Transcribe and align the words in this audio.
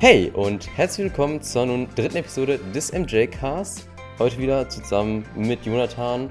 Hey 0.00 0.30
und 0.30 0.76
herzlich 0.76 1.06
willkommen 1.06 1.42
zur 1.42 1.66
nun 1.66 1.88
dritten 1.96 2.18
Episode 2.18 2.60
des 2.72 2.92
MJ 2.92 3.26
Cast. 3.26 3.88
Heute 4.20 4.38
wieder 4.38 4.68
zusammen 4.68 5.26
mit 5.34 5.66
Jonathan. 5.66 6.30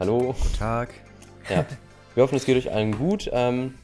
Hallo. 0.00 0.34
Guten 0.36 0.54
Tag. 0.58 0.92
Ja, 1.48 1.64
wir 2.16 2.24
hoffen, 2.24 2.34
es 2.34 2.44
geht 2.44 2.56
euch 2.56 2.72
allen 2.72 2.98
gut. 2.98 3.30
Ähm, 3.32 3.74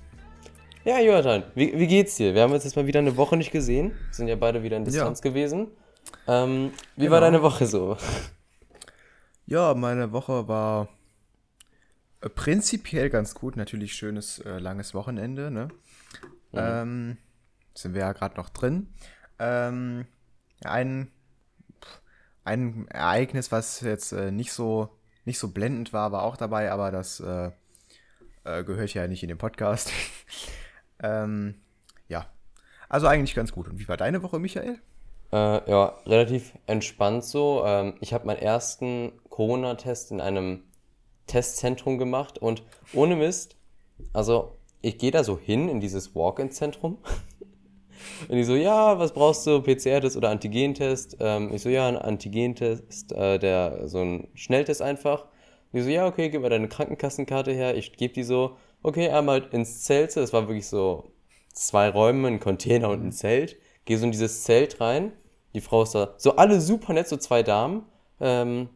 ja, 0.84 0.98
Jonathan, 0.98 1.44
wie, 1.54 1.78
wie, 1.78 1.86
geht's 1.86 2.16
dir? 2.16 2.34
Wir 2.34 2.42
haben 2.42 2.52
uns 2.52 2.64
jetzt 2.64 2.74
mal 2.74 2.88
wieder 2.88 2.98
eine 2.98 3.16
Woche 3.16 3.36
nicht 3.36 3.52
gesehen. 3.52 3.92
Wir 3.92 4.14
sind 4.14 4.26
ja 4.26 4.34
beide 4.34 4.64
wieder 4.64 4.76
in 4.76 4.84
Distanz 4.84 5.20
ja. 5.22 5.30
gewesen. 5.30 5.68
Ähm, 6.26 6.72
wie 6.96 7.02
genau. 7.02 7.12
war 7.12 7.20
deine 7.20 7.42
Woche 7.42 7.66
so? 7.66 7.96
Ja, 9.46 9.74
meine 9.74 10.10
Woche 10.10 10.48
war 10.48 10.88
äh, 12.22 12.28
prinzipiell 12.28 13.08
ganz 13.08 13.36
gut. 13.36 13.56
Natürlich 13.56 13.92
schönes, 13.92 14.40
äh, 14.40 14.58
langes 14.58 14.94
Wochenende. 14.94 15.52
Ne? 15.52 15.68
Mhm. 16.50 16.58
Ähm, 16.58 17.16
sind 17.76 17.94
wir 17.94 18.02
ja 18.02 18.12
gerade 18.12 18.36
noch 18.36 18.48
drin. 18.50 18.88
Ähm, 19.38 20.06
ein, 20.64 21.10
ein 22.44 22.88
Ereignis, 22.88 23.52
was 23.52 23.80
jetzt 23.80 24.12
äh, 24.12 24.30
nicht 24.30 24.52
so 24.52 24.90
nicht 25.26 25.38
so 25.38 25.48
blendend 25.48 25.92
war, 25.92 26.12
war 26.12 26.22
auch 26.22 26.36
dabei, 26.36 26.70
aber 26.70 26.90
das 26.90 27.20
äh, 27.20 27.50
äh, 28.44 28.64
gehört 28.64 28.94
ja 28.94 29.06
nicht 29.06 29.22
in 29.22 29.28
den 29.28 29.38
Podcast. 29.38 29.92
ähm, 31.02 31.56
ja, 32.08 32.26
also 32.88 33.08
eigentlich 33.08 33.34
ganz 33.34 33.52
gut. 33.52 33.68
Und 33.68 33.78
wie 33.78 33.88
war 33.88 33.96
deine 33.96 34.22
Woche, 34.22 34.38
Michael? 34.38 34.78
Äh, 35.32 35.70
ja, 35.70 35.98
relativ 36.06 36.56
entspannt 36.66 37.24
so. 37.24 37.64
Ähm, 37.66 37.94
ich 38.00 38.14
habe 38.14 38.26
meinen 38.26 38.38
ersten 38.38 39.12
Corona-Test 39.28 40.12
in 40.12 40.20
einem 40.20 40.62
Testzentrum 41.26 41.98
gemacht 41.98 42.38
und 42.38 42.62
ohne 42.92 43.16
Mist, 43.16 43.56
also 44.12 44.56
ich 44.80 44.98
gehe 44.98 45.10
da 45.10 45.24
so 45.24 45.36
hin 45.36 45.68
in 45.68 45.80
dieses 45.80 46.14
Walk-in-Zentrum 46.14 46.98
Und 48.28 48.36
die 48.36 48.44
so, 48.44 48.54
ja, 48.54 48.98
was 48.98 49.12
brauchst 49.12 49.46
du? 49.46 49.60
PCR-Test 49.60 50.16
oder 50.16 50.30
Antigentest? 50.30 51.16
Ähm, 51.20 51.52
ich 51.52 51.62
so, 51.62 51.68
ja, 51.68 51.88
ein 51.88 51.96
Antigentest, 51.96 53.12
äh, 53.12 53.38
der, 53.38 53.88
so 53.88 53.98
ein 54.00 54.28
Schnelltest 54.34 54.82
einfach. 54.82 55.24
Und 55.72 55.78
die 55.78 55.82
so, 55.82 55.90
ja, 55.90 56.06
okay, 56.06 56.28
gib 56.30 56.42
mal 56.42 56.50
deine 56.50 56.68
Krankenkassenkarte 56.68 57.52
her. 57.52 57.76
Ich 57.76 57.92
gebe 57.96 58.14
die 58.14 58.22
so, 58.22 58.56
okay, 58.82 59.08
einmal 59.10 59.46
ins 59.52 59.82
Zelt. 59.84 60.16
Das 60.16 60.32
war 60.32 60.48
wirklich 60.48 60.66
so 60.66 61.12
zwei 61.52 61.88
Räume, 61.88 62.28
ein 62.28 62.40
Container 62.40 62.90
und 62.90 63.04
ein 63.04 63.12
Zelt. 63.12 63.56
Gehe 63.84 63.98
so 63.98 64.04
in 64.04 64.12
dieses 64.12 64.42
Zelt 64.44 64.80
rein. 64.80 65.12
Die 65.54 65.60
Frau 65.60 65.82
ist 65.82 65.94
da, 65.94 66.14
so 66.16 66.36
alle 66.36 66.60
super 66.60 66.92
nett, 66.92 67.08
so 67.08 67.16
zwei 67.16 67.42
Damen. 67.42 67.84
Ähm, 68.20 68.68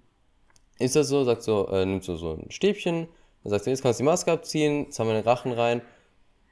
ist 0.78 0.96
das 0.96 1.08
so, 1.08 1.24
sagt 1.24 1.42
so, 1.42 1.68
äh, 1.68 1.84
nimmt 1.84 2.04
so, 2.04 2.16
so 2.16 2.32
ein 2.34 2.50
Stäbchen. 2.50 3.08
Dann 3.42 3.50
sagt 3.50 3.64
sie, 3.64 3.70
jetzt 3.70 3.82
kannst 3.82 4.00
du 4.00 4.02
die 4.02 4.06
Maske 4.06 4.32
abziehen, 4.32 4.84
jetzt 4.84 4.98
haben 4.98 5.08
wir 5.08 5.14
den 5.14 5.24
Rachen 5.24 5.52
rein. 5.52 5.82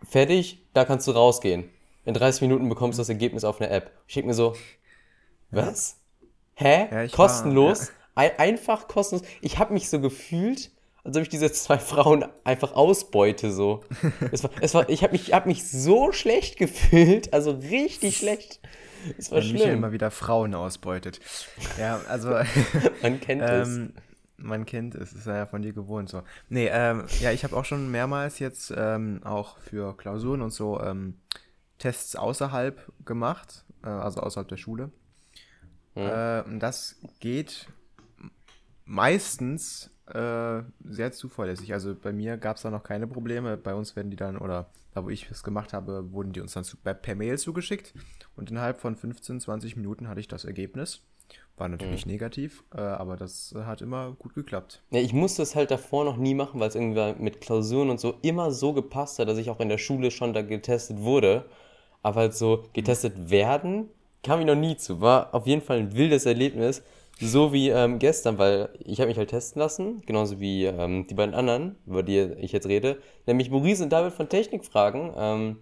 Fertig, 0.08 0.58
da 0.74 0.84
kannst 0.84 1.06
du 1.06 1.12
rausgehen 1.12 1.70
in 2.08 2.14
30 2.14 2.40
Minuten 2.40 2.70
bekommst 2.70 2.98
du 2.98 3.02
das 3.02 3.10
Ergebnis 3.10 3.44
auf 3.44 3.60
einer 3.60 3.70
App. 3.70 3.92
Ich 4.06 4.14
denke 4.14 4.28
mir 4.28 4.34
so, 4.34 4.56
was? 5.50 6.00
Hä? 6.54 6.88
Ja, 6.90 7.08
kostenlos? 7.08 7.92
War, 8.14 8.24
ja. 8.24 8.30
Einfach 8.38 8.88
kostenlos. 8.88 9.26
Ich 9.42 9.58
habe 9.58 9.74
mich 9.74 9.90
so 9.90 10.00
gefühlt, 10.00 10.70
als 11.04 11.16
ob 11.18 11.22
ich 11.22 11.28
diese 11.28 11.52
zwei 11.52 11.78
Frauen 11.78 12.24
einfach 12.44 12.72
ausbeute 12.72 13.52
so. 13.52 13.84
es 14.32 14.42
war, 14.42 14.50
es 14.62 14.72
war, 14.72 14.88
ich 14.88 15.02
habe 15.02 15.12
mich, 15.12 15.34
hab 15.34 15.44
mich 15.44 15.70
so 15.70 16.10
schlecht 16.12 16.56
gefühlt, 16.56 17.34
also 17.34 17.50
richtig 17.50 18.16
schlecht. 18.16 18.60
Es 19.18 19.30
war 19.30 19.38
Wenn 19.38 19.44
schlimm. 19.44 19.56
Michael 19.56 19.74
immer 19.74 19.92
wieder 19.92 20.10
Frauen 20.10 20.54
ausbeutet. 20.54 21.20
Ja, 21.78 22.00
also 22.08 22.30
man 23.02 23.20
kennt 23.20 23.42
ähm, 23.46 23.92
es. 23.98 24.02
Man 24.38 24.64
kennt 24.64 24.94
es, 24.94 25.12
ist 25.12 25.26
ja 25.26 25.44
von 25.44 25.60
dir 25.60 25.74
gewohnt 25.74 26.08
so. 26.08 26.22
Nee, 26.48 26.70
ähm, 26.72 27.04
ja, 27.20 27.32
ich 27.32 27.44
habe 27.44 27.54
auch 27.54 27.66
schon 27.66 27.90
mehrmals 27.90 28.38
jetzt 28.38 28.72
ähm, 28.74 29.20
auch 29.24 29.58
für 29.58 29.94
Klausuren 29.94 30.40
und 30.40 30.54
so 30.54 30.80
ähm, 30.80 31.18
Tests 31.78 32.16
außerhalb 32.16 32.92
gemacht, 33.04 33.64
äh, 33.82 33.88
also 33.88 34.20
außerhalb 34.20 34.48
der 34.48 34.56
Schule. 34.56 34.90
Mhm. 35.94 36.02
Äh, 36.02 36.42
und 36.42 36.60
das 36.60 36.96
geht 37.20 37.68
meistens 38.84 39.90
äh, 40.06 40.62
sehr 40.84 41.12
zuverlässig. 41.12 41.72
Also 41.72 41.94
bei 41.94 42.12
mir 42.12 42.36
gab 42.36 42.56
es 42.56 42.62
da 42.62 42.70
noch 42.70 42.82
keine 42.82 43.06
Probleme. 43.06 43.56
Bei 43.56 43.74
uns 43.74 43.96
werden 43.96 44.10
die 44.10 44.16
dann, 44.16 44.38
oder 44.38 44.70
da 44.94 45.04
wo 45.04 45.10
ich 45.10 45.30
es 45.30 45.42
gemacht 45.42 45.72
habe, 45.72 46.12
wurden 46.12 46.32
die 46.32 46.40
uns 46.40 46.52
dann 46.52 46.64
zu, 46.64 46.76
per 46.78 47.14
Mail 47.14 47.38
zugeschickt. 47.38 47.94
Und 48.36 48.50
innerhalb 48.50 48.80
von 48.80 48.96
15, 48.96 49.40
20 49.40 49.76
Minuten 49.76 50.08
hatte 50.08 50.20
ich 50.20 50.28
das 50.28 50.44
Ergebnis. 50.44 51.02
War 51.58 51.68
natürlich 51.68 52.06
mhm. 52.06 52.12
negativ, 52.12 52.62
äh, 52.72 52.80
aber 52.80 53.16
das 53.16 53.52
hat 53.54 53.82
immer 53.82 54.12
gut 54.12 54.34
geklappt. 54.34 54.82
Ja, 54.90 55.00
ich 55.00 55.12
musste 55.12 55.42
es 55.42 55.56
halt 55.56 55.70
davor 55.70 56.04
noch 56.04 56.16
nie 56.16 56.34
machen, 56.34 56.60
weil 56.60 56.68
es 56.68 56.76
irgendwie 56.76 57.20
mit 57.20 57.40
Klausuren 57.40 57.90
und 57.90 57.98
so 58.00 58.14
immer 58.22 58.52
so 58.52 58.72
gepasst 58.72 59.18
hat, 59.18 59.28
dass 59.28 59.38
ich 59.38 59.50
auch 59.50 59.60
in 59.60 59.68
der 59.68 59.78
Schule 59.78 60.10
schon 60.10 60.32
da 60.32 60.42
getestet 60.42 61.00
wurde 61.00 61.44
aber 62.02 62.20
halt 62.20 62.34
so 62.34 62.64
getestet 62.72 63.30
werden, 63.30 63.88
kam 64.22 64.40
ich 64.40 64.46
noch 64.46 64.54
nie 64.54 64.76
zu. 64.76 65.00
War 65.00 65.34
auf 65.34 65.46
jeden 65.46 65.62
Fall 65.62 65.78
ein 65.78 65.94
wildes 65.94 66.26
Erlebnis. 66.26 66.82
So 67.20 67.52
wie 67.52 67.68
ähm, 67.70 67.98
gestern, 67.98 68.38
weil 68.38 68.68
ich 68.78 69.00
habe 69.00 69.08
mich 69.08 69.18
halt 69.18 69.30
testen 69.30 69.60
lassen, 69.60 70.02
genauso 70.06 70.38
wie 70.38 70.66
ähm, 70.66 71.04
die 71.08 71.14
beiden 71.14 71.34
anderen, 71.34 71.74
über 71.84 72.04
die 72.04 72.18
ich 72.38 72.52
jetzt 72.52 72.68
rede, 72.68 72.98
nämlich 73.26 73.50
Maurice 73.50 73.82
und 73.82 73.90
David 73.90 74.12
von 74.12 74.28
Technikfragen. 74.28 75.12
Ähm, 75.16 75.56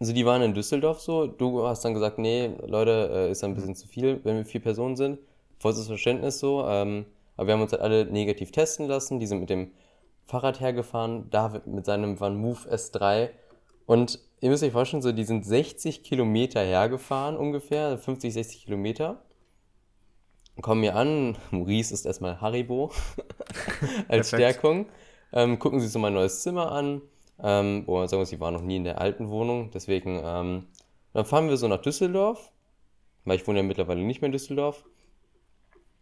also 0.00 0.14
die 0.14 0.24
waren 0.24 0.40
in 0.40 0.54
Düsseldorf 0.54 1.00
so. 1.00 1.26
Du 1.26 1.66
hast 1.66 1.84
dann 1.84 1.92
gesagt, 1.92 2.18
nee, 2.18 2.52
Leute, 2.66 3.10
äh, 3.12 3.30
ist 3.30 3.44
ein 3.44 3.54
bisschen 3.54 3.74
zu 3.74 3.86
viel, 3.86 4.20
wenn 4.24 4.36
wir 4.36 4.46
vier 4.46 4.62
Personen 4.62 4.96
sind. 4.96 5.18
Vollstes 5.58 5.88
Verständnis 5.88 6.38
so. 6.38 6.64
Ähm, 6.66 7.04
aber 7.36 7.48
wir 7.48 7.54
haben 7.54 7.62
uns 7.62 7.72
halt 7.72 7.82
alle 7.82 8.06
negativ 8.06 8.50
testen 8.50 8.86
lassen. 8.86 9.20
Die 9.20 9.26
sind 9.26 9.40
mit 9.40 9.50
dem 9.50 9.72
Fahrrad 10.24 10.60
hergefahren. 10.60 11.28
David 11.30 11.66
mit 11.66 11.84
seinem 11.84 12.18
Van 12.18 12.36
Move 12.36 12.60
S3. 12.70 13.28
Und 13.84 14.20
ihr 14.40 14.50
müsst 14.50 14.62
euch 14.62 14.72
vorstellen, 14.72 15.02
so, 15.02 15.12
die 15.12 15.24
sind 15.24 15.44
60 15.44 16.02
Kilometer 16.02 16.60
hergefahren 16.60 17.36
ungefähr, 17.36 17.98
50, 17.98 18.32
60 18.32 18.64
Kilometer. 18.64 19.22
Kommen 20.60 20.82
hier 20.82 20.96
an, 20.96 21.38
Maurice 21.50 21.94
ist 21.94 22.04
erstmal 22.04 22.40
Haribo 22.40 22.92
als 24.08 24.28
Stärkung. 24.28 24.86
Ähm, 25.32 25.58
gucken 25.58 25.80
sich 25.80 25.90
so 25.90 25.98
mein 25.98 26.14
neues 26.14 26.42
Zimmer 26.42 26.72
an. 26.72 27.02
Ähm, 27.42 27.84
wo 27.86 28.06
sagen 28.06 28.20
wir, 28.20 28.26
sie 28.26 28.40
waren 28.40 28.54
noch 28.54 28.62
nie 28.62 28.76
in 28.76 28.84
der 28.84 29.00
alten 29.00 29.30
Wohnung, 29.30 29.70
deswegen, 29.70 30.20
ähm, 30.22 30.66
dann 31.14 31.24
fahren 31.24 31.48
wir 31.48 31.56
so 31.56 31.68
nach 31.68 31.80
Düsseldorf, 31.80 32.52
weil 33.24 33.36
ich 33.36 33.46
wohne 33.46 33.60
ja 33.60 33.62
mittlerweile 33.62 34.02
nicht 34.02 34.20
mehr 34.20 34.26
in 34.26 34.32
Düsseldorf, 34.32 34.84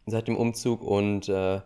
seit 0.07 0.27
dem 0.27 0.37
Umzug 0.37 0.83
und 0.83 1.29
äh, 1.29 1.61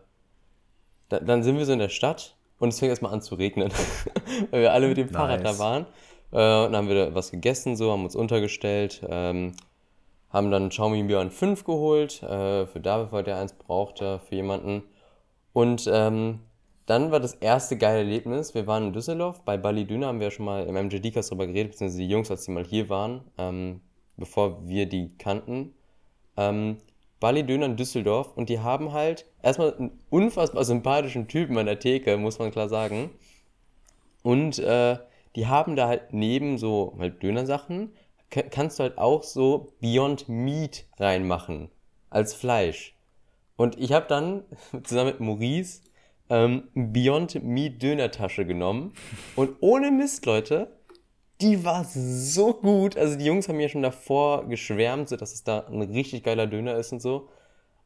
da, 1.08 1.20
dann 1.20 1.42
sind 1.42 1.56
wir 1.56 1.64
so 1.64 1.72
in 1.72 1.78
der 1.78 1.88
Stadt 1.88 2.36
und 2.58 2.68
es 2.68 2.78
fängt 2.78 2.90
erstmal 2.90 3.12
an 3.12 3.22
zu 3.22 3.34
regnen, 3.34 3.72
weil 4.50 4.60
wir 4.60 4.72
alle 4.72 4.88
mit 4.88 4.98
dem 4.98 5.06
nice. 5.06 5.16
Fahrrad 5.16 5.44
da 5.44 5.58
waren. 5.58 5.86
Äh, 6.32 6.36
dann 6.36 6.76
haben 6.76 6.88
wir 6.88 7.14
was 7.14 7.30
gegessen, 7.30 7.76
so, 7.76 7.92
haben 7.92 8.04
uns 8.04 8.16
untergestellt, 8.16 9.02
ähm, 9.08 9.52
haben 10.30 10.50
dann 10.50 10.70
Xiaomi 10.70 11.02
Mi 11.02 11.08
Björn 11.08 11.30
5 11.30 11.64
geholt, 11.64 12.22
äh, 12.22 12.66
für 12.66 12.80
David, 12.80 13.12
weil 13.12 13.22
der 13.22 13.36
eins 13.36 13.52
brauchte, 13.52 14.18
für 14.20 14.34
jemanden. 14.34 14.82
Und 15.52 15.88
ähm, 15.92 16.40
dann 16.86 17.12
war 17.12 17.20
das 17.20 17.34
erste 17.34 17.76
geile 17.76 17.98
Erlebnis, 17.98 18.54
wir 18.54 18.66
waren 18.66 18.88
in 18.88 18.92
Düsseldorf, 18.94 19.42
bei 19.44 19.58
Bali 19.58 19.84
Döner 19.84 20.06
haben 20.08 20.20
wir 20.20 20.28
ja 20.28 20.30
schon 20.30 20.46
mal 20.46 20.64
im 20.66 20.74
MJD-Cast 20.74 21.30
drüber 21.30 21.46
geredet, 21.46 21.72
beziehungsweise 21.72 22.02
die 22.02 22.08
Jungs, 22.08 22.30
als 22.30 22.44
die 22.44 22.50
mal 22.50 22.64
hier 22.64 22.88
waren, 22.88 23.22
ähm, 23.36 23.82
bevor 24.16 24.66
wir 24.66 24.86
die 24.86 25.10
kannten. 25.18 25.74
Ähm, 26.38 26.78
Bali 27.20 27.44
Döner 27.44 27.66
in 27.66 27.76
Düsseldorf 27.76 28.32
und 28.36 28.48
die 28.48 28.60
haben 28.60 28.92
halt 28.92 29.26
erstmal 29.42 29.74
einen 29.76 30.00
unfassbar 30.10 30.64
sympathischen 30.64 31.28
Typen 31.28 31.56
an 31.58 31.66
der 31.66 31.78
Theke, 31.78 32.16
muss 32.16 32.38
man 32.38 32.50
klar 32.50 32.68
sagen. 32.68 33.10
Und 34.22 34.58
äh, 34.58 34.96
die 35.36 35.46
haben 35.46 35.76
da 35.76 35.88
halt 35.88 36.12
neben 36.12 36.58
so 36.58 36.94
halt 36.98 37.22
Dönersachen, 37.22 37.92
kannst 38.50 38.78
du 38.78 38.84
halt 38.84 38.98
auch 38.98 39.22
so 39.22 39.72
Beyond 39.80 40.28
Meat 40.28 40.86
reinmachen. 40.98 41.70
Als 42.10 42.34
Fleisch. 42.34 42.94
Und 43.56 43.78
ich 43.78 43.92
habe 43.92 44.06
dann 44.06 44.44
zusammen 44.84 45.10
mit 45.10 45.20
Maurice 45.20 45.82
ähm, 46.28 46.68
Beyond 46.74 47.42
Meat 47.42 47.82
Dönertasche 47.82 48.46
genommen. 48.46 48.92
Und 49.36 49.56
ohne 49.60 49.90
Mist, 49.90 50.26
Leute, 50.26 50.76
die 51.40 51.64
war 51.64 51.84
so 51.84 52.54
gut. 52.54 52.96
Also 52.96 53.16
die 53.16 53.24
Jungs 53.24 53.48
haben 53.48 53.56
mir 53.56 53.68
schon 53.68 53.82
davor 53.82 54.48
geschwärmt, 54.48 55.10
dass 55.12 55.32
es 55.32 55.44
da 55.44 55.66
ein 55.66 55.82
richtig 55.82 56.22
geiler 56.22 56.46
Döner 56.46 56.76
ist 56.76 56.92
und 56.92 57.00
so. 57.00 57.28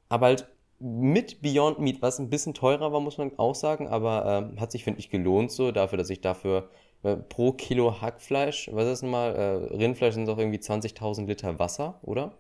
Aber 0.09 0.27
halt 0.27 0.49
mit 0.79 1.41
Beyond 1.41 1.79
Meat, 1.79 2.03
was 2.03 2.19
ein 2.19 2.31
bisschen 2.31 2.55
teurer 2.55 2.93
war, 2.93 3.01
muss 3.01 3.19
man 3.19 3.33
auch 3.39 3.55
sagen, 3.55 3.89
aber 3.89 4.27
ähm, 4.27 4.61
hat 4.61 4.73
sich, 4.73 4.85
finde 4.85 5.01
ich, 5.01 5.11
gelohnt 5.11 5.51
so, 5.51 5.73
dafür, 5.73 5.97
dass 5.97 6.11
ich 6.11 6.21
dafür 6.21 6.69
pro 7.15 7.53
Kilo 7.53 8.01
Hackfleisch, 8.01 8.69
was 8.73 8.89
ist 8.89 9.03
denn 9.03 9.11
mal, 9.11 9.35
äh, 9.35 9.77
Rindfleisch 9.77 10.15
sind 10.15 10.27
doch 10.27 10.39
irgendwie 10.39 10.59
20.000 10.59 11.27
Liter 11.27 11.59
Wasser, 11.61 12.01
oder? 12.03 12.33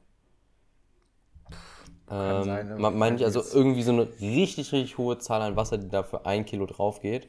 Ähm, 2.10 2.44
sein, 2.44 2.76
meine 2.78 3.16
ich 3.16 3.24
also 3.24 3.42
irgendwie 3.52 3.82
so 3.82 3.92
eine 3.92 4.08
richtig, 4.20 4.72
richtig 4.72 4.98
hohe 4.98 5.18
Zahl 5.18 5.42
an 5.42 5.56
Wasser, 5.56 5.78
die 5.78 5.88
da 5.88 6.02
für 6.02 6.26
ein 6.26 6.44
Kilo 6.44 6.66
drauf 6.66 7.00
geht. 7.00 7.28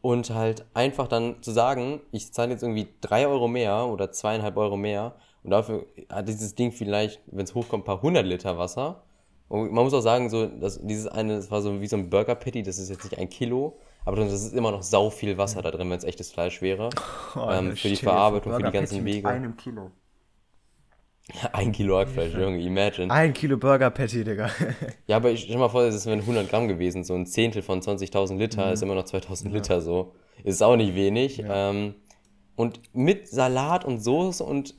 Und 0.00 0.30
halt 0.30 0.64
einfach 0.74 1.08
dann 1.08 1.42
zu 1.42 1.52
sagen, 1.52 2.00
ich 2.10 2.32
zahle 2.32 2.50
jetzt 2.50 2.62
irgendwie 2.62 2.88
3 3.00 3.26
Euro 3.28 3.48
mehr 3.48 3.86
oder 3.86 4.10
zweieinhalb 4.10 4.56
Euro 4.56 4.76
mehr 4.76 5.14
und 5.44 5.50
dafür 5.50 5.86
hat 6.08 6.28
dieses 6.28 6.54
Ding 6.54 6.72
vielleicht, 6.72 7.20
wenn 7.26 7.44
es 7.44 7.54
hochkommt, 7.54 7.82
ein 7.82 7.86
paar 7.86 8.02
hundert 8.02 8.26
Liter 8.26 8.58
Wasser. 8.58 9.02
Und 9.48 9.72
man 9.72 9.84
muss 9.84 9.94
auch 9.94 10.00
sagen, 10.00 10.30
so, 10.30 10.46
dass 10.46 10.80
dieses 10.82 11.06
eine, 11.06 11.36
das 11.36 11.50
war 11.50 11.62
so 11.62 11.80
wie 11.80 11.86
so 11.86 11.96
ein 11.96 12.10
Burger 12.10 12.34
Patty, 12.34 12.62
das 12.62 12.78
ist 12.78 12.90
jetzt 12.90 13.04
nicht 13.04 13.18
ein 13.18 13.28
Kilo, 13.28 13.78
aber 14.04 14.16
das 14.16 14.32
ist 14.32 14.54
immer 14.54 14.70
noch 14.70 14.82
sau 14.82 15.10
viel 15.10 15.38
Wasser 15.38 15.62
da 15.62 15.70
drin, 15.70 15.90
wenn 15.90 15.98
es 15.98 16.04
echtes 16.04 16.30
Fleisch 16.30 16.62
wäre. 16.62 16.90
Oh, 17.34 17.48
ähm, 17.50 17.76
für 17.76 17.88
die 17.88 17.96
Verarbeitung, 17.96 18.52
für 18.52 18.62
die 18.62 18.70
ganzen 18.70 19.04
Wege. 19.06 19.26
einem 19.26 19.56
Kilo. 19.56 19.90
Ein 21.52 21.72
Kilo 21.72 21.98
Hackfleisch, 21.98 22.34
Junge, 22.34 22.60
imagine. 22.60 23.10
Ein 23.12 23.32
Kilo 23.32 23.56
Burger 23.56 23.90
Patty, 23.90 24.24
Digga. 24.24 24.50
Ja, 25.06 25.16
aber 25.16 25.30
ich 25.30 25.44
stell 25.44 25.56
mal 25.56 25.68
vor, 25.68 25.84
das 25.84 26.04
wären 26.04 26.20
100 26.20 26.48
Gramm 26.50 26.68
gewesen. 26.68 27.04
So 27.04 27.14
ein 27.14 27.26
Zehntel 27.26 27.62
von 27.62 27.80
20.000 27.80 28.36
Liter 28.36 28.72
ist 28.72 28.82
immer 28.82 28.94
noch 28.94 29.04
2.000 29.04 29.50
Liter 29.50 29.80
so. 29.80 30.14
Ist 30.44 30.62
auch 30.62 30.76
nicht 30.76 30.94
wenig. 30.94 31.42
Ähm, 31.48 31.94
und 32.56 32.80
mit 32.94 33.28
Salat 33.28 33.84
und 33.84 34.02
Soße 34.02 34.44
und 34.44 34.74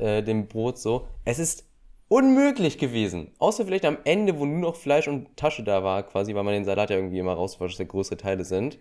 äh, 0.00 0.22
dem 0.22 0.46
Brot 0.48 0.78
so. 0.78 1.08
Es 1.24 1.38
ist 1.38 1.66
unmöglich 2.12 2.78
gewesen. 2.78 3.30
Außer 3.38 3.64
vielleicht 3.64 3.84
am 3.84 3.98
Ende, 4.04 4.38
wo 4.38 4.44
nur 4.44 4.58
noch 4.58 4.76
Fleisch 4.76 5.08
und 5.08 5.36
Tasche 5.36 5.62
da 5.64 5.82
war, 5.82 6.02
quasi, 6.02 6.34
weil 6.34 6.42
man 6.44 6.54
den 6.54 6.64
Salat 6.64 6.90
ja 6.90 6.96
irgendwie 6.96 7.18
immer 7.18 7.34
rauswascht, 7.34 7.74
dass 7.74 7.78
ja 7.78 7.84
größere 7.86 8.16
Teile 8.16 8.44
sind. 8.44 8.78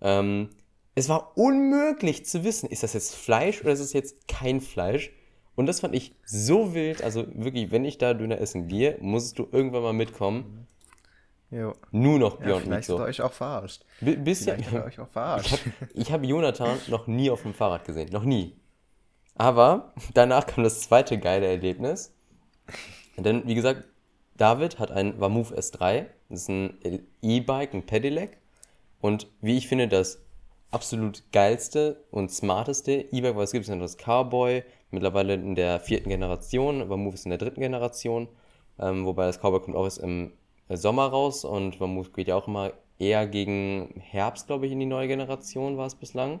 Ähm, 0.00 0.50
es 0.94 1.08
war 1.08 1.36
unmöglich 1.36 2.24
zu 2.26 2.44
wissen, 2.44 2.68
ist 2.68 2.82
das 2.82 2.92
jetzt 2.94 3.14
Fleisch 3.14 3.60
oder 3.62 3.72
ist 3.72 3.80
es 3.80 3.92
jetzt 3.92 4.26
kein 4.28 4.60
Fleisch? 4.60 5.12
Und 5.54 5.66
das 5.66 5.80
fand 5.80 5.94
ich 5.94 6.14
so 6.24 6.74
wild. 6.74 7.02
Also 7.02 7.26
wirklich, 7.34 7.70
wenn 7.70 7.84
ich 7.84 7.98
da 7.98 8.14
Döner 8.14 8.40
essen 8.40 8.68
gehe, 8.68 8.96
musst 9.00 9.38
du 9.38 9.48
irgendwann 9.52 9.82
mal 9.82 9.92
mitkommen. 9.92 10.66
Jo. 11.50 11.74
Nur 11.90 12.18
noch 12.18 12.40
Ja, 12.40 12.46
Beyond 12.46 12.66
Meat 12.68 12.84
vielleicht 12.86 12.88
hat 12.88 12.98
er 12.98 13.04
euch 13.04 13.20
auch 13.20 13.32
verarscht. 13.32 13.84
Bi- 14.00 14.16
Bisschen. 14.16 14.56
Vielleicht 14.56 14.72
hat 14.72 14.86
euch 14.86 14.98
auch 15.00 15.06
Ich 15.06 15.12
verarscht. 15.12 15.52
habe 15.52 15.90
ich 15.92 16.12
hab 16.12 16.24
Jonathan 16.24 16.78
noch 16.88 17.06
nie 17.06 17.28
auf 17.30 17.42
dem 17.42 17.52
Fahrrad 17.52 17.84
gesehen. 17.84 18.08
Noch 18.10 18.24
nie. 18.24 18.56
Aber 19.34 19.92
danach 20.14 20.46
kam 20.46 20.64
das 20.64 20.80
zweite 20.80 21.18
geile 21.18 21.46
Erlebnis. 21.46 22.14
Denn, 23.16 23.46
wie 23.46 23.54
gesagt, 23.54 23.86
David 24.36 24.78
hat 24.78 24.90
ein 24.90 25.20
Vamoof 25.20 25.52
S3. 25.52 26.06
Das 26.28 26.42
ist 26.42 26.48
ein 26.48 26.78
E-Bike, 27.20 27.74
ein 27.74 27.84
Pedelec. 27.84 28.38
Und 29.00 29.28
wie 29.40 29.56
ich 29.56 29.68
finde, 29.68 29.88
das 29.88 30.22
absolut 30.70 31.22
geilste 31.32 32.04
und 32.10 32.30
smarteste 32.30 32.92
E-Bike, 33.12 33.36
was 33.36 33.50
es 33.50 33.52
gibt, 33.52 33.68
ist 33.68 33.80
das 33.80 33.96
Cowboy. 33.96 34.64
Mittlerweile 34.90 35.34
in 35.34 35.54
der 35.54 35.80
vierten 35.80 36.08
Generation. 36.08 36.88
Vamoof 36.88 37.14
ist 37.14 37.26
in 37.26 37.30
der 37.30 37.38
dritten 37.38 37.60
Generation. 37.60 38.28
Ähm, 38.78 39.04
wobei 39.04 39.26
das 39.26 39.38
Cowboy 39.38 39.60
kommt 39.60 39.76
auch 39.76 39.84
erst 39.84 39.98
im 39.98 40.32
Sommer 40.68 41.06
raus. 41.06 41.44
Und 41.44 41.78
Vamoof 41.80 42.12
geht 42.12 42.28
ja 42.28 42.36
auch 42.36 42.48
immer 42.48 42.72
eher 42.98 43.26
gegen 43.26 43.94
Herbst, 44.00 44.46
glaube 44.46 44.66
ich, 44.66 44.72
in 44.72 44.80
die 44.80 44.86
neue 44.86 45.08
Generation 45.08 45.76
war 45.76 45.86
es 45.86 45.94
bislang. 45.94 46.40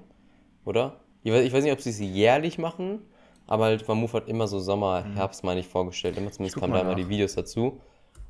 Oder? 0.64 1.00
Ich 1.22 1.32
weiß, 1.32 1.44
ich 1.44 1.52
weiß 1.52 1.64
nicht, 1.64 1.72
ob 1.72 1.80
sie 1.80 1.90
es 1.90 2.00
jährlich 2.00 2.58
machen, 2.58 3.00
aber 3.46 3.64
halt 3.64 3.86
Vamoof 3.86 4.14
hat 4.14 4.28
immer 4.28 4.46
so 4.46 4.58
Sommer, 4.60 5.04
Herbst, 5.14 5.44
meine 5.44 5.60
ich, 5.60 5.68
vorgestellt. 5.68 6.16
Immer 6.16 6.30
zumindest 6.30 6.58
kamen 6.58 6.72
da 6.72 6.80
immer 6.80 6.94
die 6.94 7.08
Videos 7.08 7.34
dazu. 7.34 7.80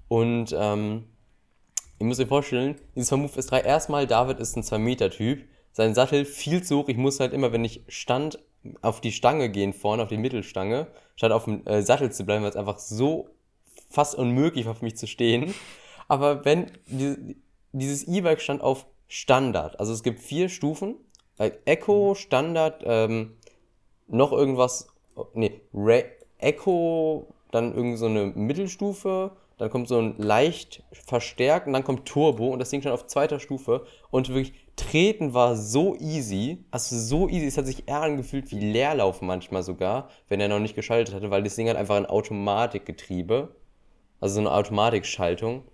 Und 0.08 0.54
ähm, 0.58 1.04
ihr 1.98 2.06
müsst 2.06 2.20
euch 2.20 2.28
vorstellen, 2.28 2.76
dieses 2.94 3.10
Vamoof 3.12 3.36
S3, 3.36 3.64
erstmal, 3.64 4.06
David 4.06 4.38
ist 4.40 4.56
ein 4.56 4.62
2-Meter-Typ. 4.62 5.44
Sein 5.72 5.94
Sattel 5.94 6.24
viel 6.24 6.62
zu 6.62 6.78
hoch. 6.78 6.88
Ich 6.88 6.96
musste 6.96 7.24
halt 7.24 7.32
immer, 7.32 7.52
wenn 7.52 7.64
ich 7.64 7.82
stand, 7.88 8.38
auf 8.80 9.00
die 9.00 9.12
Stange 9.12 9.50
gehen 9.50 9.72
vorne, 9.72 10.02
auf 10.02 10.08
die 10.08 10.18
Mittelstange, 10.18 10.86
statt 11.16 11.32
auf 11.32 11.44
dem 11.44 11.66
äh, 11.66 11.82
Sattel 11.82 12.12
zu 12.12 12.24
bleiben, 12.24 12.42
weil 12.42 12.50
es 12.50 12.56
einfach 12.56 12.78
so 12.78 13.28
fast 13.90 14.14
unmöglich 14.14 14.66
war 14.66 14.74
für 14.74 14.84
mich 14.84 14.96
zu 14.96 15.06
stehen. 15.06 15.54
Aber 16.08 16.44
wenn 16.44 16.70
die, 16.86 17.36
dieses 17.72 18.06
E-Bike 18.06 18.40
stand 18.40 18.60
auf 18.60 18.86
Standard, 19.08 19.78
also 19.80 19.92
es 19.92 20.02
gibt 20.02 20.20
vier 20.20 20.48
Stufen, 20.48 20.96
äh, 21.38 21.52
Echo, 21.64 22.14
Standard, 22.14 22.82
ähm, 22.84 23.36
noch 24.08 24.32
irgendwas, 24.32 24.88
nee, 25.34 25.60
Ra 25.74 26.00
Echo, 26.38 27.34
dann 27.52 27.74
irgend 27.74 27.98
so 27.98 28.06
eine 28.06 28.26
Mittelstufe, 28.26 29.32
dann 29.58 29.70
kommt 29.70 29.86
so 29.86 29.98
ein 29.98 30.16
leicht 30.18 30.82
verstärkt 30.90 31.68
und 31.68 31.72
dann 31.72 31.84
kommt 31.84 32.06
Turbo 32.06 32.48
und 32.48 32.58
das 32.58 32.70
Ding 32.70 32.80
stand 32.80 32.94
auf 32.94 33.06
zweiter 33.06 33.38
Stufe 33.38 33.86
und 34.10 34.28
wirklich 34.28 34.54
treten 34.74 35.34
war 35.34 35.54
so 35.54 35.94
easy, 35.96 36.64
also 36.70 36.98
so 36.98 37.28
easy, 37.28 37.46
es 37.46 37.58
hat 37.58 37.66
sich 37.66 37.88
eher 37.88 38.02
angefühlt 38.02 38.50
wie 38.50 38.58
Leerlauf 38.58 39.22
manchmal 39.22 39.62
sogar, 39.62 40.08
wenn 40.28 40.40
er 40.40 40.48
noch 40.48 40.58
nicht 40.58 40.74
geschaltet 40.74 41.14
hatte, 41.14 41.30
weil 41.30 41.44
das 41.44 41.54
Ding 41.54 41.68
hat 41.68 41.76
einfach 41.76 41.96
ein 41.96 42.06
Automatikgetriebe, 42.06 43.54
also 44.20 44.34
so 44.34 44.40
eine 44.40 44.50
Automatikschaltung. 44.50 45.64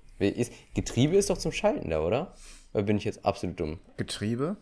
Getriebe 0.75 1.17
ist 1.17 1.31
doch 1.31 1.39
zum 1.39 1.53
Schalten 1.53 1.91
da, 1.91 2.01
oder? 2.03 2.35
Oder 2.75 2.83
bin 2.83 2.97
ich 2.97 3.05
jetzt 3.05 3.25
absolut 3.25 3.59
dumm? 3.59 3.79
Getriebe? 3.97 4.57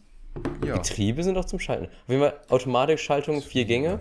Ja. 0.64 0.74
Getriebe 0.74 1.24
sind 1.24 1.34
doch 1.34 1.46
zum 1.46 1.58
Schalten. 1.58 1.86
Auf 1.86 2.08
jeden 2.08 2.20
Fall 2.20 2.38
Automatikschaltung, 2.50 3.40
vier 3.40 3.64
Gänge. 3.64 4.00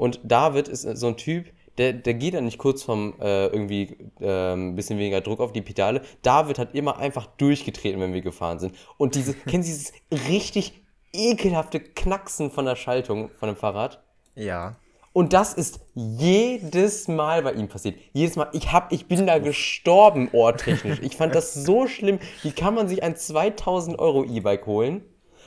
Und 0.00 0.18
David 0.24 0.66
ist 0.66 0.80
so 0.96 1.08
ein 1.08 1.18
Typ, 1.18 1.52
der, 1.76 1.92
der 1.92 2.14
geht 2.14 2.32
dann 2.32 2.46
nicht 2.46 2.56
kurz 2.56 2.82
vom 2.82 3.20
äh, 3.20 3.48
irgendwie 3.48 3.98
ähm, 4.22 4.74
bisschen 4.74 4.98
weniger 4.98 5.20
Druck 5.20 5.40
auf 5.40 5.52
die 5.52 5.60
Pedale. 5.60 6.00
David 6.22 6.58
hat 6.58 6.74
immer 6.74 6.96
einfach 6.96 7.26
durchgetreten, 7.26 8.00
wenn 8.00 8.14
wir 8.14 8.22
gefahren 8.22 8.58
sind. 8.58 8.74
Und 8.96 9.14
diese, 9.14 9.34
kennen 9.46 9.62
Sie 9.62 9.72
dieses 9.72 9.92
richtig 10.30 10.82
ekelhafte 11.12 11.80
Knacksen 11.80 12.50
von 12.50 12.64
der 12.64 12.76
Schaltung 12.76 13.28
von 13.38 13.50
dem 13.50 13.56
Fahrrad? 13.56 14.02
Ja. 14.34 14.76
Und 15.12 15.34
das 15.34 15.52
ist 15.52 15.80
jedes 15.94 17.06
Mal 17.06 17.42
bei 17.42 17.52
ihm 17.52 17.68
passiert. 17.68 17.96
Jedes 18.14 18.36
Mal. 18.36 18.48
Ich, 18.52 18.72
hab, 18.72 18.92
ich 18.92 19.06
bin 19.06 19.26
da 19.26 19.38
gestorben, 19.38 20.30
ohrtechnisch. 20.32 21.00
Ich 21.02 21.18
fand 21.18 21.34
das 21.34 21.52
so 21.52 21.86
schlimm. 21.86 22.20
Wie 22.42 22.52
kann 22.52 22.74
man 22.74 22.88
sich 22.88 23.02
ein 23.02 23.16
2000 23.16 23.98
Euro 23.98 24.24
E-Bike 24.24 24.64
holen 24.64 25.02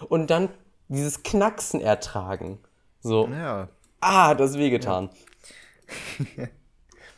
und 0.10 0.30
dann 0.30 0.50
dieses 0.90 1.24
Knacksen 1.24 1.82
ertragen? 1.82 2.60
So, 3.02 3.28
Ja. 3.30 3.68
Ah, 4.04 4.28
hat 4.30 4.40
das 4.40 4.58
wehgetan. 4.58 5.10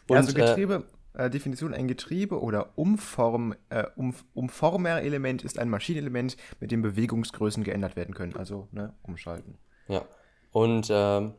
Und, 0.08 0.18
also 0.18 0.32
äh, 0.32 0.42
Getriebe, 0.42 0.84
äh, 1.14 1.30
Definition, 1.30 1.74
ein 1.74 1.88
Getriebe 1.88 2.42
oder 2.42 2.78
Umform, 2.78 3.56
äh, 3.70 3.86
um, 3.96 4.14
Umformer-Element 4.34 5.44
ist 5.44 5.58
ein 5.60 5.70
Maschinenelement, 5.70 6.38
mit 6.60 6.72
dem 6.72 6.82
Bewegungsgrößen 6.82 7.64
geändert 7.64 7.96
werden 7.96 8.14
können. 8.14 8.36
Also, 8.36 8.68
ne, 8.72 8.94
umschalten. 9.04 9.58
Ja. 9.88 10.06
Und 10.52 10.88
ähm, 10.90 11.34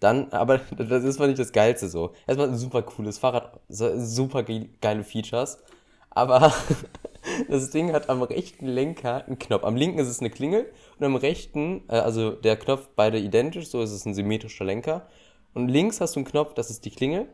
dann, 0.00 0.30
aber 0.30 0.58
das 0.76 1.04
ist, 1.04 1.18
fand 1.18 1.32
ich, 1.32 1.38
das 1.38 1.52
Geilste 1.52 1.88
so. 1.88 2.12
Erstmal 2.26 2.48
ein 2.48 2.56
super 2.56 2.82
cooles 2.82 3.18
Fahrrad, 3.18 3.60
super 3.68 4.42
ge 4.42 4.68
geile 4.80 5.04
Features. 5.04 5.58
Aber 6.14 6.52
das 7.48 7.70
Ding 7.70 7.92
hat 7.92 8.08
am 8.08 8.22
rechten 8.22 8.66
Lenker 8.66 9.24
einen 9.26 9.38
Knopf. 9.38 9.64
Am 9.64 9.76
linken 9.76 9.98
ist 9.98 10.08
es 10.08 10.20
eine 10.20 10.30
Klingel 10.30 10.72
und 10.98 11.06
am 11.06 11.16
rechten, 11.16 11.82
äh, 11.88 11.96
also 11.96 12.30
der 12.30 12.56
Knopf 12.56 12.88
beide 12.94 13.18
identisch, 13.18 13.68
so 13.68 13.82
ist 13.82 13.92
es 13.92 14.06
ein 14.06 14.14
symmetrischer 14.14 14.64
Lenker. 14.64 15.08
Und 15.54 15.68
links 15.68 16.00
hast 16.00 16.16
du 16.16 16.20
einen 16.20 16.26
Knopf, 16.26 16.54
das 16.54 16.70
ist 16.70 16.84
die 16.84 16.90
Klingel. 16.90 17.26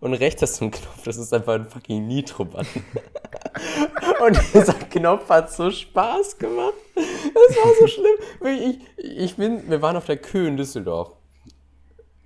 Und 0.00 0.12
rechts 0.14 0.42
hast 0.42 0.60
du 0.60 0.64
einen 0.64 0.72
Knopf, 0.72 1.02
das 1.04 1.16
ist 1.16 1.32
einfach 1.32 1.54
ein 1.54 1.64
fucking 1.64 2.06
Nitro-Button. 2.06 2.84
Und 4.26 4.38
dieser 4.52 4.74
Knopf 4.74 5.28
hat 5.28 5.50
so 5.50 5.70
Spaß 5.70 6.38
gemacht. 6.38 6.74
Das 6.94 7.56
war 7.56 7.72
so 7.80 7.86
schlimm. 7.86 8.78
Ich, 8.98 9.04
ich 9.04 9.36
bin, 9.36 9.70
wir 9.70 9.80
waren 9.80 9.96
auf 9.96 10.04
der 10.04 10.18
Kö 10.18 10.46
in 10.46 10.56
Düsseldorf. 10.56 11.12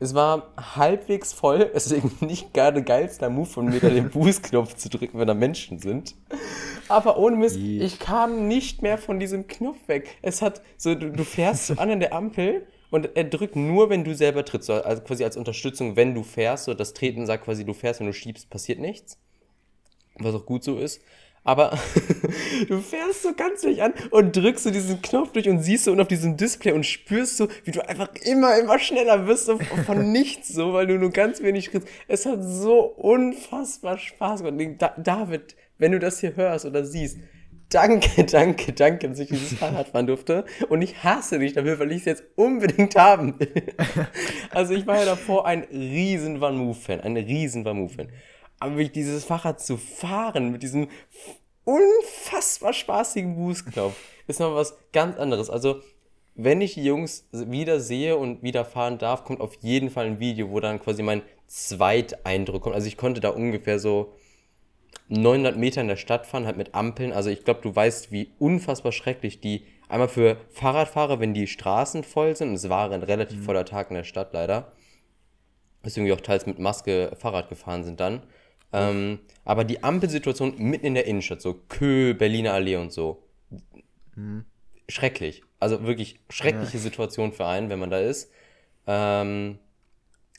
Es 0.01 0.15
war 0.15 0.53
halbwegs 0.57 1.33
voll, 1.33 1.71
deswegen 1.75 2.13
nicht 2.21 2.55
gerade 2.55 2.83
geilster 2.83 3.31
Move 3.31 3.47
von 3.47 3.67
mir, 3.67 3.81
da 3.81 3.89
den 3.89 4.11
Boost-Knopf 4.11 4.75
zu 4.77 4.89
drücken, 4.89 5.19
wenn 5.19 5.27
da 5.27 5.35
Menschen 5.35 5.79
sind. 5.81 6.15
Aber 6.89 7.19
ohne 7.19 7.37
Mist, 7.37 7.57
Je- 7.57 7.81
ich 7.83 7.99
kam 7.99 8.47
nicht 8.49 8.83
mehr 8.83 8.97
von 8.99 9.19
diesem 9.19 9.47
Knopf 9.49 9.77
weg. 9.89 10.17
Es 10.23 10.41
hat 10.41 10.63
so, 10.77 10.95
du, 10.95 11.11
du 11.11 11.25
fährst 11.25 11.67
so 11.67 11.75
an 11.75 11.91
an 11.91 12.01
der 12.01 12.13
Ampel 12.15 12.67
und 12.91 13.11
er 13.17 13.25
drückt 13.25 13.57
nur, 13.57 13.91
wenn 13.91 14.05
du 14.05 14.15
selber 14.15 14.45
trittst. 14.45 14.69
So, 14.69 14.75
Also 14.75 15.03
quasi 15.03 15.25
als 15.25 15.37
Unterstützung, 15.37 15.97
wenn 15.97 16.15
du 16.15 16.23
fährst. 16.23 16.65
So 16.65 16.75
das 16.75 16.95
Treten 16.95 17.27
sagt 17.27 17.45
quasi, 17.45 17.65
du 17.65 17.75
fährst, 17.75 18.01
wenn 18.01 18.07
du 18.07 18.13
schiebst, 18.15 18.49
passiert 18.51 18.79
nichts. 18.79 19.19
Was 20.21 20.35
auch 20.35 20.47
gut 20.47 20.65
so 20.65 20.79
ist. 20.79 21.01
Aber 21.45 21.79
du 22.69 22.81
fährst 22.81 23.23
so 23.23 23.33
ganz 23.35 23.63
durch 23.63 23.83
an 23.83 23.95
und 24.11 24.37
drückst 24.37 24.65
so 24.65 24.71
diesen 24.71 25.01
Knopf 25.01 25.33
durch 25.33 25.49
und 25.49 25.61
siehst 25.61 25.85
so 25.85 25.93
und 25.93 26.01
auf 26.01 26.09
diesem 26.09 26.37
Display 26.37 26.73
und 26.73 26.85
spürst 26.85 27.37
so, 27.39 27.49
wie 27.65 27.71
du 27.71 27.87
einfach 27.89 28.11
immer, 28.25 28.59
immer 28.59 28.79
schneller 28.79 29.27
wirst, 29.27 29.47
so 29.47 29.59
von 29.87 30.13
nichts 30.13 30.49
so, 30.49 30.73
weil 30.75 30.87
du 30.87 30.99
nur 30.99 31.11
ganz 31.11 31.43
wenig 31.43 31.67
Schritt. 31.67 31.85
Es 32.07 32.27
hat 32.27 32.41
so 32.43 32.81
unfassbar 32.81 33.99
Spaß 33.99 34.43
gemacht. 34.43 34.77
Da- 34.79 34.95
David, 34.99 35.57
wenn 35.79 35.93
du 35.93 35.99
das 35.99 36.21
hier 36.21 36.37
hörst 36.37 36.67
oder 36.67 36.85
siehst, 36.85 37.19
danke, 37.71 38.25
danke, 38.31 38.73
danke, 38.73 39.09
dass 39.09 39.19
ich 39.19 39.29
dieses 39.29 39.55
Fahrrad 39.59 39.89
fahren 39.89 40.07
durfte. 40.07 40.45
Und 40.69 40.83
ich 40.83 41.03
hasse 41.03 41.39
dich 41.39 41.55
dafür, 41.55 41.79
weil 41.79 41.93
ich 41.93 41.99
es 42.01 42.05
jetzt 42.05 42.25
unbedingt 42.37 42.95
haben 42.97 43.39
will. 43.39 43.51
Also 44.51 44.75
ich 44.75 44.87
war 44.87 44.99
ja 44.99 45.05
davor 45.07 45.47
ein 45.47 45.63
riesen 45.71 46.41
Van 46.41 46.57
Move-Fan, 46.57 47.01
ein 47.01 47.17
riesen 47.17 47.65
Van 47.65 47.77
Move-Fan. 47.79 48.09
Aber 48.61 48.73
wirklich 48.73 48.93
dieses 48.93 49.25
Fahrrad 49.25 49.61
zu 49.61 49.77
fahren 49.77 50.51
mit 50.51 50.63
diesem 50.63 50.89
unfassbar 51.65 52.73
spaßigen 52.73 53.37
Boostknopf 53.37 53.95
ist 54.27 54.41
noch 54.41 54.55
was 54.55 54.77
ganz 54.93 55.17
anderes. 55.19 55.51
Also 55.51 55.81
wenn 56.35 56.61
ich 56.61 56.75
die 56.75 56.85
Jungs 56.85 57.27
wieder 57.33 57.81
sehe 57.81 58.17
und 58.17 58.43
wieder 58.43 58.65
fahren 58.65 58.99
darf, 58.99 59.25
kommt 59.25 59.41
auf 59.41 59.55
jeden 59.61 59.91
Fall 59.91 60.07
ein 60.07 60.21
Video, 60.21 60.51
wo 60.51 60.61
dann 60.61 60.81
quasi 60.81 61.03
mein 61.03 61.23
Zweiteindruck 61.49 62.63
kommt. 62.63 62.75
Also 62.75 62.87
ich 62.87 62.97
konnte 62.97 63.21
da 63.21 63.31
ungefähr 63.31 63.79
so 63.79 64.15
900 65.09 65.57
Meter 65.57 65.81
in 65.81 65.89
der 65.89 65.97
Stadt 65.97 66.27
fahren, 66.27 66.47
halt 66.47 66.57
mit 66.57 66.75
Ampeln. 66.75 67.13
Also 67.13 67.31
ich 67.31 67.45
glaube, 67.45 67.61
du 67.63 67.75
weißt, 67.75 68.13
wie 68.13 68.31
unfassbar 68.39 68.93
schrecklich 68.93 69.41
die, 69.41 69.65
einmal 69.89 70.09
für 70.09 70.37
Fahrradfahrer, 70.51 71.19
wenn 71.21 71.35
die 71.35 71.47
Straßen 71.47 72.05
voll 72.05 72.37
sind, 72.37 72.51
und 72.51 72.55
es 72.55 72.69
war 72.69 72.91
ein 72.91 73.03
relativ 73.03 73.45
voller 73.45 73.65
Tag 73.65 73.91
in 73.91 73.97
der 73.97 74.05
Stadt 74.05 74.33
leider, 74.33 74.73
deswegen 75.85 76.07
wir 76.07 76.15
auch 76.15 76.21
teils 76.21 76.47
mit 76.47 76.59
Maske 76.59 77.17
Fahrrad 77.19 77.49
gefahren 77.49 77.85
sind 77.85 78.01
dann. 78.01 78.23
Ähm, 78.73 79.21
aber 79.45 79.65
die 79.65 79.83
Ampelsituation 79.83 80.59
mitten 80.59 80.87
in 80.87 80.95
der 80.95 81.07
Innenstadt, 81.07 81.41
so 81.41 81.55
Kö, 81.69 82.15
Berliner 82.15 82.53
Allee 82.53 82.77
und 82.77 82.93
so, 82.93 83.23
schrecklich. 84.89 85.43
Also 85.61 85.85
wirklich 85.85 86.21
schreckliche 86.31 86.79
Situation 86.79 87.33
für 87.33 87.47
einen, 87.47 87.71
wenn 87.71 87.79
man 87.79 87.91
da 87.91 87.99
ist. 87.99 88.31
Ähm, 88.87 89.59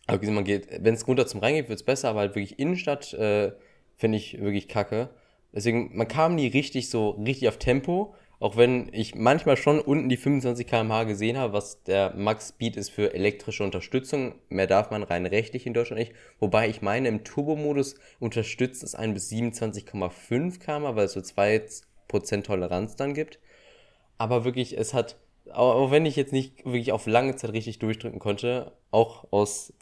Aber 0.07 0.31
man 0.31 0.43
geht, 0.43 0.67
wenn 0.83 0.93
es 0.95 1.07
runter 1.07 1.27
zum 1.27 1.39
Rhein 1.39 1.55
geht, 1.55 1.69
wird 1.69 1.79
es 1.79 1.86
besser, 1.86 2.09
aber 2.09 2.21
halt 2.21 2.36
wirklich 2.36 2.57
Innenstadt 2.59 3.13
äh, 3.13 3.51
finde 3.95 4.17
ich 4.17 4.39
wirklich 4.39 4.67
kacke. 4.67 5.09
Deswegen, 5.53 5.95
man 5.95 6.07
kam 6.07 6.36
nie 6.36 6.48
richtig 6.48 6.89
so, 6.89 7.12
richtig 7.12 7.48
auf 7.48 7.57
Tempo, 7.57 8.15
auch 8.39 8.55
wenn 8.55 8.89
ich 8.93 9.15
manchmal 9.15 9.58
schon 9.58 9.79
unten 9.79 10.08
die 10.08 10.15
25 10.15 10.65
km/h 10.65 11.03
gesehen 11.03 11.38
habe, 11.38 11.53
was 11.53 11.84
der 11.84 12.13
Max-Speed 12.15 12.77
ist 12.77 12.89
für 12.89 13.13
elektrische 13.13 13.63
Unterstützung. 13.65 14.36
Mehr 14.48 14.67
darf 14.67 14.91
man 14.91 15.03
rein 15.03 15.25
rechtlich 15.25 15.65
in 15.65 15.74
Deutschland 15.74 16.00
nicht. 16.00 16.13
Wobei 16.39 16.69
ich 16.69 16.81
meine, 16.81 17.10
im 17.10 17.25
Turbo-Modus 17.25 17.96
unterstützt 18.19 18.84
es 18.84 18.96
einen 18.96 19.13
bis 19.13 19.29
27,5 19.29 20.60
km, 20.60 20.96
weil 20.96 21.05
es 21.05 21.13
so 21.13 21.19
2% 21.19 22.43
Toleranz 22.43 22.96
dann 22.96 23.13
gibt. 23.13 23.39
Aber 24.17 24.46
wirklich, 24.46 24.77
es 24.77 24.93
hat, 24.93 25.17
auch 25.51 25.91
wenn 25.91 26.05
ich 26.05 26.15
jetzt 26.15 26.31
nicht 26.31 26.65
wirklich 26.65 26.93
auf 26.93 27.08
lange 27.08 27.36
Zeit 27.36 27.51
richtig 27.51 27.79
durchdrücken 27.79 28.19
konnte, 28.19 28.72
auch 28.91 29.25
aus 29.31 29.74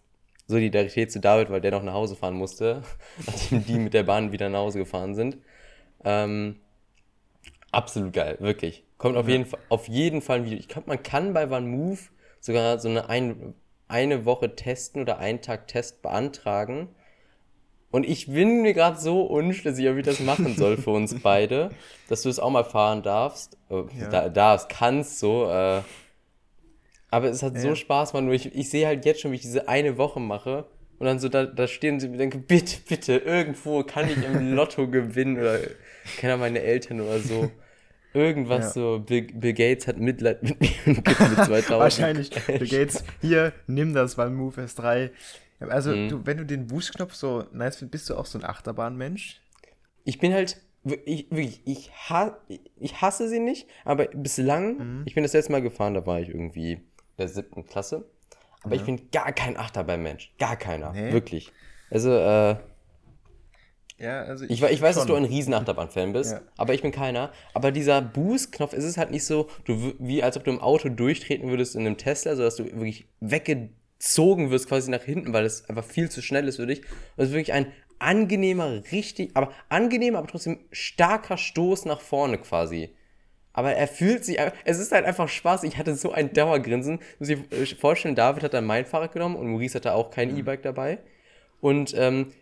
Solidarität 0.47 1.11
zu 1.11 1.19
David, 1.19 1.51
weil 1.51 1.61
der 1.61 1.71
noch 1.71 1.83
nach 1.83 1.93
Hause 1.93 2.15
fahren 2.15 2.35
musste, 2.35 2.81
nachdem 3.27 3.65
die 3.65 3.77
mit 3.77 3.93
der 3.93 4.03
Bahn 4.03 4.31
wieder 4.31 4.49
nach 4.49 4.59
Hause 4.59 4.79
gefahren 4.79 5.13
sind. 5.13 5.37
Ähm, 6.03 6.59
absolut 7.71 8.13
geil, 8.13 8.37
wirklich. 8.39 8.83
Kommt 8.97 9.17
auf, 9.17 9.27
ja. 9.27 9.33
jeden, 9.33 9.45
Fall, 9.45 9.59
auf 9.69 9.87
jeden 9.87 10.21
Fall 10.21 10.39
ein 10.39 10.45
Video. 10.45 10.57
Ich 10.57 10.67
glaube, 10.67 10.87
man 10.87 11.03
kann 11.03 11.33
bei 11.33 11.49
OneMove 11.49 12.09
sogar 12.39 12.79
so 12.79 12.89
eine, 12.89 13.09
ein, 13.09 13.53
eine 13.87 14.25
Woche 14.25 14.55
testen 14.55 15.01
oder 15.01 15.19
einen 15.19 15.41
Tag 15.41 15.67
Test 15.67 16.01
beantragen. 16.01 16.89
Und 17.91 18.05
ich 18.05 18.27
bin 18.27 18.61
mir 18.63 18.73
gerade 18.73 18.99
so 18.99 19.21
unschlüssig, 19.21 19.87
ob 19.89 19.97
ich 19.97 20.05
das 20.05 20.19
machen 20.19 20.55
soll 20.55 20.77
für 20.77 20.91
uns 20.91 21.19
beide, 21.23 21.69
dass 22.09 22.23
du 22.23 22.29
es 22.29 22.39
auch 22.39 22.49
mal 22.49 22.65
fahren 22.65 23.03
darfst. 23.03 23.57
Äh, 23.69 23.83
ja. 23.99 24.09
Da, 24.09 24.29
darfst, 24.29 24.69
kannst 24.69 25.19
so. 25.19 25.49
Äh, 25.49 25.81
aber 27.09 27.29
es 27.29 27.43
hat 27.43 27.55
ja. 27.55 27.61
so 27.61 27.75
Spaß, 27.75 28.13
man. 28.13 28.31
Ich, 28.31 28.53
ich 28.53 28.69
sehe 28.69 28.87
halt 28.87 29.05
jetzt 29.05 29.21
schon, 29.21 29.31
wie 29.31 29.35
ich 29.35 29.41
diese 29.41 29.69
eine 29.69 29.97
Woche 29.97 30.19
mache 30.19 30.65
und 30.99 31.05
dann 31.05 31.19
so 31.19 31.29
da, 31.29 31.45
da 31.45 31.67
stehen 31.67 31.99
sie 31.99 32.07
und 32.07 32.17
denke, 32.17 32.39
bitte, 32.39 32.77
bitte, 32.87 33.17
irgendwo 33.17 33.83
kann 33.83 34.09
ich 34.09 34.23
im 34.23 34.53
Lotto 34.55 34.87
gewinnen 34.87 35.37
oder 35.37 35.59
kennen 36.17 36.39
meine 36.39 36.61
Eltern 36.61 37.01
oder 37.01 37.19
so. 37.19 37.51
Irgendwas 38.13 38.65
ja. 38.65 38.71
so, 38.71 39.03
Bill, 39.05 39.23
Bill, 39.33 39.53
Gates 39.53 39.87
hat 39.87 39.97
Mitleid 39.97 40.41
mit 40.41 40.59
mir 40.59 40.69
und 40.85 41.05
gibt 41.05 41.19
mir 41.19 41.35
2000. 41.45 41.69
Wahrscheinlich. 41.71 42.29
Bill 42.47 42.67
Gates, 42.67 43.03
hier, 43.21 43.53
nimm 43.67 43.93
das 43.93 44.15
beim 44.15 44.33
Move 44.35 44.61
S3. 44.61 45.11
Also, 45.59 45.91
mhm. 45.91 46.09
du, 46.09 46.25
wenn 46.25 46.37
du 46.37 46.45
den 46.45 46.67
Boost-Knopf 46.67 47.13
so 47.13 47.45
nice 47.51 47.77
findest, 47.77 47.91
bist 47.91 48.09
du 48.09 48.15
auch 48.15 48.25
so 48.25 48.39
ein 48.39 48.45
Achterbahnmensch? 48.45 49.41
Ich 50.03 50.19
bin 50.19 50.33
halt, 50.33 50.61
ich, 51.05 51.29
wirklich, 51.29 51.61
ich, 51.65 51.91
ha, 52.09 52.37
ich 52.79 53.01
hasse 53.01 53.27
sie 53.27 53.39
nicht, 53.39 53.67
aber 53.83 54.05
bislang, 54.05 54.77
mhm. 54.77 55.03
ich 55.05 55.13
bin 55.13 55.23
das 55.23 55.33
letzte 55.33 55.51
Mal 55.51 55.61
gefahren, 55.61 55.93
da 55.93 56.05
war 56.05 56.19
ich 56.19 56.29
irgendwie 56.29 56.73
in 56.73 56.81
der 57.17 57.27
siebten 57.27 57.65
Klasse. 57.65 58.05
Aber 58.63 58.75
ja. 58.75 58.81
ich 58.81 58.85
bin 58.85 59.11
gar 59.11 59.31
kein 59.31 59.57
Achterbahnmensch. 59.57 60.33
Gar 60.39 60.55
keiner. 60.55 60.91
Nee. 60.93 61.11
Wirklich. 61.11 61.51
Also, 61.89 62.11
äh, 62.11 62.55
ja, 63.99 64.21
also 64.21 64.45
ich, 64.45 64.51
ich, 64.51 64.63
ich 64.63 64.81
weiß, 64.81 64.95
schon. 64.95 65.01
dass 65.01 65.05
du 65.07 65.15
ein 65.15 65.25
Riesenachterbahn-Fan 65.25 66.13
bist, 66.13 66.33
ja. 66.33 66.41
aber 66.55 66.73
ich 66.73 66.83
bin 66.83 66.91
keiner. 66.91 67.31
Aber 67.53 67.71
dieser 67.71 68.01
Boost-Knopf 68.01 68.73
ist 68.73 68.83
es 68.83 68.97
halt 68.97 69.09
nicht 69.09 69.25
so, 69.25 69.47
du, 69.65 69.93
wie 69.97 70.21
als 70.21 70.37
ob 70.37 70.43
du 70.43 70.51
im 70.51 70.61
Auto 70.61 70.89
durchtreten 70.89 71.49
würdest 71.49 71.75
in 71.75 71.81
einem 71.81 71.97
Tesla, 71.97 72.35
sodass 72.35 72.57
du 72.57 72.65
wirklich 72.65 73.07
weggezogen 73.21 74.51
wirst 74.51 74.67
quasi 74.67 74.91
nach 74.91 75.01
hinten, 75.01 75.33
weil 75.33 75.45
es 75.45 75.67
einfach 75.67 75.83
viel 75.83 76.09
zu 76.09 76.21
schnell 76.21 76.47
ist 76.47 76.57
für 76.57 76.67
dich. 76.67 76.81
Das 77.15 77.27
ist 77.27 77.33
wirklich 77.33 77.53
ein 77.53 77.71
angenehmer, 77.99 78.83
richtig, 78.91 79.31
aber 79.33 79.51
angenehmer, 79.69 80.19
aber 80.19 80.27
trotzdem 80.27 80.59
starker 80.71 81.37
Stoß 81.37 81.85
nach 81.85 82.01
vorne 82.01 82.37
quasi. 82.37 82.93
Aber 83.53 83.73
er 83.73 83.87
fühlt 83.87 84.23
sich, 84.23 84.37
es 84.65 84.77
ist 84.77 84.91
halt 84.91 85.05
einfach 85.05 85.27
Spaß. 85.27 85.63
Ich 85.63 85.79
hatte 85.79 85.95
so 85.95 86.11
ein 86.11 86.31
Dauergrinsen. 86.31 86.99
Muss 87.17 87.29
ich 87.29 87.39
äh, 87.51 87.65
vorstellen, 87.75 88.13
David 88.13 88.43
hat 88.43 88.53
dann 88.53 88.65
mein 88.65 88.85
Fahrrad 88.85 89.13
genommen 89.13 89.35
und 89.35 89.47
Maurice 89.47 89.73
hatte 89.79 89.95
auch 89.95 90.11
kein 90.11 90.31
mhm. 90.31 90.37
E-Bike 90.37 90.61
dabei. 90.61 90.99
Und 91.59 91.95
ähm, 91.97 92.33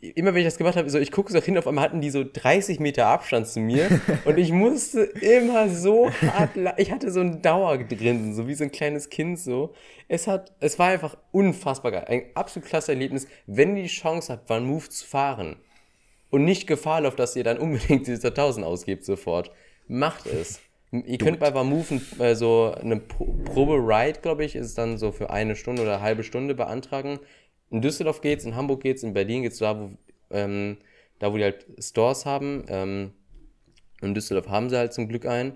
immer 0.00 0.34
wenn 0.34 0.40
ich 0.40 0.46
das 0.46 0.58
gemacht 0.58 0.76
habe, 0.76 0.90
so, 0.90 0.98
ich 0.98 1.12
gucke 1.12 1.32
so 1.32 1.40
hin, 1.40 1.56
auf 1.56 1.66
einmal 1.66 1.84
hatten 1.84 2.00
die 2.00 2.10
so 2.10 2.24
30 2.30 2.80
Meter 2.80 3.06
Abstand 3.06 3.46
zu 3.46 3.60
mir 3.60 3.88
und 4.24 4.38
ich 4.38 4.52
musste 4.52 5.02
immer 5.02 5.68
so 5.68 6.10
hart, 6.10 6.50
ich 6.76 6.90
hatte 6.90 7.10
so 7.10 7.20
ein 7.20 7.42
Dauergrinsen, 7.42 8.34
so 8.34 8.48
wie 8.48 8.54
so 8.54 8.64
ein 8.64 8.72
kleines 8.72 9.08
Kind 9.08 9.38
so. 9.38 9.74
Es 10.08 10.26
hat, 10.26 10.52
es 10.60 10.78
war 10.78 10.88
einfach 10.88 11.16
unfassbar 11.30 11.92
geil. 11.92 12.04
Ein 12.06 12.22
absolut 12.34 12.68
klasse 12.68 12.92
Erlebnis, 12.92 13.26
wenn 13.46 13.76
ihr 13.76 13.84
die 13.84 13.88
Chance 13.88 14.32
habt, 14.32 14.50
One 14.50 14.66
Move 14.66 14.88
zu 14.88 15.06
fahren 15.06 15.56
und 16.30 16.44
nicht 16.44 16.66
Gefahr 16.66 17.00
läuft, 17.00 17.18
dass 17.18 17.36
ihr 17.36 17.44
dann 17.44 17.58
unbedingt 17.58 18.06
diese 18.06 18.28
1000 18.28 18.66
ausgebt 18.66 19.04
sofort. 19.04 19.50
Macht 19.86 20.26
es. 20.26 20.60
Ihr 20.92 21.16
könnt 21.16 21.40
bei 21.40 21.50
Vermove 21.50 22.00
äh, 22.18 22.34
so 22.34 22.74
eine 22.78 22.98
Probe-Ride, 22.98 24.20
glaube 24.20 24.44
ich, 24.44 24.54
ist 24.54 24.76
dann 24.76 24.98
so 24.98 25.10
für 25.10 25.30
eine 25.30 25.56
Stunde 25.56 25.82
oder 25.82 25.94
eine 25.94 26.02
halbe 26.02 26.22
Stunde 26.22 26.54
beantragen. 26.54 27.18
In 27.72 27.80
Düsseldorf 27.80 28.20
geht's, 28.20 28.44
in 28.44 28.54
Hamburg 28.54 28.82
geht's, 28.82 29.02
in 29.02 29.14
Berlin 29.14 29.42
geht's 29.42 29.58
da, 29.58 29.80
wo, 29.80 29.90
ähm, 30.30 30.76
da, 31.18 31.32
wo 31.32 31.38
die 31.38 31.44
halt 31.44 31.66
Stores 31.78 32.26
haben. 32.26 32.64
Ähm, 32.68 33.12
in 34.02 34.14
Düsseldorf 34.14 34.48
haben 34.48 34.68
sie 34.68 34.76
halt 34.76 34.92
zum 34.92 35.08
Glück 35.08 35.24
einen. 35.26 35.54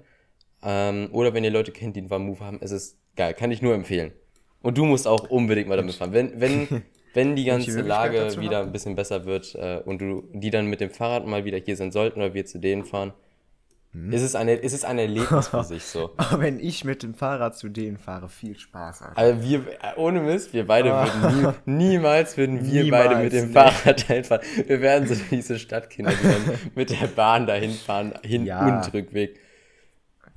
Ähm, 0.63 1.11
oder 1.13 1.35
wenn 1.35 1.45
ihr 1.45 1.51
Leute 1.51 1.73
kennt, 1.73 1.95
die 1.95 2.01
einen 2.01 2.09
Vermove 2.09 2.41
haben, 2.41 2.59
es 2.63 2.71
ist 2.71 2.99
geil, 3.17 3.35
kann 3.35 3.51
ich 3.51 3.61
nur 3.61 3.75
empfehlen. 3.75 4.13
Und 4.63 4.79
du 4.79 4.87
musst 4.87 5.07
auch 5.07 5.29
unbedingt 5.29 5.69
mal 5.69 5.77
damit 5.77 5.95
fahren. 5.95 6.15
Wenn, 6.15 6.41
wenn, 6.41 6.83
wenn 7.15 7.37
die 7.37 7.45
ganze 7.45 7.83
Lage 7.83 8.41
wieder 8.41 8.63
ein 8.63 8.73
bisschen 8.73 8.95
besser 8.95 9.27
wird 9.27 9.55
äh, 9.55 9.83
und 9.85 10.01
du 10.01 10.25
die 10.33 10.51
dann 10.51 10.67
mit 10.67 10.81
dem 10.81 10.91
Fahrrad 10.91 11.27
mal 11.27 11.45
wieder 11.45 11.59
hier 11.59 11.77
sein 11.77 11.93
sollten 11.93 12.21
oder 12.21 12.33
wir 12.33 12.47
zu 12.47 12.59
denen 12.59 12.85
fahren, 12.85 13.13
hm? 13.97 14.13
Es, 14.13 14.21
ist 14.21 14.37
eine, 14.37 14.63
es 14.63 14.75
ist 14.75 14.85
ein 14.85 14.99
Erlebnis 14.99 15.49
für 15.49 15.65
sich 15.65 15.85
so. 15.85 16.13
Aber 16.19 16.43
wenn 16.43 16.61
ich 16.61 16.85
mit 16.85 17.03
dem 17.03 17.15
Fahrrad 17.15 17.57
zu 17.57 17.71
denen 17.71 17.97
fahre, 17.97 18.29
viel 18.29 18.59
Spaß. 18.59 19.01
Alter. 19.03 19.19
Also 19.19 19.43
wir, 19.43 19.65
ohne 19.97 20.21
Mist, 20.21 20.53
wir 20.53 20.67
beide 20.67 20.93
ah. 20.93 21.07
würden 21.07 21.55
nie, 21.67 21.87
niemals 21.95 22.37
würden 22.37 22.63
wir 22.63 22.85
niemals, 22.85 23.05
beide 23.09 23.23
mit 23.23 23.33
dem 23.33 23.47
nee. 23.47 23.53
Fahrrad 23.55 24.11
einfahren. 24.11 24.43
Wir 24.67 24.81
wären 24.83 25.07
so 25.07 25.15
diese 25.31 25.59
Stadtkinder, 25.59 26.13
die 26.13 26.29
dann 26.29 26.59
mit 26.75 26.91
der 26.91 27.07
Bahn 27.07 27.47
dahin 27.47 27.73
fahren, 27.73 28.13
Hin- 28.23 28.45
ja. 28.45 28.67
und 28.67 28.93
Rückweg. 28.93 29.41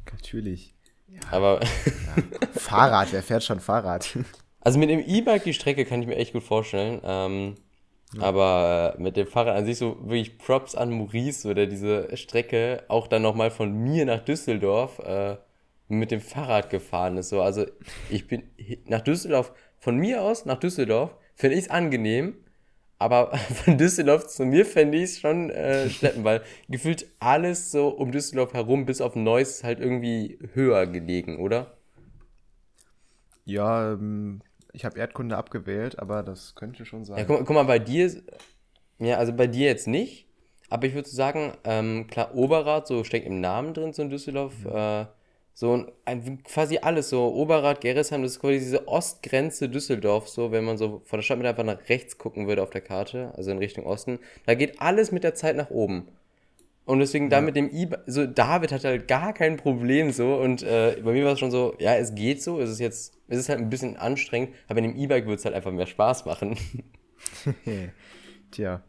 Natürlich. 0.09 0.73
Ja. 1.07 1.19
Aber. 1.31 1.59
Fahrrad, 2.53 3.11
wer 3.11 3.23
fährt 3.23 3.43
schon 3.43 3.59
Fahrrad? 3.59 4.17
Also 4.61 4.77
mit 4.77 4.89
dem 4.89 4.99
E-Bike 4.99 5.45
die 5.45 5.53
Strecke 5.53 5.85
kann 5.85 6.01
ich 6.01 6.07
mir 6.07 6.17
echt 6.17 6.33
gut 6.33 6.43
vorstellen. 6.43 6.99
Ähm, 7.01 7.55
ja. 8.13 8.23
Aber 8.23 8.95
mit 8.97 9.17
dem 9.17 9.27
Fahrrad 9.27 9.55
an 9.55 9.65
sich 9.65 9.77
so 9.77 9.97
wirklich 10.01 10.37
Props 10.37 10.73
an 10.75 10.91
Maurice, 10.91 11.41
so, 11.41 11.53
der 11.53 11.67
diese 11.67 12.15
Strecke 12.17 12.83
auch 12.87 13.07
dann 13.07 13.21
nochmal 13.21 13.51
von 13.51 13.71
mir 13.71 14.05
nach 14.05 14.21
Düsseldorf 14.21 14.99
äh, 14.99 15.37
mit 15.87 16.11
dem 16.11 16.21
Fahrrad 16.21 16.69
gefahren 16.69 17.17
ist. 17.17 17.29
So. 17.29 17.41
Also 17.41 17.65
ich 18.09 18.27
bin 18.27 18.43
nach 18.85 19.01
Düsseldorf, 19.01 19.53
von 19.77 19.97
mir 19.97 20.23
aus 20.23 20.45
nach 20.45 20.59
Düsseldorf, 20.59 21.15
finde 21.35 21.57
ich 21.57 21.65
es 21.65 21.69
angenehm, 21.69 22.35
aber 22.97 23.37
von 23.63 23.77
Düsseldorf 23.77 24.27
zu 24.27 24.43
mir 24.43 24.65
fände 24.65 24.97
ich 24.97 25.03
es 25.03 25.19
schon 25.19 25.51
äh, 25.51 25.89
schleppen, 25.89 26.23
weil 26.23 26.41
gefühlt 26.67 27.07
alles 27.19 27.71
so 27.71 27.89
um 27.89 28.11
Düsseldorf 28.11 28.53
herum 28.53 28.85
bis 28.85 29.01
auf 29.01 29.15
Neuss 29.15 29.57
ist 29.57 29.63
halt 29.63 29.79
irgendwie 29.79 30.39
höher 30.53 30.87
gelegen, 30.87 31.39
oder? 31.39 31.77
Ja, 33.45 33.93
ähm, 33.93 34.41
ich 34.73 34.85
habe 34.85 34.99
Erdkunde 34.99 35.37
abgewählt, 35.37 35.99
aber 35.99 36.23
das 36.23 36.55
könnte 36.55 36.85
schon 36.85 37.05
sein. 37.05 37.17
Ja, 37.17 37.23
guck, 37.23 37.45
guck, 37.45 37.55
mal, 37.55 37.63
bei 37.63 37.79
dir, 37.79 38.11
ja, 38.99 39.17
also 39.17 39.33
bei 39.33 39.47
dir 39.47 39.67
jetzt 39.67 39.87
nicht, 39.87 40.27
aber 40.69 40.87
ich 40.87 40.93
würde 40.93 41.09
sagen, 41.09 41.53
ähm, 41.63 42.07
klar, 42.07 42.35
Oberrad, 42.35 42.87
so 42.87 43.03
steckt 43.03 43.25
im 43.25 43.41
Namen 43.41 43.73
drin, 43.73 43.93
so 43.93 44.01
in 44.01 44.09
Düsseldorf, 44.09 44.53
mhm. 44.63 44.71
äh, 44.73 45.05
so 45.53 45.85
ein, 46.05 46.43
quasi 46.43 46.77
alles, 46.77 47.09
so 47.09 47.33
Oberrad, 47.33 47.81
Gerresheim, 47.81 48.21
das 48.21 48.33
ist 48.33 48.39
quasi 48.39 48.59
diese 48.59 48.87
Ostgrenze 48.87 49.67
Düsseldorf, 49.67 50.29
so 50.29 50.51
wenn 50.51 50.63
man 50.63 50.77
so 50.77 51.01
von 51.03 51.17
der 51.19 51.23
Stadt 51.23 51.37
mit 51.37 51.47
einfach 51.47 51.65
nach 51.65 51.89
rechts 51.89 52.17
gucken 52.17 52.47
würde 52.47 52.63
auf 52.63 52.69
der 52.69 52.81
Karte, 52.81 53.33
also 53.35 53.51
in 53.51 53.57
Richtung 53.57 53.85
Osten, 53.85 54.19
da 54.45 54.53
geht 54.53 54.81
alles 54.81 55.11
mit 55.11 55.23
der 55.23 55.35
Zeit 55.35 55.57
nach 55.57 55.69
oben. 55.69 56.07
Und 56.89 57.01
deswegen 57.01 57.25
ja. 57.25 57.37
da 57.37 57.41
mit 57.41 57.55
dem 57.55 57.69
E-Bike, 57.69 58.01
so 58.07 58.25
David 58.25 58.71
hat 58.71 58.83
halt 58.83 59.07
gar 59.07 59.31
kein 59.31 59.57
Problem 59.57 60.11
so 60.11 60.37
und 60.37 60.63
äh, 60.63 60.99
bei 61.03 61.11
mir 61.11 61.23
war 61.23 61.33
es 61.33 61.39
schon 61.39 61.51
so, 61.51 61.75
ja, 61.77 61.93
es 61.93 62.15
geht 62.15 62.41
so, 62.41 62.59
es 62.59 62.71
ist 62.71 62.79
jetzt, 62.79 63.13
es 63.27 63.37
ist 63.37 63.47
halt 63.47 63.59
ein 63.59 63.69
bisschen 63.69 63.95
anstrengend, 63.95 64.55
aber 64.67 64.79
in 64.79 64.85
dem 64.85 64.95
E-Bike 64.95 65.27
wird 65.27 65.37
es 65.37 65.45
halt 65.45 65.53
einfach 65.53 65.71
mehr 65.71 65.85
Spaß 65.85 66.25
machen. 66.25 66.57
Tja. 68.51 68.81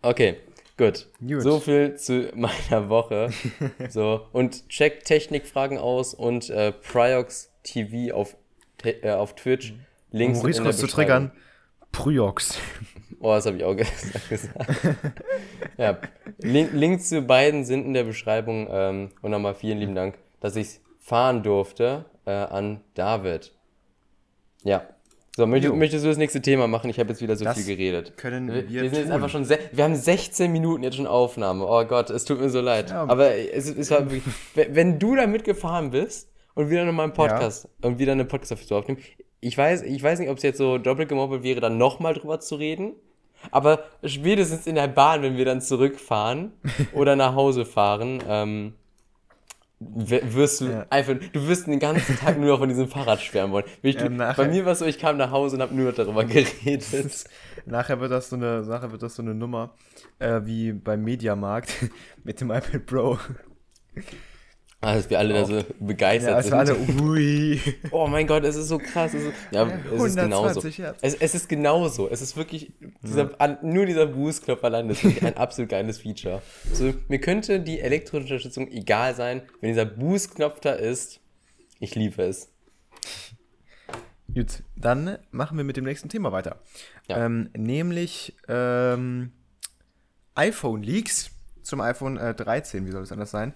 Okay, 0.00 0.36
gut. 0.78 1.08
gut. 1.20 1.42
So 1.42 1.60
viel 1.60 1.96
zu 1.96 2.30
meiner 2.34 2.88
Woche. 2.88 3.28
so, 3.90 4.28
und 4.32 4.66
check 4.70 5.04
Technikfragen 5.04 5.76
aus 5.76 6.14
und 6.14 6.48
äh, 6.48 6.72
Priox 6.72 7.52
TV 7.62 8.16
auf, 8.16 8.38
äh, 8.82 9.10
auf 9.10 9.34
Twitch. 9.34 9.74
Links 10.12 10.42
um 10.42 10.50
kurz 10.50 10.78
zu 10.78 10.86
triggern. 10.86 11.30
Pryox. 11.92 12.58
Oh, 13.20 13.34
das 13.34 13.46
habe 13.46 13.56
ich 13.56 13.64
auch 13.64 13.76
gesagt. 14.28 14.56
ja, 15.76 15.98
Link, 16.38 16.70
Links 16.72 17.08
zu 17.08 17.22
beiden 17.22 17.64
sind 17.64 17.84
in 17.84 17.94
der 17.94 18.04
Beschreibung. 18.04 18.68
Ähm, 18.70 19.10
und 19.22 19.30
nochmal 19.30 19.54
vielen 19.54 19.78
lieben 19.78 19.94
Dank, 19.94 20.16
dass 20.40 20.56
ich 20.56 20.80
fahren 20.98 21.42
durfte 21.42 22.04
äh, 22.24 22.30
an 22.30 22.80
David. 22.94 23.52
Ja. 24.64 24.82
So, 25.36 25.46
möchtest, 25.46 25.74
möchtest, 25.74 26.04
du 26.04 26.08
das 26.08 26.16
nächste 26.16 26.40
Thema 26.40 26.66
machen? 26.66 26.88
Ich 26.88 26.98
habe 26.98 27.10
jetzt 27.10 27.20
wieder 27.20 27.36
so 27.36 27.44
das 27.44 27.58
viel 27.58 27.76
geredet. 27.76 28.16
Können 28.16 28.48
wir, 28.48 28.68
wir 28.70 28.88
sind 28.88 29.00
jetzt 29.00 29.10
einfach 29.10 29.28
schon 29.28 29.46
wir 29.46 29.84
haben 29.84 29.94
16 29.94 30.50
Minuten 30.50 30.82
jetzt 30.82 30.96
schon 30.96 31.06
Aufnahme. 31.06 31.66
Oh 31.66 31.84
Gott, 31.84 32.08
es 32.08 32.24
tut 32.24 32.40
mir 32.40 32.48
so 32.48 32.62
leid. 32.62 32.88
Ja, 32.88 33.02
aber 33.06 33.34
es, 33.34 33.68
es 33.68 33.90
war 33.90 34.10
wirklich, 34.10 34.34
wenn 34.54 34.98
du 34.98 35.14
da 35.14 35.26
mitgefahren 35.26 35.90
bist 35.90 36.30
und 36.54 36.70
wieder 36.70 36.86
nochmal 36.86 37.04
einen 37.04 37.12
Podcast 37.12 37.68
ja. 37.82 37.88
und 37.88 37.98
wieder 37.98 38.12
eine 38.12 38.24
Podcast-Episode 38.24 38.80
aufnehmen, 38.80 39.02
ich 39.40 39.56
weiß, 39.56 39.82
ich 39.82 40.02
weiß 40.02 40.20
nicht, 40.20 40.30
ob 40.30 40.38
es 40.38 40.42
jetzt 40.42 40.56
so 40.58 40.78
doppelt 40.78 41.10
gemoppelt 41.10 41.42
wäre, 41.42 41.60
dann 41.60 41.76
nochmal 41.76 42.14
drüber 42.14 42.40
zu 42.40 42.54
reden. 42.56 42.94
Aber 43.50 43.84
spätestens 44.04 44.66
in 44.66 44.74
der 44.74 44.88
Bahn, 44.88 45.22
wenn 45.22 45.36
wir 45.36 45.44
dann 45.44 45.60
zurückfahren 45.60 46.52
oder 46.92 47.16
nach 47.16 47.34
Hause 47.34 47.64
fahren, 47.64 48.22
ähm, 48.28 48.74
wirst 49.78 50.62
du 50.62 50.66
ja. 50.66 50.86
einfach, 50.88 51.14
du 51.14 51.48
wirst 51.48 51.66
den 51.66 51.78
ganzen 51.78 52.16
Tag 52.16 52.38
nur 52.38 52.48
noch 52.48 52.58
von 52.58 52.68
diesem 52.68 52.88
Fahrrad 52.88 53.20
schwärmen 53.20 53.52
wollen. 53.52 53.66
Ich, 53.82 53.96
ja, 53.96 54.08
bei 54.08 54.48
mir 54.48 54.64
war 54.64 54.72
es 54.72 54.78
so, 54.78 54.86
ich 54.86 54.98
kam 54.98 55.18
nach 55.18 55.30
Hause 55.30 55.56
und 55.56 55.62
habe 55.62 55.74
nur 55.74 55.92
darüber 55.92 56.24
geredet. 56.24 57.24
nachher 57.66 58.00
wird 58.00 58.10
das 58.10 58.30
so 58.30 58.36
eine, 58.36 58.62
nachher 58.62 58.90
wird 58.90 59.02
das 59.02 59.16
so 59.16 59.22
eine 59.22 59.34
Nummer 59.34 59.74
äh, 60.18 60.40
wie 60.44 60.72
beim 60.72 61.02
Mediamarkt 61.02 61.90
mit 62.24 62.40
dem 62.40 62.50
iPad 62.50 62.86
Pro. 62.86 63.18
Ah, 64.86 64.94
dass 64.94 65.10
wir 65.10 65.18
alle 65.18 65.34
da 65.34 65.44
so 65.44 65.64
begeistert 65.80 66.30
ja, 66.30 66.42
sind. 66.42 66.52
Alle, 66.54 66.76
ui. 67.02 67.60
Oh 67.90 68.06
mein 68.06 68.24
Gott, 68.24 68.44
es 68.44 68.54
ist 68.54 68.68
so 68.68 68.78
krass. 68.78 69.14
Es 69.14 69.24
ist, 69.24 69.34
ja, 69.50 69.68
es 69.92 70.00
ist 70.00 70.16
genauso. 70.16 70.68
Es, 71.00 71.14
es, 71.14 71.34
ist 71.34 71.48
genauso. 71.48 72.08
Es 72.08 72.22
ist 72.22 72.36
wirklich, 72.36 72.70
dieser, 73.02 73.32
ja. 73.36 73.58
nur 73.62 73.84
dieser 73.86 74.06
Boost-Knopf 74.06 74.62
allein 74.62 74.88
ist 74.88 75.02
wirklich 75.02 75.24
ein 75.24 75.36
absolut 75.36 75.70
geiles 75.70 75.98
Feature. 75.98 76.40
Also, 76.70 76.94
mir 77.08 77.20
könnte 77.20 77.58
die 77.58 77.80
Elektrounterstützung 77.80 78.70
egal 78.70 79.16
sein, 79.16 79.42
wenn 79.60 79.70
dieser 79.70 79.86
Boost-Knopf 79.86 80.60
da 80.60 80.74
ist. 80.74 81.18
Ich 81.80 81.96
liebe 81.96 82.22
es. 82.22 82.52
Gut, 84.32 84.62
dann 84.76 85.18
machen 85.32 85.56
wir 85.56 85.64
mit 85.64 85.76
dem 85.76 85.84
nächsten 85.84 86.08
Thema 86.08 86.30
weiter. 86.30 86.60
Ja. 87.08 87.26
Ähm, 87.26 87.50
nämlich 87.56 88.36
ähm, 88.46 89.32
iPhone-Leaks 90.36 91.32
zum 91.62 91.80
iPhone 91.80 92.18
äh, 92.18 92.34
13. 92.34 92.86
Wie 92.86 92.92
soll 92.92 93.02
es 93.02 93.10
anders 93.10 93.32
sein? 93.32 93.52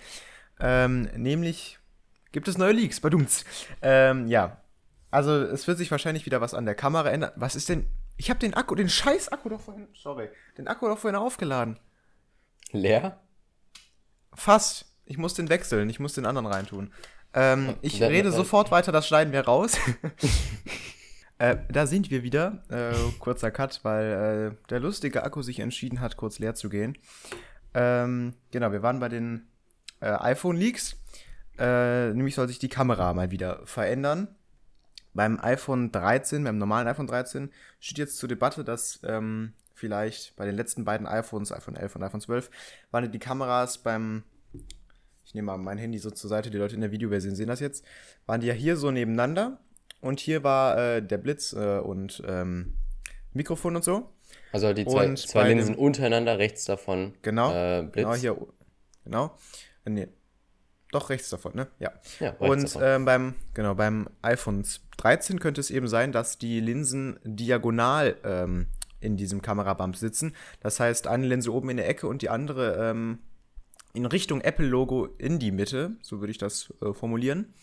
Ähm, 0.61 1.02
nämlich 1.17 1.79
gibt 2.33 2.49
es 2.49 2.59
neue 2.59 2.73
Leaks, 2.73 3.00
badumts. 3.00 3.45
Ähm, 3.83 4.29
ja. 4.29 4.59
Also 5.11 5.33
es 5.33 5.67
wird 5.67 5.79
sich 5.79 5.90
wahrscheinlich 5.90 6.26
wieder 6.26 6.40
was 6.40 6.55
an 6.55 6.64
der 6.64 6.75
Kamera 6.75 7.11
ändern. 7.11 7.33
Was 7.37 7.57
ist 7.57 7.69
denn? 7.69 7.87
Ich 8.17 8.31
habe 8.31 8.38
den 8.38 8.55
Akku, 8.55 8.75
den 8.75 8.88
scheiß 8.88 9.31
Akku 9.31 9.49
doch 9.49 9.61
vorhin, 9.61 9.88
sorry, 9.95 10.29
den 10.57 10.69
Akku 10.69 10.87
doch 10.87 10.99
vorhin 10.99 11.19
aufgeladen. 11.19 11.79
Leer? 12.71 13.19
Fast. 14.35 14.87
Ich 15.07 15.19
muss 15.19 15.35
den 15.35 15.49
wechseln, 15.49 15.90
ich 15.90 15.99
muss 15.99 16.14
den 16.14 16.26
anderen 16.26 16.47
reintun. 16.47 16.93
Ähm, 17.35 17.75
ich 17.83 17.99
ja, 17.99 18.07
rede 18.07 18.29
ja, 18.29 18.35
sofort 18.35 18.71
weiter, 18.71 18.93
das 18.93 19.09
schneiden 19.09 19.33
wir 19.33 19.40
raus. 19.40 19.76
äh, 21.38 21.57
da 21.69 21.87
sind 21.87 22.11
wir 22.11 22.23
wieder. 22.23 22.62
Äh, 22.69 22.95
kurzer 23.19 23.50
Cut, 23.50 23.81
weil 23.83 24.52
äh, 24.52 24.69
der 24.69 24.79
lustige 24.79 25.25
Akku 25.25 25.43
sich 25.43 25.59
entschieden 25.59 26.00
hat, 26.00 26.17
kurz 26.17 26.38
leer 26.38 26.55
zu 26.55 26.69
gehen. 26.69 26.97
Ähm, 27.75 28.35
genau, 28.52 28.71
wir 28.71 28.83
waren 28.83 29.00
bei 29.00 29.09
den 29.09 29.50
äh, 30.00 30.11
iPhone-Leaks. 30.11 30.97
Äh, 31.59 32.12
nämlich 32.14 32.35
soll 32.35 32.49
sich 32.49 32.59
die 32.59 32.69
Kamera 32.69 33.12
mal 33.14 33.30
wieder 33.30 33.61
verändern. 33.66 34.28
Beim 35.12 35.38
iPhone 35.40 35.90
13, 35.90 36.45
beim 36.45 36.59
normalen 36.59 36.87
iPhone 36.87 37.07
13, 37.07 37.50
steht 37.80 37.99
jetzt 37.99 38.19
zur 38.19 38.28
Debatte, 38.28 38.64
dass 38.64 39.00
ähm, 39.02 39.54
vielleicht 39.75 40.37
bei 40.37 40.47
den 40.47 40.54
letzten 40.54 40.85
beiden 40.85 41.07
iPhones, 41.07 41.52
iPhone 41.52 41.75
11 41.75 41.97
und 41.97 42.02
iPhone 42.04 42.21
12, 42.21 42.50
waren 42.90 43.11
die 43.11 43.19
Kameras 43.19 43.78
beim, 43.78 44.23
ich 45.25 45.35
nehme 45.35 45.47
mal 45.47 45.59
mein 45.59 45.78
Handy 45.78 45.99
so 45.99 46.11
zur 46.11 46.30
Seite, 46.30 46.50
die 46.50 46.59
Leute 46.59 46.76
in 46.76 46.80
der 46.80 46.92
Videoversion 46.92 47.35
sehen 47.35 47.49
das 47.49 47.61
jetzt, 47.61 47.85
waren 48.26 48.40
die 48.40 48.47
ja 48.47 48.54
hier 48.54 48.76
so 48.76 48.90
nebeneinander 48.90 49.59
und 50.00 50.21
hier 50.21 50.45
war 50.45 50.78
äh, 50.78 51.02
der 51.02 51.19
Blitz 51.19 51.52
äh, 51.52 51.78
und 51.78 52.23
ähm, 52.26 52.75
Mikrofon 53.33 53.76
und 53.76 53.85
so. 53.85 54.11
Also 54.52 54.73
die 54.73 54.87
zwei, 54.87 55.14
zwei 55.14 55.49
Linsen 55.49 55.75
untereinander, 55.75 56.38
rechts 56.38 56.64
davon. 56.64 57.14
Genau, 57.23 57.52
äh, 57.52 57.83
Blitz. 57.83 57.95
genau 57.95 58.14
hier, 58.14 58.47
genau. 59.04 59.37
Nee. 59.85 60.09
Doch, 60.93 61.09
rechts 61.11 61.31
davon, 61.31 61.55
ne? 61.55 61.69
Ja. 61.79 61.93
ja 62.19 62.33
und 62.39 62.77
ähm, 62.81 63.05
beim, 63.05 63.35
genau, 63.55 63.75
beim 63.75 64.09
iPhone 64.23 64.65
13 64.97 65.39
könnte 65.39 65.61
es 65.61 65.71
eben 65.71 65.87
sein, 65.87 66.11
dass 66.11 66.39
die 66.39 66.61
Linsen 66.61 67.19
diagonal 67.23 68.16
ähm, 68.25 68.66
in 69.01 69.16
diesem 69.16 69.40
Kamerabump 69.40 69.97
sitzen. 69.97 70.35
Das 70.61 70.81
heißt, 70.81 71.07
eine 71.07 71.27
Linse 71.27 71.53
oben 71.53 71.71
in 71.71 71.77
der 71.77 71.88
Ecke 71.88 72.07
und 72.07 72.23
die 72.23 72.29
andere 72.29 72.90
ähm, 72.90 73.21
in 73.93 74.07
Richtung 74.07 74.40
Apple-Logo 74.40 75.07
in 75.19 75.38
die 75.38 75.53
Mitte, 75.53 75.93
so 76.03 76.21
würde 76.21 76.33
ich 76.33 76.38
das 76.38 76.73
äh, 76.83 76.93
formulieren. 76.93 77.55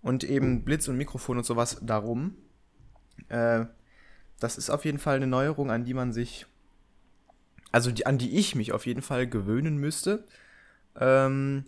Und 0.00 0.22
eben 0.22 0.64
Blitz 0.64 0.86
und 0.86 0.96
Mikrofon 0.96 1.38
und 1.38 1.44
sowas 1.44 1.78
darum. 1.82 2.36
Äh, 3.28 3.66
das 4.38 4.56
ist 4.56 4.70
auf 4.70 4.84
jeden 4.84 4.98
Fall 4.98 5.16
eine 5.16 5.26
Neuerung, 5.26 5.70
an 5.70 5.84
die 5.84 5.94
man 5.94 6.12
sich, 6.12 6.46
also 7.72 7.90
die, 7.90 8.06
an 8.06 8.18
die 8.18 8.38
ich 8.38 8.54
mich 8.54 8.72
auf 8.72 8.86
jeden 8.86 9.02
Fall 9.02 9.26
gewöhnen 9.26 9.76
müsste. 9.78 10.24
Ähm, 11.00 11.64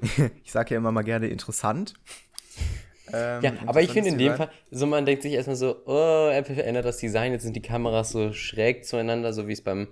ich 0.44 0.52
sage 0.52 0.74
ja 0.74 0.78
immer 0.78 0.92
mal 0.92 1.02
gerne 1.02 1.28
interessant. 1.28 1.94
Ähm, 3.12 3.42
ja, 3.42 3.52
aber 3.66 3.82
ich 3.82 3.90
finde 3.90 4.10
in 4.10 4.18
dem 4.18 4.34
Fall, 4.34 4.50
so 4.70 4.86
man 4.86 5.06
denkt 5.06 5.22
sich 5.22 5.32
erstmal 5.32 5.56
so, 5.56 5.76
oh, 5.86 6.28
Apple 6.30 6.54
verändert 6.54 6.84
das 6.84 6.98
Design, 6.98 7.32
jetzt 7.32 7.42
sind 7.42 7.56
die 7.56 7.62
Kameras 7.62 8.10
so 8.10 8.32
schräg 8.32 8.84
zueinander, 8.84 9.32
so 9.32 9.48
wie 9.48 9.52
es 9.52 9.62
beim, 9.62 9.88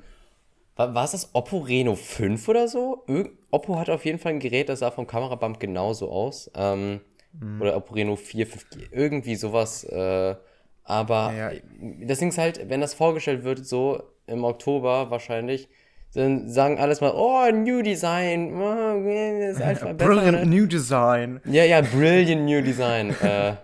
war, 0.76 0.94
war 0.94 1.04
es 1.04 1.12
das 1.12 1.34
Oppo 1.34 1.58
Reno 1.58 1.94
5 1.94 2.46
oder 2.48 2.68
so? 2.68 3.06
Oppo 3.50 3.78
hat 3.78 3.88
auf 3.88 4.04
jeden 4.04 4.18
Fall 4.18 4.32
ein 4.32 4.40
Gerät, 4.40 4.68
das 4.68 4.80
sah 4.80 4.90
vom 4.90 5.06
Kamerabump 5.06 5.58
genauso 5.58 6.10
aus. 6.10 6.50
Ähm, 6.54 7.00
mhm. 7.32 7.62
Oder 7.62 7.76
Oppo 7.76 7.94
Reno 7.94 8.16
4, 8.16 8.46
5, 8.46 8.66
irgendwie 8.90 9.36
sowas. 9.36 9.84
Äh, 9.84 10.36
aber 10.84 11.32
ja, 11.32 11.50
ja. 11.50 11.60
das 12.02 12.18
Ding 12.18 12.28
ist 12.28 12.38
halt, 12.38 12.68
wenn 12.68 12.80
das 12.80 12.94
vorgestellt 12.94 13.44
wird, 13.44 13.66
so 13.66 14.02
im 14.26 14.44
Oktober 14.44 15.10
wahrscheinlich, 15.10 15.68
dann 16.14 16.48
sagen 16.48 16.78
alles 16.78 17.00
mal, 17.00 17.12
oh, 17.14 17.50
New 17.52 17.82
Design, 17.82 18.54
oh, 18.54 19.08
ist 19.50 19.60
einfach 19.60 19.92
besser, 19.92 20.10
Brilliant 20.10 20.44
ne? 20.44 20.46
New 20.46 20.66
Design. 20.66 21.40
Ja, 21.44 21.64
ja, 21.64 21.80
Brilliant 21.82 22.44
New 22.44 22.62
Design. 22.62 23.14
äh, 23.22 23.54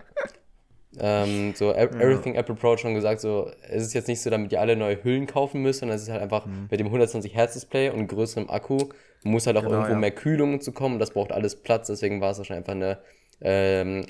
ähm, 0.99 1.53
so 1.55 1.73
Everything 1.73 2.35
ja. 2.35 2.41
Apple 2.41 2.55
Pro 2.55 2.77
schon 2.77 2.93
gesagt, 2.93 3.21
so 3.21 3.49
es 3.67 3.83
ist 3.83 3.93
jetzt 3.93 4.07
nicht 4.07 4.21
so, 4.21 4.29
damit 4.29 4.51
ihr 4.51 4.61
alle 4.61 4.75
neue 4.75 5.03
Hüllen 5.03 5.25
kaufen 5.25 5.61
müsst, 5.61 5.79
sondern 5.79 5.95
es 5.95 6.03
ist 6.03 6.09
halt 6.09 6.21
einfach 6.21 6.45
mhm. 6.45 6.67
mit 6.69 6.79
dem 6.79 6.87
120 6.87 7.33
Hertz 7.33 7.53
Display 7.53 7.89
und 7.89 8.07
größerem 8.07 8.49
Akku 8.49 8.77
muss 9.23 9.47
halt 9.47 9.57
auch 9.57 9.63
genau, 9.63 9.75
irgendwo 9.75 9.93
ja. 9.93 9.99
mehr 9.99 10.11
Kühlung 10.11 10.61
zu 10.61 10.71
kommen. 10.71 10.99
Das 10.99 11.11
braucht 11.11 11.31
alles 11.31 11.55
Platz, 11.55 11.87
deswegen 11.87 12.21
war 12.21 12.31
es 12.31 12.37
wahrscheinlich 12.37 12.67
einfach 12.67 12.75
eine 12.75 12.99
ähm, 13.41 14.05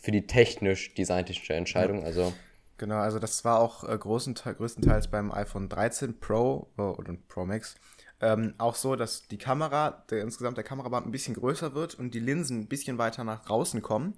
für 0.00 0.10
die 0.10 0.26
technisch 0.26 0.94
designtechnische 0.94 1.54
Entscheidung. 1.54 2.00
Ja. 2.00 2.06
Also 2.06 2.32
Genau, 2.76 2.96
also 2.96 3.18
das 3.18 3.44
war 3.44 3.60
auch 3.60 3.88
äh, 3.88 3.96
großen, 3.96 4.34
größtenteils 4.34 5.08
beim 5.08 5.30
iPhone 5.30 5.68
13 5.68 6.18
Pro 6.18 6.68
äh, 6.76 6.82
oder 6.82 7.14
Pro 7.28 7.44
Max 7.44 7.76
ähm, 8.20 8.54
auch 8.58 8.74
so, 8.74 8.96
dass 8.96 9.28
die 9.28 9.38
Kamera, 9.38 10.02
der, 10.10 10.22
insgesamt 10.22 10.56
der 10.56 10.64
Kameraband 10.64 11.06
ein 11.06 11.12
bisschen 11.12 11.34
größer 11.34 11.74
wird 11.74 11.94
und 11.94 12.14
die 12.14 12.20
Linsen 12.20 12.60
ein 12.60 12.68
bisschen 12.68 12.96
weiter 12.96 13.22
nach 13.22 13.44
draußen 13.44 13.82
kommen 13.82 14.14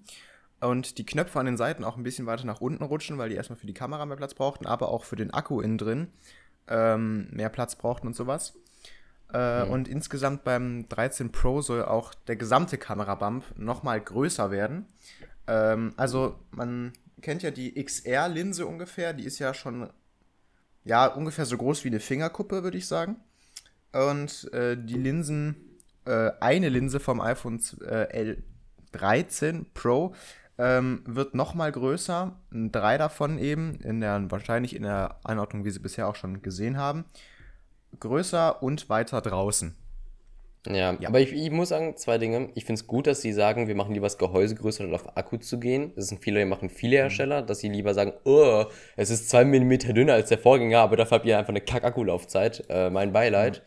und 0.61 0.99
die 0.99 1.07
Knöpfe 1.07 1.41
an 1.41 1.47
den 1.47 1.57
Seiten 1.57 1.83
auch 1.83 1.97
ein 1.97 2.03
bisschen 2.03 2.27
weiter 2.27 2.47
nach 2.47 2.61
unten 2.61 2.85
rutschen, 2.85 3.19
weil 3.19 3.31
die 3.31 3.35
erstmal 3.35 3.59
für 3.59 3.67
die 3.67 3.75
Kamera 3.75 4.07
mehr 4.07 4.17
Platz 4.17 4.35
brauchten, 4.35 4.67
aber 4.67 4.91
auch 4.91 5.05
für 5.05 5.17
den 5.17 5.33
Akku 5.33 5.61
innen 5.61 5.79
drin 5.79 6.09
ähm, 6.69 7.29
mehr 7.31 7.49
Platz 7.49 7.77
brauchten 7.77 8.07
und 8.07 8.15
sowas. 8.15 8.55
Äh, 9.33 9.65
mhm. 9.65 9.71
Und 9.73 9.89
insgesamt 9.89 10.45
beim 10.45 10.89
13 10.89 11.33
Pro 11.33 11.61
soll 11.61 11.85
auch 11.85 12.15
der 12.15 12.37
gesamte 12.37 12.79
Kamerabump 12.79 13.45
nochmal 13.59 14.01
größer 14.01 14.51
werden. 14.51 14.87
Ähm, 15.49 15.95
also 15.97 16.39
man 16.53 16.93
kennt 17.23 17.43
ja 17.43 17.51
die 17.51 17.83
XR-Linse 17.83 18.67
ungefähr, 18.67 19.13
die 19.13 19.25
ist 19.25 19.39
ja 19.39 19.55
schon, 19.55 19.91
ja, 20.85 21.07
ungefähr 21.07 21.47
so 21.47 21.57
groß 21.57 21.85
wie 21.85 21.89
eine 21.89 22.01
Fingerkuppe, 22.01 22.63
würde 22.63 22.79
ich 22.79 22.87
sagen. 22.87 23.17
Und 23.93 24.53
äh, 24.53 24.77
die 24.77 24.99
Linsen, 24.99 25.57
äh, 26.05 26.31
eine 26.41 26.69
Linse 26.69 27.01
vom 27.01 27.21
iPhone 27.21 27.61
äh, 27.83 28.37
L13 28.93 29.67
Pro 29.73 30.15
ähm, 30.59 31.03
wird 31.07 31.35
nochmal 31.35 31.73
größer. 31.73 32.37
Drei 32.51 32.99
davon 32.99 33.39
eben, 33.39 33.77
in 33.81 34.01
der, 34.01 34.31
wahrscheinlich 34.31 34.77
in 34.77 34.83
der 34.83 35.19
Anordnung, 35.25 35.65
wie 35.65 35.71
Sie 35.71 35.79
bisher 35.79 36.09
auch 36.09 36.17
schon 36.17 36.43
gesehen 36.43 36.77
haben. 36.77 37.05
Größer 37.99 38.63
und 38.63 38.89
weiter 38.89 39.21
draußen. 39.21 39.75
Ja, 40.67 40.97
ja, 40.99 41.09
aber 41.09 41.21
ich, 41.21 41.33
ich 41.33 41.51
muss 41.51 41.69
sagen, 41.69 41.97
zwei 41.97 42.19
Dinge. 42.19 42.51
Ich 42.55 42.65
finde 42.65 42.81
es 42.81 42.87
gut, 42.87 43.07
dass 43.07 43.21
sie 43.21 43.33
sagen, 43.33 43.69
wir 43.69 43.75
machen 43.75 43.95
lieber 43.95 44.07
das 44.07 44.19
Gehäuse 44.19 44.55
größer 44.55 44.85
und 44.85 44.95
auf 44.95 45.17
Akku 45.17 45.37
zu 45.37 45.59
gehen. 45.59 45.93
Das 45.97 46.09
sind 46.09 46.23
viele, 46.23 46.45
machen 46.47 46.71
viele 46.71 46.97
Hersteller, 46.97 47.43
dass 47.43 47.61
sie 47.61 47.69
lieber 47.69 47.95
sagen, 47.95 48.13
oh, 48.25 48.65
es 48.97 49.11
ist 49.11 49.29
zwei 49.29 49.45
Millimeter 49.45 49.93
dünner 49.93 50.15
als 50.15 50.29
der 50.29 50.39
Vorgänger, 50.39 50.81
aber 50.81 50.97
dafür 50.97 51.19
habt 51.19 51.27
ihr 51.27 51.39
einfach 51.39 51.51
eine 51.51 51.61
Kack-Akkulaufzeit. 51.61 52.65
Äh, 52.69 52.91
mein 52.91 53.13
Beileid. 53.13 53.63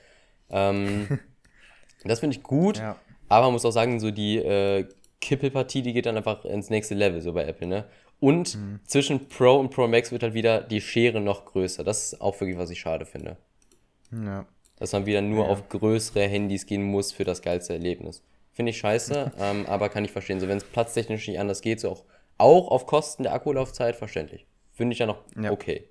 Ja. 0.49 0.69
Ähm, 0.69 1.19
das 2.03 2.19
finde 2.19 2.35
ich 2.35 2.43
gut, 2.43 2.77
ja. 2.77 2.95
aber 3.27 3.45
man 3.45 3.53
muss 3.53 3.65
auch 3.65 3.71
sagen, 3.71 3.99
so 3.99 4.11
die 4.11 4.37
äh, 4.37 4.87
Kippelpartie, 5.21 5.81
die 5.81 5.93
geht 5.93 6.05
dann 6.05 6.17
einfach 6.17 6.45
ins 6.45 6.69
nächste 6.69 6.95
Level, 6.95 7.21
so 7.21 7.33
bei 7.33 7.45
Apple, 7.45 7.67
ne? 7.67 7.85
Und 8.21 8.55
mhm. 8.55 8.79
zwischen 8.85 9.29
Pro 9.29 9.55
und 9.55 9.69
Pro 9.69 9.87
Max 9.87 10.11
wird 10.11 10.23
halt 10.23 10.33
wieder 10.33 10.61
die 10.61 10.81
Schere 10.81 11.21
noch 11.21 11.45
größer. 11.45 11.85
Das 11.85 12.03
ist 12.03 12.21
auch 12.21 12.39
wirklich, 12.41 12.57
was 12.57 12.69
ich 12.69 12.79
schade 12.79 13.05
finde. 13.05 13.37
Ja 14.11 14.45
dass 14.79 14.93
man 14.93 15.05
wieder 15.05 15.21
nur 15.21 15.45
ja. 15.45 15.51
auf 15.51 15.69
größere 15.69 16.21
Handys 16.21 16.65
gehen 16.65 16.83
muss 16.83 17.11
für 17.11 17.23
das 17.23 17.41
geilste 17.41 17.73
Erlebnis. 17.73 18.23
Finde 18.53 18.71
ich 18.71 18.77
scheiße, 18.77 19.33
ähm, 19.39 19.65
aber 19.67 19.89
kann 19.89 20.05
ich 20.05 20.11
verstehen. 20.11 20.39
So, 20.39 20.47
wenn 20.47 20.57
es 20.57 20.63
platztechnisch 20.63 21.27
nicht 21.27 21.39
anders 21.39 21.61
geht, 21.61 21.79
so 21.79 21.89
auch, 21.89 22.03
auch 22.37 22.67
auf 22.69 22.85
Kosten 22.85 23.23
der 23.23 23.33
Akkulaufzeit, 23.33 23.95
verständlich. 23.95 24.47
Finde 24.71 24.93
ich 24.93 24.99
ja 24.99 25.05
noch 25.05 25.23
ja. 25.35 25.51
okay. 25.51 25.89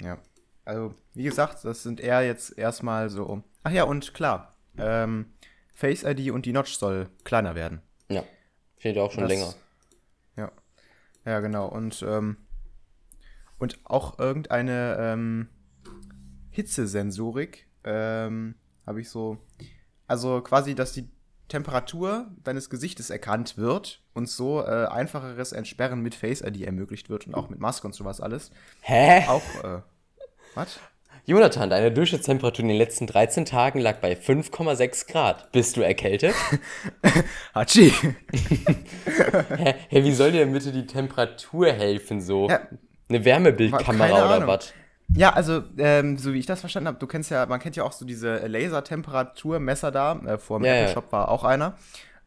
Ja. 0.00 0.18
Also, 0.64 0.94
wie 1.14 1.24
gesagt, 1.24 1.64
das 1.64 1.82
sind 1.82 2.00
eher 2.00 2.22
jetzt 2.22 2.56
erstmal 2.56 3.08
so. 3.08 3.42
Ach 3.64 3.72
ja, 3.72 3.84
und 3.84 4.14
klar, 4.14 4.54
ähm, 4.78 5.32
Face 5.74 6.04
ID 6.04 6.30
und 6.30 6.46
die 6.46 6.52
Notch 6.52 6.74
soll 6.74 7.08
kleiner 7.24 7.54
werden. 7.54 7.82
Ja, 8.08 8.22
steht 8.78 8.98
auch 8.98 9.10
schon 9.10 9.22
das, 9.22 9.30
länger. 9.30 9.54
Ja. 10.36 10.52
Ja, 11.24 11.40
genau. 11.40 11.66
Und, 11.66 12.04
ähm, 12.06 12.36
und 13.58 13.78
auch 13.84 14.18
irgendeine 14.18 14.96
ähm, 15.00 15.48
Hitzesensorik 16.52 17.66
ähm, 17.84 18.54
habe 18.86 19.00
ich 19.00 19.10
so. 19.10 19.38
Also 20.06 20.40
quasi, 20.42 20.74
dass 20.74 20.92
die 20.92 21.08
Temperatur 21.48 22.28
deines 22.44 22.70
Gesichtes 22.70 23.10
erkannt 23.10 23.58
wird 23.58 24.02
und 24.14 24.28
so 24.28 24.62
äh, 24.62 24.86
einfacheres 24.86 25.52
Entsperren 25.52 26.00
mit 26.00 26.14
Face 26.14 26.40
ID 26.40 26.62
ermöglicht 26.62 27.10
wird 27.10 27.26
und 27.26 27.34
auch 27.34 27.50
mit 27.50 27.60
Maske 27.60 27.86
und 27.86 27.94
sowas 27.94 28.20
alles. 28.20 28.50
Hä? 28.80 29.26
Auch, 29.28 29.42
äh, 29.64 29.80
was? 30.54 30.78
Jonathan, 31.24 31.70
deine 31.70 31.92
Durchschnittstemperatur 31.92 32.64
in 32.64 32.68
den 32.68 32.78
letzten 32.78 33.06
13 33.06 33.44
Tagen 33.44 33.80
lag 33.80 33.98
bei 33.98 34.14
5,6 34.14 35.06
Grad. 35.06 35.52
Bist 35.52 35.76
du 35.76 35.82
erkältet? 35.82 36.34
Hatschi! 37.54 37.92
Hä, 39.56 39.74
hä, 39.88 40.04
wie 40.04 40.12
soll 40.12 40.32
dir 40.32 40.38
denn 40.38 40.52
bitte 40.52 40.72
die 40.72 40.86
Temperatur 40.86 41.70
helfen 41.70 42.20
so? 42.20 42.48
Ja. 42.48 42.60
Eine 43.08 43.24
Wärmebildkamera 43.24 44.36
oder 44.36 44.46
was? 44.46 44.72
Ja, 45.16 45.30
also, 45.30 45.62
ähm, 45.78 46.16
so 46.16 46.32
wie 46.32 46.38
ich 46.38 46.46
das 46.46 46.60
verstanden 46.60 46.88
habe, 46.88 46.98
du 46.98 47.06
kennst 47.06 47.30
ja, 47.30 47.44
man 47.46 47.60
kennt 47.60 47.76
ja 47.76 47.84
auch 47.84 47.92
so 47.92 48.04
diese 48.04 48.46
Lasertemperaturmesser 48.46 49.90
da, 49.90 50.18
äh, 50.26 50.38
vor 50.38 50.58
dem 50.58 50.64
Ja, 50.64 50.74
Apple. 50.74 50.94
Shop 50.94 51.12
war 51.12 51.28
auch 51.28 51.44
einer, 51.44 51.76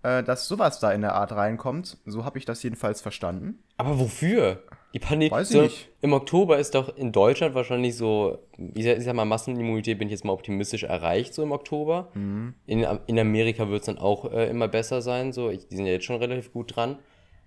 äh, 0.04 0.24
dass 0.24 0.48
sowas 0.48 0.80
da 0.80 0.92
in 0.92 1.02
der 1.02 1.16
Art 1.16 1.32
reinkommt. 1.32 1.98
So 2.06 2.26
habe 2.26 2.38
ich 2.38 2.46
das 2.46 2.62
jedenfalls 2.64 3.02
verstanden. 3.02 3.60
Aber 3.78 4.00
wofür? 4.00 4.62
Die 4.94 5.00
Pandemie. 5.00 5.32
Weiß 5.32 5.50
ich 5.50 5.56
so, 5.56 5.62
nicht. 5.64 5.90
Im 6.02 6.14
Oktober 6.14 6.58
ist 6.58 6.76
doch 6.76 6.96
in 6.96 7.12
Deutschland 7.12 7.54
wahrscheinlich 7.56 7.98
so, 7.98 8.40
ich 8.76 8.86
sag, 8.86 8.98
ich 8.98 9.04
sag 9.04 9.14
mal, 9.14 9.26
Massenimmunität 9.26 9.98
bin 9.98 10.08
ich 10.08 10.14
jetzt 10.14 10.24
mal 10.24 10.32
optimistisch 10.32 10.84
erreicht, 10.84 11.34
so 11.34 11.44
im 11.44 11.52
Oktober. 11.52 12.10
Mhm. 12.14 12.54
In, 12.66 12.88
in 13.08 13.20
Amerika 13.20 13.68
wird 13.68 13.82
es 13.82 13.88
dann 13.88 13.98
auch 13.98 14.32
äh, 14.32 14.50
immer 14.50 14.68
besser 14.68 15.02
sein, 15.02 15.34
so. 15.34 15.50
Ich, 15.50 15.68
die 15.68 15.76
sind 15.76 15.86
ja 15.86 15.94
jetzt 15.94 16.06
schon 16.06 16.18
relativ 16.18 16.54
gut 16.54 16.76
dran. 16.76 17.00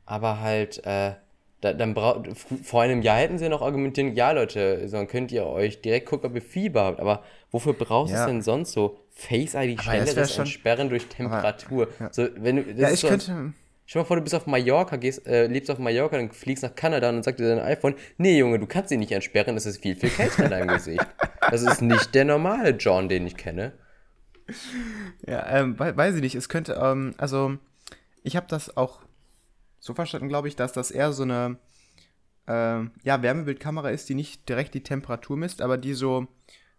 Aber 0.04 0.40
halt, 0.40 0.84
äh, 0.84 1.12
da, 1.60 1.72
dann 1.72 1.94
braucht, 1.94 2.28
vor 2.62 2.82
einem 2.82 3.02
Jahr 3.02 3.16
hätten 3.18 3.38
sie 3.38 3.48
noch 3.48 3.62
argumentieren, 3.62 4.14
ja 4.14 4.30
Leute, 4.32 4.88
dann 4.90 5.08
könnt 5.08 5.32
ihr 5.32 5.44
euch 5.46 5.80
direkt 5.80 6.06
gucken, 6.06 6.30
ob 6.30 6.36
ihr 6.36 6.42
Fieber 6.42 6.84
habt. 6.84 7.00
Aber 7.00 7.22
wofür 7.50 7.72
brauchst 7.72 8.12
du 8.12 8.16
Ja. 8.16 8.22
es 8.24 8.26
denn 8.30 8.42
sonst 8.42 8.72
so? 8.72 8.98
Face 9.12 9.54
ID, 9.54 9.78
es 9.78 9.84
schnelleres 9.84 10.38
Entsperren 10.38 10.88
durch 10.88 11.06
Temperatur. 11.06 11.88
So, 12.12 12.28
wenn 12.36 12.56
du, 12.56 12.62
das 12.62 12.78
Ja, 12.80 12.90
ich 12.92 13.00
so, 13.00 13.08
könnte. 13.08 13.24
Stell 13.86 14.00
dir 14.00 14.04
mal 14.04 14.06
vor, 14.06 14.16
du 14.18 14.22
bist 14.22 14.34
auf 14.34 14.46
Mallorca, 14.46 14.96
gehst, 14.96 15.26
äh, 15.26 15.46
lebst 15.46 15.70
auf 15.70 15.78
Mallorca, 15.78 16.16
dann 16.18 16.30
fliegst 16.30 16.62
nach 16.62 16.74
Kanada 16.74 17.08
und 17.08 17.16
dann 17.16 17.22
sagt 17.22 17.40
dir 17.40 17.48
dein 17.56 17.58
iPhone, 17.64 17.94
nee 18.18 18.36
Junge, 18.38 18.58
du 18.58 18.66
kannst 18.66 18.92
ihn 18.92 19.00
nicht 19.00 19.12
entsperren, 19.12 19.56
es 19.56 19.64
ist 19.66 19.80
viel, 19.82 19.96
viel 19.96 20.10
kälter 20.10 20.44
in 20.44 20.50
deinem 20.50 20.68
Gesicht. 20.68 21.06
Das 21.50 21.62
ist 21.62 21.80
nicht 21.80 22.14
der 22.14 22.26
normale 22.26 22.70
John, 22.72 23.08
den 23.08 23.26
ich 23.26 23.36
kenne. 23.38 23.72
Ja, 25.26 25.46
ähm, 25.58 25.78
wei- 25.78 25.96
weiß 25.96 26.14
ich 26.16 26.20
nicht. 26.20 26.34
Es 26.34 26.48
könnte, 26.48 26.78
ähm, 26.80 27.14
also, 27.18 27.56
ich 28.22 28.36
habe 28.36 28.46
das 28.48 28.76
auch 28.76 29.00
so 29.78 29.94
verstanden, 29.94 30.28
glaube 30.28 30.48
ich, 30.48 30.56
dass 30.56 30.72
das 30.72 30.90
eher 30.90 31.12
so 31.12 31.22
eine, 31.22 31.58
ähm, 32.46 32.92
ja, 33.02 33.22
Wärmebildkamera 33.22 33.90
ist, 33.90 34.08
die 34.08 34.14
nicht 34.14 34.48
direkt 34.48 34.74
die 34.74 34.82
Temperatur 34.82 35.36
misst, 35.36 35.62
aber 35.62 35.78
die 35.78 35.94
so 35.94 36.26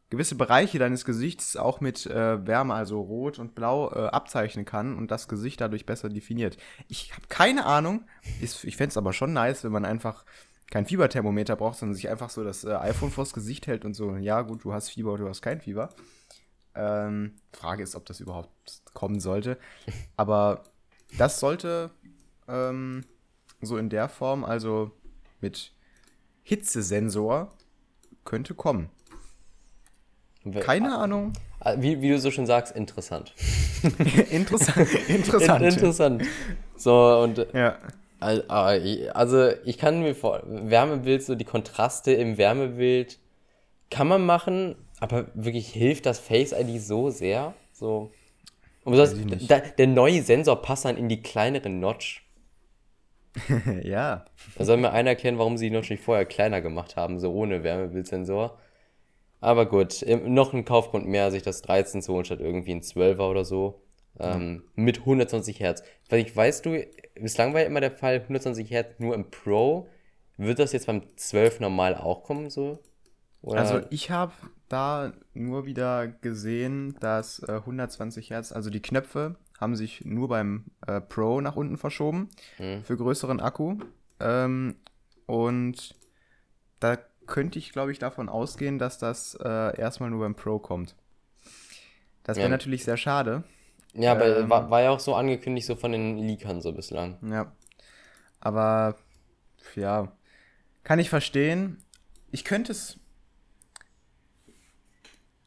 gewisse 0.10 0.36
Bereiche 0.36 0.80
deines 0.80 1.06
Gesichts 1.06 1.56
auch 1.56 1.82
mit 1.82 2.06
äh, 2.08 2.46
Wärme, 2.46 2.74
also 2.74 3.00
rot 3.00 3.38
und 3.38 3.54
blau, 3.54 3.92
äh, 3.92 4.08
abzeichnen 4.08 4.66
kann 4.66 4.98
und 4.98 5.12
das 5.12 5.28
Gesicht 5.28 5.62
dadurch 5.62 5.86
besser 5.86 6.10
definiert. 6.10 6.58
Ich 6.88 7.14
habe 7.14 7.28
keine 7.30 7.66
Ahnung. 7.66 8.06
Ist, 8.42 8.64
ich 8.64 8.76
fände 8.76 8.90
es 8.90 8.98
aber 8.98 9.14
schon 9.14 9.34
nice, 9.34 9.64
wenn 9.64 9.72
man 9.72 9.86
einfach 9.86 10.26
kein 10.72 10.86
Fieberthermometer 10.86 11.56
braucht, 11.56 11.78
sondern 11.80 11.96
sich 11.96 12.10
einfach 12.10 12.30
so 12.30 12.44
das 12.44 12.64
äh, 12.64 12.74
iPhone 12.74 13.12
vors 13.12 13.34
Gesicht 13.34 13.68
hält 13.68 13.86
und 13.86 13.94
so, 13.94 14.16
ja 14.16 14.42
gut, 14.42 14.64
du 14.64 14.74
hast 14.74 14.90
Fieber 14.90 15.14
oder 15.14 15.24
du 15.24 15.30
hast 15.30 15.42
kein 15.42 15.62
Fieber. 15.62 15.90
Ähm, 16.76 17.36
Frage 17.54 17.84
ist, 17.84 17.96
ob 17.96 18.06
das 18.06 18.20
überhaupt 18.20 18.50
kommen 18.94 19.20
sollte. 19.20 19.58
Aber 20.16 20.64
das 21.18 21.40
sollte 21.40 21.92
ähm, 22.50 23.06
so 23.62 23.78
in 23.78 23.90
der 23.90 24.10
Form, 24.10 24.44
also 24.44 24.92
mit 25.42 25.72
Hitzesensor, 26.44 27.52
könnte 28.26 28.54
kommen. 28.54 28.90
Keine 30.62 30.98
Ahnung. 30.98 31.34
Ah, 31.60 31.76
Wie, 31.78 32.02
wie 32.02 32.10
du 32.10 32.20
so 32.20 32.32
schon 32.32 32.46
sagst, 32.46 32.76
interessant. 32.76 33.34
Interessant. 34.32 35.10
Interessant. 35.10 35.62
In, 35.62 35.68
interessant. 35.68 36.24
So, 36.76 37.20
und 37.20 37.46
Ja. 37.54 37.78
Ah, 38.22 38.76
Also, 39.14 39.50
ich 39.64 39.78
kann 39.78 40.02
mir 40.02 40.14
vor, 40.14 40.42
Wärmebild, 40.46 41.24
so 41.24 41.36
die 41.36 41.46
Kontraste 41.46 42.12
im 42.12 42.38
Wärmebild 42.38 43.18
kann 43.90 44.08
man 44.08 44.26
machen, 44.26 44.76
aber 45.00 45.28
wirklich 45.34 45.70
hilft 45.70 46.06
das 46.06 46.20
Face 46.20 46.52
ID 46.52 46.82
so 46.82 47.10
sehr? 47.10 47.54
So. 47.72 48.12
Und 48.84 48.98
da, 49.50 49.60
der 49.60 49.88
neue 49.88 50.22
Sensor 50.22 50.62
passt 50.62 50.86
dann 50.86 50.98
in 50.98 51.10
die 51.10 51.22
kleinere 51.22 51.70
Notch. 51.70 52.26
ja. 53.84 54.26
Da 54.56 54.66
soll 54.66 54.78
mir 54.78 54.92
einer 54.92 55.12
erklären, 55.12 55.38
warum 55.38 55.58
sie 55.58 55.70
die 55.70 55.76
Notch 55.76 55.90
nicht 55.90 56.04
vorher 56.04 56.26
kleiner 56.26 56.62
gemacht 56.62 56.96
haben, 56.96 57.20
so 57.20 57.32
ohne 57.32 57.64
Wärmebildsensor. 57.64 58.58
Aber 59.42 59.68
gut, 59.68 60.04
noch 60.26 60.54
ein 60.54 60.66
Kaufgrund 60.66 61.08
mehr, 61.08 61.32
sich 61.32 61.44
das 61.44 61.62
13 61.62 62.02
zu 62.02 62.14
holen, 62.14 62.26
statt 62.26 62.42
irgendwie 62.42 62.72
ein 62.72 62.82
12er 62.82 63.30
oder 63.30 63.46
so. 63.46 63.82
Ähm, 64.20 64.64
Mit 64.76 65.00
120 65.00 65.60
Hertz. 65.60 65.82
Weil 66.10 66.20
ich 66.20 66.36
weißt 66.36 66.66
du, 66.66 66.84
bislang 67.16 67.54
war 67.54 67.62
ja 67.62 67.68
immer 67.68 67.80
der 67.80 67.92
Fall, 67.92 68.16
120 68.16 68.70
Hertz 68.70 69.00
nur 69.00 69.16
im 69.16 69.30
Pro. 69.30 69.88
Wird 70.38 70.60
das 70.60 70.74
jetzt 70.74 70.88
beim 70.88 71.04
12 71.16 71.62
normal 71.62 71.96
auch 71.96 72.24
kommen, 72.24 72.50
so? 72.50 72.80
Oder? 73.42 73.60
Also 73.60 73.82
ich 73.90 74.12
habe 74.12 74.34
da 74.68 75.14
nur 75.34 75.66
wieder 75.66 76.08
gesehen, 76.08 76.96
dass 77.00 77.40
äh, 77.48 77.54
120 77.54 78.30
Hertz, 78.32 78.52
also 78.52 78.70
die 78.70 78.82
Knöpfe 78.82 79.36
haben 79.60 79.76
sich 79.76 80.06
nur 80.06 80.28
beim 80.30 80.66
äh, 80.88 81.02
Pro 81.02 81.42
nach 81.42 81.56
unten 81.56 81.78
verschoben 81.78 82.30
für 82.58 82.96
größeren 82.98 83.40
Akku. 83.40 83.78
Ähm, 84.20 84.76
und 85.26 85.96
da 86.80 86.98
könnte 87.28 87.60
ich, 87.60 87.72
glaube 87.72 87.92
ich, 87.92 88.00
davon 88.00 88.30
ausgehen, 88.30 88.80
dass 88.80 88.98
das 88.98 89.36
äh, 89.36 89.80
erstmal 89.80 90.10
nur 90.10 90.22
beim 90.22 90.36
Pro 90.36 90.60
kommt. 90.60 90.96
Das 92.24 92.38
wäre 92.38 92.48
Ja. 92.48 92.52
natürlich 92.52 92.84
sehr 92.84 92.98
schade. 92.98 93.44
ja, 93.94 94.12
aber 94.12 94.38
ähm, 94.40 94.50
war, 94.50 94.70
war 94.70 94.82
ja 94.82 94.90
auch 94.92 95.00
so 95.00 95.16
angekündigt, 95.16 95.68
so 95.68 95.76
von 95.76 95.92
den 95.92 96.18
Leakern 96.18 96.62
so 96.62 96.72
bislang. 96.74 97.18
Ja. 97.30 97.52
Aber 98.40 98.96
ja, 99.76 100.12
kann 100.84 101.00
ich 101.00 101.10
verstehen. 101.10 101.84
Ich 102.32 102.46
könnte 102.46 102.72
es. 102.72 102.99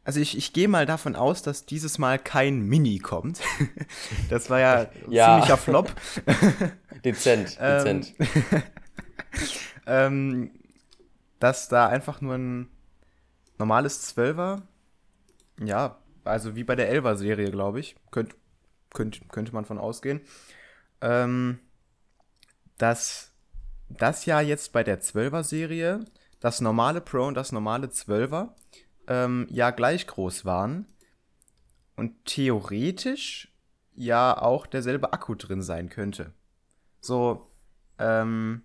Also 0.05 0.19
ich, 0.21 0.37
ich 0.37 0.53
gehe 0.53 0.67
mal 0.69 0.85
davon 0.85 1.15
aus, 1.15 1.43
dass 1.43 1.65
dieses 1.65 1.99
Mal 1.99 2.19
kein 2.19 2.61
Mini 2.63 2.99
kommt. 2.99 3.41
Das 4.31 4.51
war 4.51 4.59
ja, 4.61 4.87
Ja. 5.09 5.27
ziemlicher 5.27 5.57
Flop. 5.57 5.93
Dezent, 7.05 7.57
Ähm, 7.61 8.01
dezent. 8.01 8.15
ähm, 9.87 10.51
dass 11.39 11.69
da 11.69 11.89
einfach 11.89 12.21
nur 12.21 12.35
ein 12.35 12.69
normales 13.59 14.15
12er, 14.17 14.63
ja, 15.63 15.99
also 16.25 16.55
wie 16.57 16.65
bei 16.65 16.77
der 16.77 16.93
11er 16.93 17.17
Serie, 17.17 17.51
glaube 17.51 17.81
ich, 17.81 17.97
könnt, 18.11 18.35
könnt, 18.95 19.29
könnte 19.31 19.53
man 19.53 19.65
von 19.65 19.79
ausgehen, 19.79 20.21
ähm, 21.01 21.59
dass 22.79 23.33
das 23.89 24.25
ja 24.27 24.41
jetzt 24.41 24.73
bei 24.73 24.83
der 24.85 25.01
12er 25.01 25.43
Serie 25.43 26.05
das 26.41 26.61
normale 26.61 27.01
Pro 27.01 27.25
und 27.27 27.35
das 27.35 27.53
normale 27.53 27.89
12er 27.89 28.49
ähm, 29.09 29.47
ja 29.51 29.71
gleich 29.71 30.07
groß 30.07 30.45
waren 30.45 30.87
und 31.97 32.25
theoretisch 32.25 33.53
ja 33.95 34.41
auch 34.41 34.67
derselbe 34.67 35.13
Akku 35.13 35.35
drin 35.35 35.63
sein 35.63 35.89
könnte. 35.89 36.33
So, 37.01 37.47
ähm, 37.99 38.63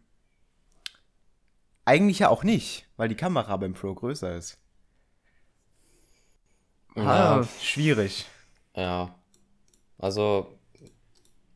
eigentlich 1.85 2.19
ja 2.19 2.29
auch 2.29 2.43
nicht, 2.43 2.85
weil 2.97 3.09
die 3.09 3.15
Kamera 3.15 3.55
beim 3.57 3.73
Pro 3.73 3.93
größer 3.93 4.35
ist. 4.35 4.57
Ja. 6.95 7.39
Ah, 7.39 7.47
schwierig. 7.61 8.25
Ja. 8.75 9.15
Also, 9.97 10.57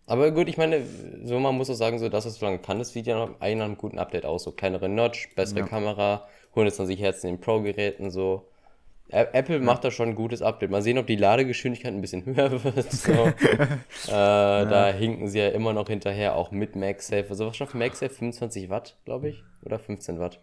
aber 0.05 0.31
gut, 0.31 0.47
ich 0.49 0.57
meine, 0.57 0.85
so 1.23 1.39
man 1.39 1.55
muss 1.55 1.69
auch 1.69 1.75
sagen, 1.75 1.99
so 1.99 2.09
das, 2.09 2.25
was 2.25 2.35
so 2.35 2.45
lange 2.45 2.59
kann, 2.59 2.79
das 2.79 2.93
ja 2.93 3.17
noch 3.17 3.39
nach 3.39 3.41
einem 3.41 3.77
guten 3.77 3.99
Update 3.99 4.25
aus. 4.25 4.43
So 4.43 4.51
kleinere 4.51 4.89
Notch, 4.89 5.33
bessere 5.35 5.59
Ja. 5.59 5.67
Kamera, 5.67 6.27
120 6.51 6.99
Hertz 6.99 7.23
in 7.23 7.35
den 7.35 7.41
Pro-Geräten, 7.41 8.11
so. 8.11 8.50
Apple 9.11 9.59
macht 9.59 9.83
da 9.83 9.91
schon 9.91 10.09
ein 10.09 10.15
gutes 10.15 10.41
Update. 10.41 10.71
Mal 10.71 10.81
sehen, 10.81 10.97
ob 10.97 11.05
die 11.07 11.15
Ladegeschwindigkeit 11.17 11.93
ein 11.93 12.01
bisschen 12.01 12.25
höher 12.35 12.63
wird. 12.63 12.91
So. 12.91 13.11
äh, 13.11 13.31
Da 14.07 14.91
hinken 14.91 15.27
sie 15.27 15.39
ja 15.39 15.49
immer 15.49 15.73
noch 15.73 15.87
hinterher, 15.87 16.35
auch 16.35 16.51
mit 16.51 16.75
MagSafe. 16.75 17.25
Also 17.29 17.47
was 17.47 17.57
schafft 17.57 17.75
MagSafe? 17.75 18.09
25 18.13 18.69
Watt, 18.69 18.97
glaube 19.05 19.29
ich? 19.29 19.43
Oder 19.63 19.79
15 19.79 20.19
Watt? 20.19 20.39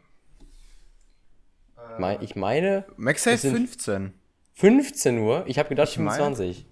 Mei- 1.99 2.19
Ich 2.21 2.37
meine 2.37 2.85
MagSafe 2.97 3.33
Das 3.33 3.43
sind- 3.43 3.57
15. 3.57 4.13
15 4.55 5.19
Uhr. 5.19 5.45
Ich 5.47 5.59
habe 5.59 5.69
gedacht 5.69 5.89
Ich 5.89 5.99
meine- 5.99 6.17
25. 6.37 6.67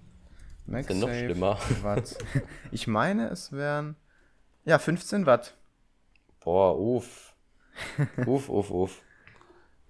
MagSafe 0.66 0.94
ja 0.94 1.00
noch 1.06 1.14
schlimmer. 1.14 1.59
Watt. 1.82 2.16
Ich 2.72 2.87
meine, 2.87 3.28
es 3.28 3.52
wären 3.52 3.96
ja 4.64 4.78
15 4.78 5.24
Watt. 5.26 5.56
Boah, 6.40 6.78
uff. 6.78 7.35
Uff, 8.26 8.48
uff, 8.48 8.70
uff. 8.70 9.02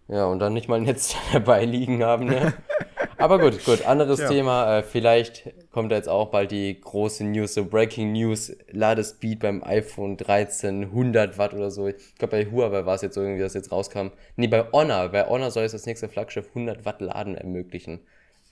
Ja, 0.08 0.26
und 0.26 0.38
dann 0.38 0.52
nicht 0.52 0.68
mal 0.68 0.76
ein 0.76 0.84
Netz 0.84 1.16
dabei 1.32 1.64
liegen 1.64 2.04
haben, 2.04 2.26
ne? 2.26 2.54
Aber 3.18 3.38
gut, 3.38 3.64
gut, 3.64 3.84
anderes 3.86 4.20
Ja. 4.20 4.28
Thema. 4.28 4.78
Äh, 4.78 4.82
vielleicht 4.82 5.50
kommt 5.70 5.90
da 5.90 5.96
jetzt 5.96 6.08
auch 6.08 6.30
bald 6.30 6.50
die 6.50 6.78
große 6.78 7.24
News, 7.24 7.54
so 7.54 7.64
Breaking 7.64 8.12
News, 8.12 8.54
Ladespeed 8.70 9.40
beim 9.40 9.64
iPhone 9.64 10.16
13, 10.18 10.84
100 10.84 11.38
Watt 11.38 11.54
oder 11.54 11.70
so. 11.70 11.88
Ich 11.88 12.14
glaube, 12.16 12.36
bei 12.36 12.50
Huawei 12.50 12.84
war 12.84 12.94
es 12.94 13.02
jetzt 13.02 13.14
so 13.14 13.22
irgendwie, 13.22 13.40
dass 13.40 13.54
jetzt 13.54 13.72
rauskam. 13.72 14.08
Nee, 14.36 14.48
bei 14.48 14.70
Honor, 14.70 15.08
bei 15.08 15.26
Honor 15.26 15.50
soll 15.50 15.62
jetzt 15.62 15.72
das 15.72 15.86
nächste 15.86 16.08
Flaggschiff 16.08 16.48
100 16.48 16.84
Watt 16.84 17.00
Laden 17.00 17.36
ermöglichen. 17.36 18.00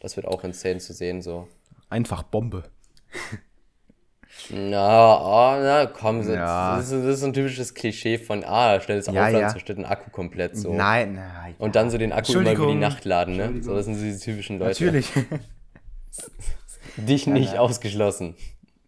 Das 0.01 0.17
wird 0.17 0.27
auch 0.27 0.45
insane 0.45 0.79
zu 0.79 0.93
sehen, 0.93 1.21
so. 1.21 1.47
Einfach 1.91 2.23
Bombe. 2.23 2.65
Na, 4.51 5.17
oh, 5.57 5.59
na, 5.63 5.87
komm, 5.87 6.19
das, 6.19 6.29
Ja. 6.29 6.77
das, 6.77 6.91
ist, 6.91 7.05
das 7.05 7.15
ist 7.15 7.21
so 7.21 7.27
ein 7.27 7.33
typisches 7.33 7.73
Klischee 7.75 8.19
von, 8.19 8.45
ah, 8.45 8.79
schnelles 8.81 9.07
Ja, 9.07 9.13
Aufladen 9.13 9.41
ja. 9.41 9.49
zerstört 9.49 9.79
den 9.79 9.87
Akku 9.87 10.11
komplett 10.11 10.57
so. 10.57 10.75
Nein, 10.75 11.15
nein. 11.15 11.55
Und 11.59 11.77
dann 11.77 11.91
so 11.91 11.97
den 11.99 12.13
Akku 12.13 12.33
immer 12.33 12.53
über 12.53 12.67
die. 12.67 12.75
Nacht 12.75 13.05
laden, 13.07 13.37
ne? 13.37 13.63
So, 13.63 13.75
das 13.75 13.87
sind 13.87 13.95
so 13.95 14.03
diese 14.05 14.21
typischen 14.21 14.59
Leute. 14.59 14.71
Natürlich. 14.73 15.09
Dich 16.97 17.27
nicht 17.27 17.57
ausgeschlossen. 17.59 18.37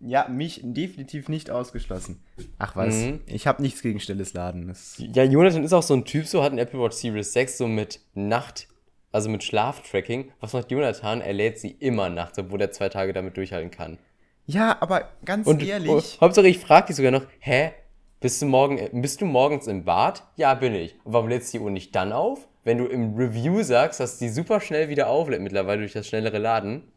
ja, 0.01 0.29
mich 0.29 0.61
definitiv 0.63 1.29
nicht 1.29 1.51
ausgeschlossen. 1.51 2.23
Ach 2.59 2.77
was, 2.77 2.95
Mhm. 2.95 3.21
ich 3.27 3.47
habe 3.47 3.63
nichts 3.63 3.81
gegen 3.83 3.99
stilles 3.99 4.35
Laden. 4.35 4.69
Das, 4.69 4.95
Ja, 4.99 5.25
Jonathan 5.25 5.65
ist 5.65 5.73
auch 5.73 5.83
so 5.83 5.95
ein 5.95 6.05
Typ, 6.05 6.27
so 6.27 6.43
hat 6.43 6.53
ein 6.53 6.59
Apple 6.59 6.79
Watch 6.81 6.97
Series 6.97 7.33
6 7.33 7.57
so 7.59 7.67
mit 7.67 8.01
Nacht, 8.15 8.69
also 9.11 9.29
mit 9.31 9.43
Schlaftracking. 9.43 10.31
Was 10.41 10.53
macht 10.53 10.71
Jonathan? 10.71 11.21
Er 11.23 11.33
lädt 11.33 11.59
sie 11.59 11.71
immer 11.71 12.11
nachts, 12.11 12.39
obwohl 12.39 12.61
er 12.61 12.71
zwei 12.71 12.91
Tage 12.91 13.13
damit 13.15 13.37
durchhalten 13.39 13.71
kann. 13.71 13.99
Ja, 14.47 14.77
aber 14.81 15.09
ganz 15.25 15.47
Und 15.47 15.63
ehrlich, 15.63 15.91
oh, 15.91 16.21
Hauptsache, 16.21 16.49
ich 16.49 16.59
frage 16.59 16.89
dich 16.89 16.97
sogar 16.97 17.13
noch, 17.13 17.27
hä? 17.39 17.73
Bist 18.21 18.41
du, 18.41 18.47
morgen, 18.47 19.03
bist 19.03 19.21
du 19.21 19.27
morgens 19.27 19.67
im 19.67 19.85
Bad? 19.85 20.23
Ja, 20.37 20.55
bin 20.55 20.75
ich. 20.75 20.95
Und 21.05 21.13
warum 21.13 21.29
lädst 21.29 21.53
du 21.53 21.59
die 21.59 21.65
Uhr 21.65 21.71
nicht 21.71 21.95
dann 21.95 22.13
auf? 22.13 22.49
Wenn 22.65 22.79
du 22.79 22.87
im 22.87 23.15
Review 23.15 23.63
sagst, 23.63 24.01
dass 24.01 24.19
die 24.19 24.31
super 24.31 24.61
schnell 24.61 24.89
wieder 24.89 25.09
auflädt 25.09 25.43
mittlerweile 25.43 25.81
durch 25.81 25.93
das 25.93 26.09
schnellere 26.09 26.39
Laden. 26.39 26.91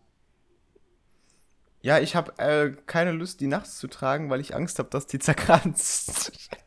ja, 1.81 1.99
ich 1.99 2.15
habe 2.15 2.39
äh, 2.39 2.71
keine 2.85 3.11
Lust, 3.11 3.41
die 3.41 3.47
nachts 3.47 3.77
zu 3.77 3.87
tragen, 3.87 4.29
weil 4.29 4.39
ich 4.39 4.55
Angst 4.55 4.79
habe, 4.79 4.89
dass 4.89 5.07
die 5.07 5.19
zerkratzt. 5.19 6.31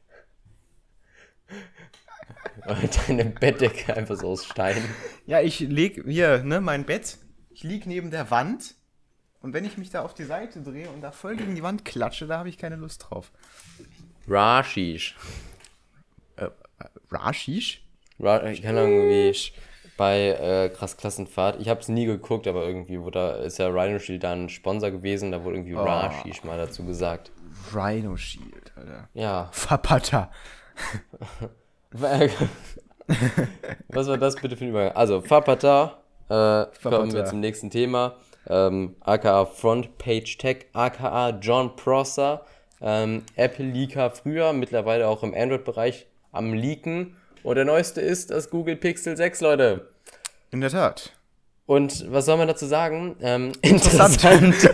Und 2.66 3.08
deine 3.08 3.24
Bettdecke 3.24 3.96
einfach 3.96 4.16
so 4.16 4.28
aus 4.28 4.44
Stein. 4.44 4.82
ja, 5.26 5.40
ich 5.40 5.60
leg 5.60 6.04
hier, 6.06 6.44
ne, 6.44 6.60
mein 6.60 6.84
Bett. 6.84 7.18
Ich 7.50 7.64
lieg 7.64 7.86
neben 7.86 8.10
der 8.10 8.30
Wand. 8.30 8.76
Und 9.42 9.52
wenn 9.52 9.64
ich 9.64 9.76
mich 9.76 9.90
da 9.90 10.02
auf 10.02 10.14
die 10.14 10.24
Seite 10.24 10.60
drehe 10.60 10.88
und 10.90 11.00
da 11.02 11.10
voll 11.10 11.36
gegen 11.36 11.54
die 11.54 11.62
Wand 11.62 11.84
klatsche, 11.84 12.26
da 12.26 12.38
habe 12.38 12.48
ich 12.48 12.58
keine 12.58 12.76
Lust 12.76 13.06
drauf. 13.08 13.32
Rashish. 14.28 15.16
Äh, 16.36 16.48
Rashish? 17.10 17.84
Ra 18.20 18.38
keine 18.38 18.80
Ahnung, 18.80 19.08
wie 19.08 19.34
bei 19.96 20.28
äh, 20.28 20.68
Krass 20.68 20.96
Klassenfahrt. 20.96 21.60
Ich 21.60 21.68
habe 21.68 21.80
es 21.80 21.88
nie 21.88 22.06
geguckt, 22.06 22.46
aber 22.46 22.64
irgendwie 22.66 23.00
wurde 23.00 23.18
da, 23.18 23.34
ist 23.36 23.58
ja 23.58 23.68
Rhino 23.68 23.98
Shield 23.98 24.22
da 24.24 24.32
ein 24.32 24.48
Sponsor 24.48 24.90
gewesen, 24.90 25.32
da 25.32 25.42
wurde 25.44 25.56
irgendwie 25.56 25.74
Oh. 25.74 25.82
Rashish 25.82 26.44
mal 26.44 26.56
dazu 26.56 26.84
gesagt. 26.84 27.32
Rhino 27.74 28.16
Shield, 28.16 28.72
Alter. 28.76 29.08
Ja. 29.14 29.48
Verpatter. 29.52 30.30
Was 33.88 34.06
war 34.06 34.16
das 34.18 34.36
bitte 34.36 34.56
für 34.56 34.64
ein 34.64 34.70
Übergang? 34.70 34.96
Also, 34.96 35.20
Fapata, 35.20 35.98
äh, 36.28 36.66
kommen 36.82 37.12
wir 37.12 37.24
zum 37.24 37.40
nächsten 37.40 37.70
Thema. 37.70 38.16
Ähm, 38.48 38.96
aka 39.00 39.46
Front 39.46 39.98
Page 39.98 40.36
Tech, 40.38 40.66
aka 40.72 41.30
John 41.40 41.76
Prosser, 41.76 42.44
ähm, 42.80 43.22
Apple 43.36 43.66
Leaker 43.66 44.10
früher, 44.10 44.52
mittlerweile 44.52 45.06
auch 45.08 45.22
im 45.22 45.32
Android-Bereich 45.34 46.06
am 46.32 46.52
Leaken. 46.52 47.16
Und 47.44 47.56
der 47.56 47.64
neueste 47.64 48.00
ist 48.00 48.30
das 48.30 48.50
Google 48.50 48.76
Pixel 48.76 49.16
6, 49.16 49.40
Leute. 49.40 49.88
In 50.50 50.60
der 50.60 50.70
Tat. 50.70 51.12
Und 51.66 52.10
was 52.12 52.26
soll 52.26 52.36
man 52.36 52.48
dazu 52.48 52.66
sagen? 52.66 53.16
Ähm, 53.22 53.52
Interessant. 53.62 54.22
interessant. 54.24 54.72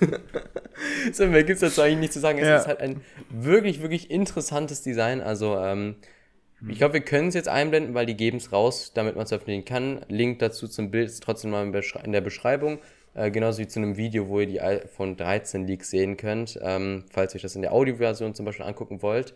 so, 1.12 1.26
mehr 1.26 1.44
gibt 1.44 1.60
es 1.62 1.68
dazu 1.68 1.82
eigentlich 1.82 1.98
nicht 1.98 2.12
zu 2.14 2.20
sagen. 2.20 2.38
Es 2.38 2.46
Ja. 2.48 2.56
ist 2.56 2.66
halt 2.66 2.80
ein 2.80 3.02
wirklich, 3.28 3.82
wirklich 3.82 4.10
interessantes 4.10 4.82
Design. 4.82 5.20
Also, 5.20 5.56
ähm, 5.58 5.96
ich 6.68 6.78
glaube, 6.78 6.94
wir 6.94 7.00
können 7.00 7.28
es 7.28 7.34
jetzt 7.34 7.48
einblenden, 7.48 7.94
weil 7.94 8.06
die 8.06 8.16
geben 8.16 8.36
es 8.36 8.52
raus, 8.52 8.92
damit 8.94 9.16
man 9.16 9.24
es 9.24 9.32
öffnen 9.32 9.64
kann. 9.64 10.04
Link 10.08 10.40
dazu 10.40 10.68
zum 10.68 10.90
Bild 10.90 11.08
ist 11.08 11.22
trotzdem 11.22 11.50
mal 11.50 11.64
in 11.64 12.12
der 12.12 12.20
Beschreibung. 12.20 12.78
Äh, 13.14 13.30
genauso 13.30 13.58
wie 13.58 13.66
zu 13.66 13.80
einem 13.80 13.96
Video, 13.96 14.28
wo 14.28 14.40
ihr 14.40 14.46
die 14.46 14.60
iPhone 14.60 15.16
13 15.16 15.66
Leaks 15.66 15.90
sehen 15.90 16.16
könnt. 16.16 16.58
Ähm, 16.62 17.04
falls 17.10 17.34
ihr 17.34 17.36
euch 17.36 17.42
das 17.42 17.56
in 17.56 17.62
der 17.62 17.72
Audioversion 17.72 18.34
zum 18.34 18.44
Beispiel 18.44 18.66
angucken 18.66 19.02
wollt. 19.02 19.34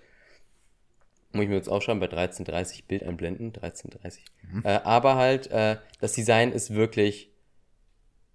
Muss 1.32 1.44
ich 1.44 1.48
mir 1.48 1.56
jetzt 1.56 1.68
aufschreiben, 1.68 1.98
bei 1.98 2.06
1330 2.06 2.84
Bild 2.84 3.02
einblenden, 3.02 3.46
1330. 3.46 4.24
Äh, 4.62 4.80
aber 4.84 5.16
halt, 5.16 5.50
äh, 5.50 5.76
das 6.00 6.12
Design 6.12 6.52
ist 6.52 6.74
wirklich 6.74 7.30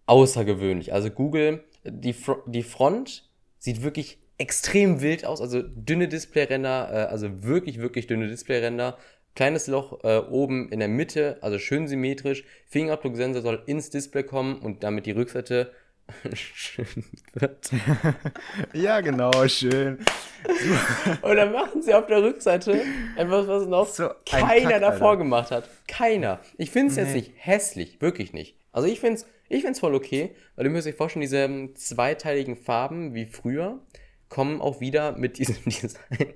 außergewöhnlich. 0.05 0.91
Also 0.91 1.09
Google, 1.09 1.63
die, 1.85 2.13
Fro 2.13 2.43
die 2.45 2.63
Front 2.63 3.29
sieht 3.59 3.83
wirklich 3.83 4.17
extrem 4.39 5.01
wild 5.01 5.25
aus, 5.25 5.41
also 5.41 5.61
dünne 5.61 6.07
Displayränder, 6.07 6.89
äh, 6.91 7.11
also 7.11 7.43
wirklich, 7.43 7.79
wirklich 7.79 8.07
dünne 8.07 8.27
Displayränder. 8.27 8.97
Kleines 9.35 9.67
Loch 9.67 10.03
äh, 10.03 10.17
oben 10.17 10.69
in 10.71 10.79
der 10.79 10.87
Mitte, 10.87 11.37
also 11.41 11.59
schön 11.59 11.87
symmetrisch. 11.87 12.43
Fingerabdrucksensor 12.67 13.41
soll 13.43 13.63
ins 13.67 13.89
Display 13.91 14.23
kommen 14.23 14.59
und 14.59 14.83
damit 14.83 15.05
die 15.05 15.11
Rückseite 15.11 15.71
schön 16.33 16.87
wird. 17.33 17.69
Ja, 18.73 19.01
genau, 19.01 19.47
schön. 19.47 19.99
Und 21.21 21.35
dann 21.35 21.51
machen 21.51 21.83
sie 21.83 21.93
auf 21.93 22.07
der 22.07 22.23
Rückseite 22.23 22.81
etwas, 23.15 23.47
was 23.47 23.67
noch 23.67 23.87
So 23.87 24.09
ein 24.09 24.15
keiner 24.25 24.69
Kack, 24.71 24.81
davor 24.81 25.09
Alter. 25.09 25.17
gemacht 25.17 25.51
hat. 25.51 25.69
Keiner. 25.87 26.39
Ich 26.57 26.71
finde 26.71 26.91
es 26.91 26.97
jetzt 26.97 27.13
nicht 27.13 27.33
hässlich, 27.35 28.01
wirklich 28.01 28.33
nicht. 28.33 28.55
Also 28.71 28.87
ich 28.87 28.99
finde 28.99 29.15
es 29.15 29.27
ich 29.49 29.63
find's 29.63 29.79
voll 29.79 29.95
okay, 29.95 30.31
weil 30.55 30.65
ihr 30.65 30.71
müsst 30.71 30.87
euch 30.87 30.95
vorstellen, 30.95 31.21
diese 31.21 31.37
ähm, 31.39 31.75
zweiteiligen 31.75 32.55
Farben 32.55 33.15
wie 33.15 33.25
früher 33.25 33.79
kommen 34.29 34.61
auch 34.61 34.79
wieder 34.79 35.17
mit 35.17 35.37
diesem 35.37 35.57
Design. 35.65 36.33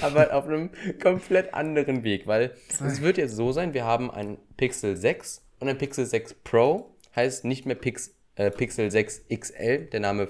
Aber 0.00 0.34
auf 0.34 0.46
einem 0.46 0.70
komplett 1.00 1.54
anderen 1.54 2.02
Weg, 2.02 2.26
weil 2.26 2.52
es 2.68 3.00
wird 3.00 3.18
jetzt 3.18 3.36
so 3.36 3.52
sein, 3.52 3.72
wir 3.72 3.84
haben 3.84 4.10
ein 4.10 4.38
Pixel 4.56 4.96
6 4.96 5.46
und 5.60 5.68
ein 5.68 5.78
Pixel 5.78 6.06
6 6.06 6.34
Pro, 6.42 6.96
heißt 7.14 7.44
nicht 7.44 7.66
mehr 7.66 7.76
Pix, 7.76 8.14
äh, 8.34 8.50
Pixel 8.50 8.90
6 8.90 9.26
XL, 9.28 9.86
der 9.86 10.00
Name 10.00 10.28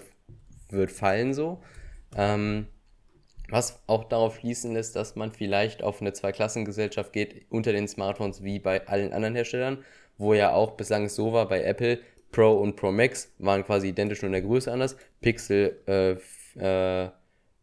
wird 0.69 0.91
fallen 0.91 1.33
so. 1.33 1.63
Ähm, 2.17 2.67
was 3.49 3.83
auch 3.87 4.05
darauf 4.05 4.37
schließen 4.39 4.75
lässt, 4.75 4.95
dass 4.95 5.17
man 5.17 5.33
vielleicht 5.33 5.83
auf 5.83 6.01
eine 6.01 6.13
Zweiklassengesellschaft 6.13 7.13
geht 7.13 7.47
unter 7.51 7.73
den 7.73 7.89
Smartphones 7.89 8.45
wie 8.45 8.59
bei 8.59 8.87
allen 8.87 9.13
anderen 9.13 9.35
Herstellern, 9.35 9.85
wo 10.19 10.35
ja 10.35 10.53
auch 10.53 10.73
bislang 10.73 11.07
es 11.07 11.17
so 11.17 11.33
war 11.33 11.49
bei 11.49 11.63
Apple, 11.65 11.99
Pro 12.31 12.53
und 12.53 12.77
Pro 12.77 12.93
Max 12.93 13.33
waren 13.39 13.65
quasi 13.65 13.89
identisch 13.89 14.23
nur 14.23 14.29
in 14.29 14.33
der 14.33 14.43
Größe 14.43 14.71
anders. 14.71 14.97
Pixel, 15.21 15.81
äh, 15.87 16.17
äh, 16.57 17.09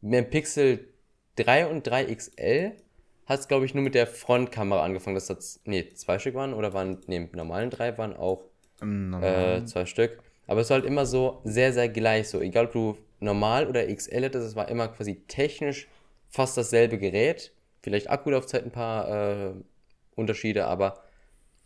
mit 0.01 0.29
Pixel 0.29 0.87
3 1.37 1.67
und 1.67 1.85
3 1.85 2.13
XL 2.13 2.73
hat 3.25 3.39
es, 3.39 3.47
glaube 3.47 3.65
ich, 3.65 3.73
nur 3.73 3.83
mit 3.83 3.95
der 3.95 4.07
Frontkamera 4.07 4.83
angefangen, 4.83 5.15
dass 5.15 5.27
das, 5.27 5.59
nee, 5.65 5.89
zwei 5.93 6.17
Stück 6.19 6.35
waren 6.35 6.53
oder 6.53 6.73
waren, 6.73 7.01
im 7.07 7.29
normalen 7.33 7.69
3 7.69 7.97
waren 7.97 8.15
auch 8.15 8.45
äh, 9.21 9.65
zwei 9.65 9.85
Stück. 9.85 10.23
Aber 10.47 10.61
es 10.61 10.69
war 10.69 10.75
halt 10.75 10.85
immer 10.85 11.05
so 11.05 11.41
sehr, 11.43 11.73
sehr 11.73 11.89
gleich. 11.89 12.29
So, 12.29 12.39
egal 12.39 12.67
ob 12.67 12.71
du 12.71 12.97
normal 13.19 13.67
oder 13.67 13.85
XL 13.93 14.23
hättest, 14.23 14.47
es 14.47 14.55
war 14.55 14.69
immer 14.69 14.87
quasi 14.87 15.23
technisch 15.27 15.87
fast 16.29 16.57
dasselbe 16.57 16.97
Gerät. 16.97 17.51
Vielleicht 17.81 18.09
Akkulaufzeit 18.09 18.63
ein 18.63 18.71
paar 18.71 19.49
äh, 19.49 19.53
Unterschiede, 20.15 20.65
aber 20.65 21.03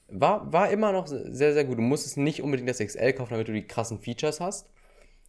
war, 0.08 0.52
war 0.52 0.72
immer 0.72 0.92
noch 0.92 1.08
sehr, 1.08 1.54
sehr 1.54 1.64
gut. 1.64 1.78
Du 1.78 1.84
musstest 1.84 2.18
nicht 2.18 2.42
unbedingt 2.42 2.70
das 2.70 2.80
XL 2.80 3.14
kaufen, 3.14 3.34
damit 3.34 3.48
du 3.48 3.54
die 3.54 3.68
krassen 3.68 4.00
Features 4.00 4.40
hast. 4.40 4.68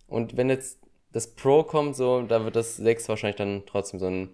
Und 0.07 0.37
wenn 0.37 0.51
jetzt 0.51 0.79
das 1.13 1.29
Pro 1.29 1.63
kommt, 1.63 1.97
so, 1.97 2.23
da 2.23 2.45
wird 2.45 2.57
das 2.57 2.77
6 2.77 3.09
wahrscheinlich 3.09 3.37
dann 3.37 3.63
trotzdem 3.67 4.01
so 4.01 4.07
ein 4.07 4.31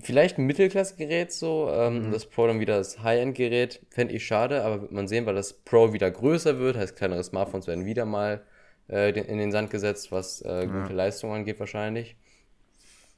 vielleicht 0.00 0.38
ein 0.38 0.46
Mittelklasse-Gerät 0.46 1.32
so. 1.32 1.70
Ähm, 1.70 2.10
Das 2.10 2.26
Pro 2.26 2.46
dann 2.46 2.60
wieder 2.60 2.78
das 2.78 3.02
High-End-Gerät. 3.02 3.82
Fände 3.90 4.14
ich 4.14 4.26
schade, 4.26 4.64
aber 4.64 4.82
wird 4.82 4.92
man 4.92 5.08
sehen, 5.08 5.26
weil 5.26 5.34
das 5.34 5.52
Pro 5.52 5.92
wieder 5.92 6.10
größer 6.10 6.58
wird. 6.58 6.76
Heißt, 6.76 6.96
kleinere 6.96 7.22
Smartphones 7.22 7.66
werden 7.66 7.84
wieder 7.84 8.04
mal 8.04 8.42
äh, 8.88 9.10
in 9.10 9.38
den 9.38 9.52
Sand 9.52 9.70
gesetzt, 9.70 10.10
was 10.12 10.42
äh, 10.42 10.66
gute 10.66 10.94
Leistung 10.94 11.32
angeht 11.32 11.60
wahrscheinlich. 11.60 12.16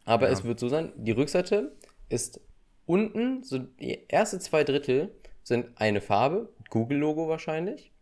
Aber 0.05 0.29
es 0.29 0.45
wird 0.45 0.59
so 0.59 0.69
sein, 0.69 0.93
die 0.97 1.13
Rückseite 1.13 1.73
ist 2.09 2.41
unten, 2.87 3.43
so 3.43 3.59
die 3.59 4.01
erste 4.09 4.39
zwei 4.39 4.65
Drittel 4.65 5.15
sind 5.43 5.69
eine 5.77 6.01
Farbe, 6.01 6.51
Google-Logo 6.71 7.29
wahrscheinlich. 7.29 7.93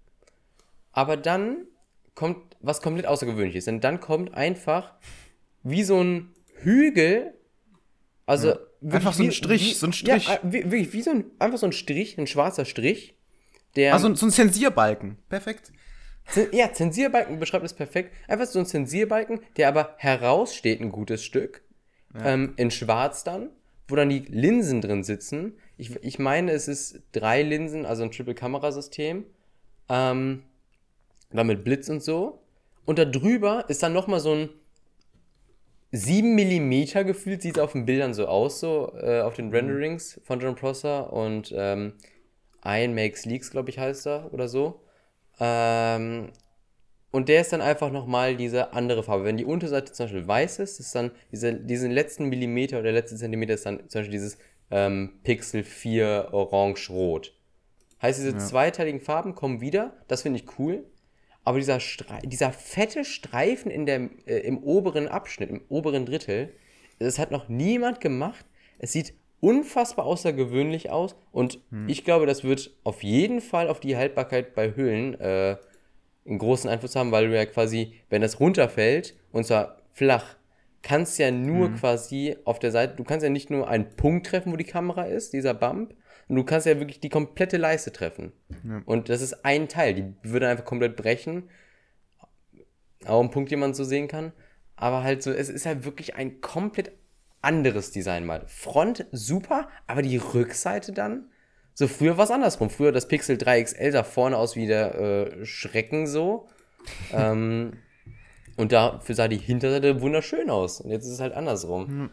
Aber 0.93 1.17
dann 1.17 1.67
kommt 2.15 2.52
was 2.63 2.81
komplett 2.81 3.07
Außergewöhnliches. 3.07 3.67
Denn 3.67 3.81
dann 3.81 4.01
kommt 4.01 4.35
einfach 4.35 4.95
wie 5.63 5.83
so 5.83 6.03
ein 6.03 6.35
Hügel, 6.55 7.35
also 8.27 8.55
wirklich 8.81 8.95
Einfach 8.95 9.13
so 9.15 9.23
ein 9.23 9.33
Strich, 9.33 9.71
wie, 9.71 9.75
so 9.75 9.87
ein 9.87 9.93
Strich. 9.93 10.29
Ja, 10.29 10.35
äh, 10.35 10.39
wie, 10.43 10.65
wirklich 10.65 10.93
wie 10.93 11.03
so 11.03 11.11
ein, 11.11 11.25
einfach 11.39 11.59
so 11.59 11.67
ein 11.67 11.73
Strich, 11.73 12.19
ein 12.19 12.27
schwarzer 12.27 12.65
Strich, 12.65 13.17
der... 13.77 13.95
Also 13.95 14.13
so 14.15 14.27
ein 14.27 14.31
Zensierbalken. 14.31 15.19
Perfekt. 15.29 15.73
Ja, 16.53 16.73
Zensierbalken 16.73 17.39
beschreibt 17.39 17.65
es 17.65 17.75
perfekt. 17.75 18.13
Einfach 18.29 18.47
so 18.47 18.59
ein 18.59 18.67
Zensierbalken, 18.67 19.41
der 19.57 19.69
aber 19.69 19.95
heraussteht, 19.99 20.81
ein 20.81 20.93
gutes 20.93 21.25
Stück. 21.25 21.63
Ähm, 22.23 22.53
in 22.57 22.71
schwarz 22.71 23.25
dann, 23.25 23.49
wo 23.89 23.97
dann 23.97 24.11
die 24.11 24.21
Linsen 24.21 24.83
drin 24.83 25.03
sitzen. 25.03 25.55
Ich, 25.79 25.97
ich 26.03 26.19
meine, 26.19 26.53
es 26.53 26.69
ist 26.69 27.01
drei 27.13 27.43
Linsen, 27.43 27.87
also 27.87 28.03
ein 28.03 28.11
Triple-Kamerasystem. 28.11 29.25
Ähm, 29.89 30.43
war 31.31 31.45
mit 31.45 31.65
Blitz 31.65 31.89
und 31.89 32.03
so. 32.03 32.42
Und 32.85 32.99
da 32.99 33.05
drüber 33.05 33.65
ist 33.69 33.83
dann 33.83 33.93
nochmal 33.93 34.21
so 34.21 34.35
ein 34.35 34.49
7 35.93 36.35
mm 36.35 37.05
gefühlt, 37.07 37.43
sieht 37.43 37.57
es 37.57 37.63
auf 37.63 37.73
den 37.73 37.85
Bildern 37.85 38.15
so 38.15 38.27
aus, 38.27 38.61
so 38.61 38.93
äh, 39.01 39.21
auf 39.21 39.35
den 39.35 39.51
Renderings 39.51 40.21
von 40.25 40.41
John 40.41 40.55
Prosser 40.55 41.13
und 41.13 41.53
ähm, 41.55 41.95
Iron 42.65 42.95
Makes 42.95 43.27
Leaks, 43.27 43.51
glaube 43.51 43.71
ich, 43.71 43.79
heißt 43.79 44.07
er 44.07 44.33
oder 44.33 44.49
so. 44.49 44.81
Ähm, 45.39 46.33
und 47.11 47.29
der 47.29 47.43
ist 47.43 47.53
dann 47.53 47.61
einfach 47.61 47.93
nochmal 47.93 48.37
diese 48.37 48.73
andere 48.73 49.03
Farbe. 49.03 49.25
Wenn 49.25 49.37
die 49.37 49.45
Unterseite 49.45 49.93
zum 49.93 50.07
Beispiel 50.07 50.27
weiß 50.27 50.61
ist, 50.61 50.81
ist 50.81 50.95
dann 50.95 51.11
diese, 51.31 51.53
diesen 51.53 51.91
letzten 51.91 52.31
Millimeter 52.31 52.79
oder 52.79 52.91
letzten 52.91 53.19
Zentimeter 53.19 53.55
ist 53.55 53.67
dann 53.67 53.81
zum 53.91 54.01
Beispiel 54.01 54.13
dieses 54.13 54.39
ähm, 54.71 55.21
Pixel 55.23 55.63
4 55.63 56.29
Orange-Rot. 56.33 57.37
Heißt, 58.01 58.19
diese 58.19 58.31
ja. 58.33 58.39
zweiteiligen 58.39 59.01
Farben 59.01 59.35
kommen 59.35 59.61
wieder, 59.61 59.93
das 60.09 60.23
finde 60.23 60.41
ich 60.41 60.59
cool. 60.59 60.87
Aber 61.45 61.59
dieser, 61.59 61.79
dieser 62.25 62.53
fette 62.53 63.05
Streifen 63.05 63.71
in 63.71 63.87
der, 63.87 64.11
äh, 64.27 64.39
im 64.39 64.59
oberen 64.63 65.09
Abschnitt, 65.09 65.51
im 65.51 65.63
oberen 65.69 66.07
Drittel, 66.07 66.53
das 66.99 67.19
hat 67.19 67.31
noch 67.31 67.49
niemand 67.49 68.01
gemacht. 68.01 68.47
Es 68.79 68.93
sieht 68.93 69.15
unfassbar 69.41 70.07
außergewöhnlich 70.07 70.91
aus 70.91 71.17
und 71.33 71.59
hm. 71.71 71.89
ich 71.89 72.05
glaube, 72.05 72.27
das 72.27 72.45
wird 72.45 72.71
auf 72.85 73.03
jeden 73.03 73.41
Fall 73.41 73.69
auf 73.69 73.81
die 73.81 73.97
Haltbarkeit 73.97 74.55
bei 74.55 74.77
Hüllen 74.77 75.19
äh, 75.21 75.57
einen 76.25 76.39
großen 76.39 76.71
Einfluss 76.71 76.95
haben, 76.95 77.11
weil 77.11 77.29
du 77.29 77.35
ja 77.35 77.45
quasi, 77.45 77.95
wenn 78.09 78.23
das 78.23 78.39
runterfällt 78.39 79.17
und 79.33 79.45
zwar 79.45 79.79
flach, 79.91 80.37
kannst 80.83 81.19
ja 81.19 81.33
nur 81.33 81.69
hm. 81.69 81.75
quasi 81.77 82.37
auf 82.45 82.61
der 82.61 82.71
Seite, 82.71 82.95
du 82.95 83.03
kannst 83.03 83.25
ja 83.25 83.31
nicht 83.31 83.51
nur 83.51 83.69
einen 83.69 83.97
Punkt 83.97 84.29
treffen, 84.29 84.53
wo 84.53 84.57
die 84.57 84.65
Kamera 84.65 85.03
ist, 85.03 85.33
dieser 85.33 85.55
Bump, 85.55 85.93
und 86.29 86.37
du 86.37 86.45
kannst 86.45 86.67
ja 86.67 86.79
wirklich 86.79 87.01
die 87.01 87.09
komplette 87.09 87.57
Leiste 87.57 87.93
treffen. 87.93 88.33
Ja. 88.65 88.83
Und 88.87 89.09
das 89.09 89.21
ist 89.21 89.45
ein 89.45 89.69
Teil, 89.69 89.95
die 89.95 90.15
würde 90.23 90.49
einfach 90.49 90.65
komplett 90.65 90.97
brechen. 90.97 91.51
Auch 93.05 93.21
ein 93.21 93.31
Punkt, 93.31 93.51
den 93.51 93.59
man 93.59 93.75
so 93.75 93.85
sehen 93.85 94.09
kann. 94.09 94.33
Aber 94.77 95.03
halt 95.03 95.23
so, 95.23 95.31
es 95.31 95.49
ist 95.49 95.67
halt 95.67 95.85
wirklich 95.85 96.15
ein 96.17 96.41
komplett 96.41 96.93
anderes 97.41 97.91
Design 97.91 98.25
mal. 98.25 98.45
Front 98.47 99.07
super, 99.13 99.69
aber 99.87 100.03
die 100.03 100.17
Rückseite 100.17 100.93
dann. 100.93 101.29
So, 101.75 101.89
früher 101.89 102.17
war 102.17 102.25
es 102.25 102.31
andersrum. 102.31 102.71
Früher 102.71 102.93
das 102.93 103.09
Pixel 103.09 103.37
3XL 103.37 103.93
sah 103.93 104.05
vorne 104.05 104.37
aus 104.37 104.57
wie 104.57 104.67
der 104.67 104.95
äh, 104.95 105.45
Schrecken 105.45 106.07
so. 106.07 106.49
ähm, 107.13 107.75
und 108.57 108.73
dafür 108.73 109.15
sah 109.15 109.29
die 109.29 109.39
Hinterseite 109.39 110.01
wunderschön 110.01 110.51
aus. 110.51 110.81
Und 110.81 110.91
jetzt 110.91 111.07
ist 111.07 111.13
es 111.13 111.21
halt 111.21 111.33
andersrum. 111.33 111.89
Hm. 111.89 112.11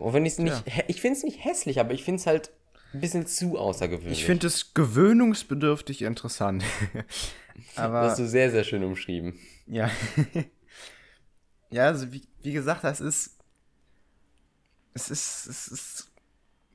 Auch 0.00 0.12
wenn 0.12 0.26
ich 0.26 0.34
es 0.34 0.38
nicht, 0.38 0.66
ja. 0.66 0.84
ich 0.88 1.00
finde 1.00 1.18
es 1.18 1.24
nicht 1.24 1.44
hässlich, 1.44 1.80
aber 1.80 1.92
ich 1.92 2.04
finde 2.04 2.20
es 2.20 2.26
halt 2.26 2.50
ein 2.94 3.00
bisschen 3.00 3.26
zu 3.26 3.58
außergewöhnlich. 3.58 4.20
Ich 4.20 4.24
finde 4.24 4.46
es 4.46 4.72
gewöhnungsbedürftig 4.72 6.02
interessant. 6.02 6.64
Aber, 7.76 8.02
das 8.02 8.10
hast 8.12 8.18
du 8.20 8.26
sehr, 8.26 8.50
sehr 8.50 8.64
schön 8.64 8.84
umschrieben. 8.84 9.38
Ja. 9.66 9.90
ja, 11.70 11.86
also 11.86 12.12
wie, 12.12 12.22
wie 12.42 12.52
gesagt, 12.52 12.84
das 12.84 13.00
ist. 13.00 13.36
Es 14.94 15.10
ist. 15.10 15.46
Es 15.46 15.68
ist. 15.68 16.10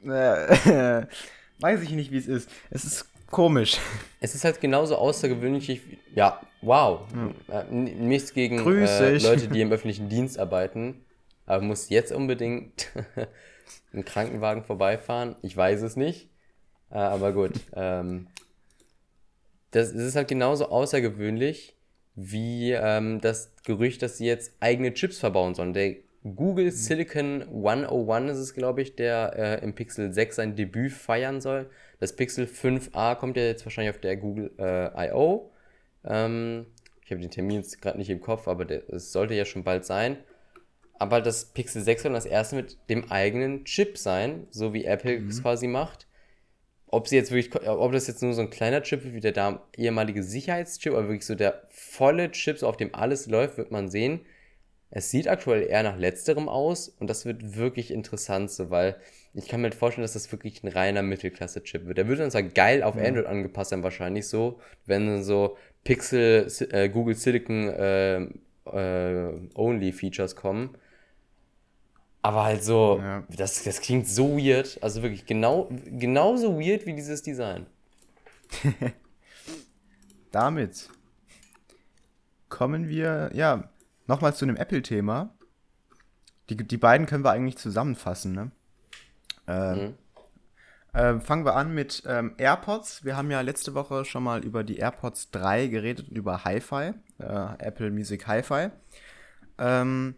Äh, 0.03 1.05
weiß 1.59 1.81
ich 1.81 1.91
nicht, 1.91 2.11
wie 2.11 2.17
es 2.17 2.27
ist. 2.27 2.49
Es 2.69 2.85
ist 2.85 3.05
komisch. 3.27 3.77
Es 4.19 4.35
ist 4.35 4.43
halt 4.43 4.61
genauso 4.61 4.95
außergewöhnlich. 4.95 5.67
wie. 5.67 5.99
Ja, 6.15 6.41
wow. 6.61 7.01
Hm. 7.11 8.07
Nichts 8.07 8.33
gegen 8.33 8.59
äh, 8.59 9.17
Leute, 9.17 9.47
die 9.47 9.61
im 9.61 9.71
öffentlichen 9.71 10.09
Dienst 10.09 10.39
arbeiten. 10.39 11.05
Aber 11.49 11.63
muss 11.63 11.89
jetzt 11.89 12.11
unbedingt 12.11 12.89
einen 13.93 14.05
Krankenwagen 14.05 14.63
vorbeifahren? 14.63 15.35
Ich 15.41 15.57
weiß 15.57 15.81
es 15.81 15.95
nicht. 15.95 16.29
Äh, 16.91 16.97
aber 16.97 17.33
gut. 17.33 17.53
Ähm, 17.75 18.27
das, 19.71 19.93
das, 19.93 20.01
ist 20.01 20.15
halt 20.15 20.27
genauso 20.27 20.69
außergewöhnlich 20.69 21.75
wie 22.15 22.71
ähm, 22.71 23.21
das 23.21 23.51
Gerücht, 23.63 24.01
dass 24.01 24.17
sie 24.17 24.25
jetzt 24.25 24.53
eigene 24.59 24.93
Chips 24.93 25.19
verbauen 25.19 25.53
sollen. 25.53 25.73
Der 25.73 25.95
Google 26.23 26.65
mhm. 26.65 26.71
Silicon 26.71 27.41
101 27.43 28.31
ist 28.31 28.37
es, 28.37 28.53
glaube 28.53 28.81
ich, 28.81 28.95
der 28.95 29.33
äh, 29.35 29.63
im 29.63 29.73
Pixel 29.73 30.11
6 30.11 30.35
sein 30.35 30.55
Debüt 30.55 30.91
feiern 30.91 31.39
soll. 31.39 31.69
Das 31.99 32.15
Pixel 32.15 32.45
5a 32.45 33.15
kommt 33.15 33.37
ja 33.37 33.43
jetzt 33.43 33.65
wahrscheinlich 33.65 33.95
auf 33.95 34.01
der 34.01 34.17
Google 34.17 34.51
äh, 34.57 35.07
I.O. 35.09 35.51
Ähm, 36.03 36.65
ich 37.03 37.11
habe 37.11 37.21
den 37.21 37.31
Termin 37.31 37.57
jetzt 37.57 37.81
gerade 37.81 37.97
nicht 37.97 38.09
im 38.09 38.21
Kopf, 38.21 38.47
aber 38.47 38.69
es 38.91 39.11
sollte 39.11 39.33
ja 39.33 39.45
schon 39.45 39.63
bald 39.63 39.85
sein. 39.85 40.17
Aber 40.99 41.21
das 41.21 41.45
Pixel 41.45 41.81
6 41.81 42.03
soll 42.03 42.13
das 42.13 42.25
erste 42.25 42.57
mit 42.57 42.77
dem 42.89 43.09
eigenen 43.09 43.63
Chip 43.63 43.97
sein, 43.97 44.47
so 44.51 44.73
wie 44.73 44.83
Apple 44.83 45.19
mhm. 45.19 45.29
es 45.29 45.41
quasi 45.41 45.67
macht. 45.67 46.07
Ob 46.87 47.07
sie 47.07 47.15
jetzt 47.15 47.31
wirklich, 47.31 47.67
ob 47.67 47.91
das 47.93 48.07
jetzt 48.07 48.21
nur 48.21 48.33
so 48.33 48.41
ein 48.41 48.49
kleiner 48.49 48.83
Chip 48.83 49.03
wie 49.05 49.19
der 49.21 49.31
da 49.31 49.65
ehemalige 49.77 50.23
Sicherheitschip, 50.23 50.91
oder 50.91 51.03
wirklich 51.03 51.25
so 51.25 51.35
der 51.35 51.63
volle 51.69 52.31
Chip, 52.31 52.57
so 52.57 52.67
auf 52.67 52.77
dem 52.77 52.93
alles 52.93 53.27
läuft, 53.27 53.57
wird 53.57 53.71
man 53.71 53.89
sehen. 53.89 54.21
Es 54.91 55.09
sieht 55.09 55.27
aktuell 55.27 55.67
eher 55.67 55.83
nach 55.83 55.97
letzterem 55.97 56.49
aus 56.49 56.89
und 56.89 57.09
das 57.09 57.25
wird 57.25 57.55
wirklich 57.55 57.91
interessant, 57.91 58.51
so, 58.51 58.69
weil 58.69 58.97
ich 59.33 59.47
kann 59.47 59.61
mir 59.61 59.67
halt 59.67 59.75
vorstellen, 59.75 60.03
dass 60.03 60.13
das 60.13 60.31
wirklich 60.31 60.63
ein 60.63 60.67
reiner 60.67 61.03
Mittelklasse-Chip 61.03 61.85
wird. 61.85 61.97
Der 61.97 62.07
wird 62.07 62.19
dann 62.19 62.31
zwar 62.31 62.43
geil 62.43 62.83
auf 62.83 62.95
ja. 62.95 63.03
Android 63.03 63.27
angepasst 63.27 63.69
sein, 63.69 63.83
wahrscheinlich 63.83 64.27
so, 64.27 64.59
wenn 64.85 65.23
so 65.23 65.55
Pixel, 65.83 66.47
äh, 66.71 66.89
Google 66.89 67.15
Silicon 67.15 67.69
äh, 67.69 68.27
äh, 68.65 69.49
Only 69.53 69.93
Features 69.93 70.35
kommen. 70.35 70.75
Aber 72.21 72.43
halt 72.43 72.63
so, 72.63 72.99
ja. 73.01 73.23
das, 73.29 73.63
das 73.63 73.79
klingt 73.81 74.07
so 74.07 74.37
weird. 74.37 74.77
Also 74.81 75.01
wirklich 75.01 75.25
genau, 75.25 75.69
genauso 75.85 76.59
weird 76.59 76.85
wie 76.85 76.93
dieses 76.93 77.21
Design. 77.21 77.65
Damit 80.31 80.89
kommen 82.49 82.89
wir, 82.89 83.31
ja, 83.33 83.69
nochmal 84.07 84.35
zu 84.35 84.45
einem 84.45 84.57
Apple-Thema. 84.57 85.33
Die, 86.49 86.57
die 86.57 86.77
beiden 86.77 87.07
können 87.07 87.23
wir 87.23 87.31
eigentlich 87.31 87.57
zusammenfassen, 87.57 88.33
ne? 88.33 88.51
Ähm, 89.47 89.95
mhm. 90.93 90.99
äh, 90.99 91.19
fangen 91.21 91.45
wir 91.45 91.55
an 91.55 91.73
mit 91.73 92.03
ähm, 92.05 92.33
AirPods. 92.37 93.05
Wir 93.05 93.15
haben 93.15 93.31
ja 93.31 93.41
letzte 93.41 93.75
Woche 93.75 94.03
schon 94.03 94.23
mal 94.23 94.43
über 94.43 94.63
die 94.63 94.77
AirPods 94.77 95.31
3 95.31 95.67
geredet 95.67 96.09
und 96.09 96.17
über 96.17 96.43
Hi-Fi, 96.43 96.93
äh, 97.19 97.23
Apple 97.59 97.91
Music 97.91 98.27
Hi-Fi. 98.27 98.71
Ähm, 99.57 100.15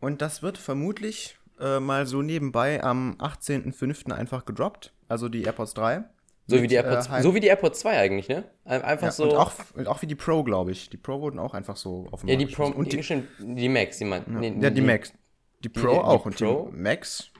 und 0.00 0.22
das 0.22 0.42
wird 0.42 0.58
vermutlich 0.58 1.39
äh, 1.60 1.80
mal 1.80 2.06
so 2.06 2.22
nebenbei 2.22 2.82
am 2.82 3.16
18.05. 3.18 4.12
einfach 4.12 4.44
gedroppt. 4.44 4.92
Also 5.08 5.28
die 5.28 5.42
AirPods 5.42 5.74
3. 5.74 6.04
So 6.46 6.56
mit, 6.56 6.64
wie 6.64 6.68
die 6.68 6.74
AirPods, 6.74 7.08
äh, 7.08 7.22
so 7.22 7.34
wie 7.34 7.40
die 7.40 7.46
AirPods 7.46 7.80
2 7.80 7.98
eigentlich, 7.98 8.28
ne? 8.28 8.44
Einfach 8.64 9.02
ja, 9.02 9.12
so. 9.12 9.24
Und 9.24 9.36
auch, 9.36 9.52
und 9.74 9.86
auch 9.86 10.02
wie 10.02 10.06
die 10.06 10.16
Pro, 10.16 10.42
glaube 10.42 10.72
ich. 10.72 10.90
Die 10.90 10.96
Pro 10.96 11.20
wurden 11.20 11.38
auch 11.38 11.54
einfach 11.54 11.76
so 11.76 12.08
auf 12.10 12.20
dem 12.20 12.28
Ja, 12.28 12.36
die 12.36 12.46
Pro 12.46 12.66
und 12.66 12.92
die, 12.92 13.00
die, 13.00 13.24
die 13.38 13.68
Max, 13.68 13.98
die 13.98 14.04
man. 14.04 14.24
Ja, 14.26 14.40
nee, 14.40 14.56
ja, 14.60 14.70
die, 14.70 14.80
Max. 14.80 15.12
Die 15.60 15.68
Pro 15.68 15.92
die, 15.92 15.98
auch 15.98 16.26
und 16.26 16.36
Pro? 16.36 16.70
die 16.72 16.76
Max. 16.76 17.30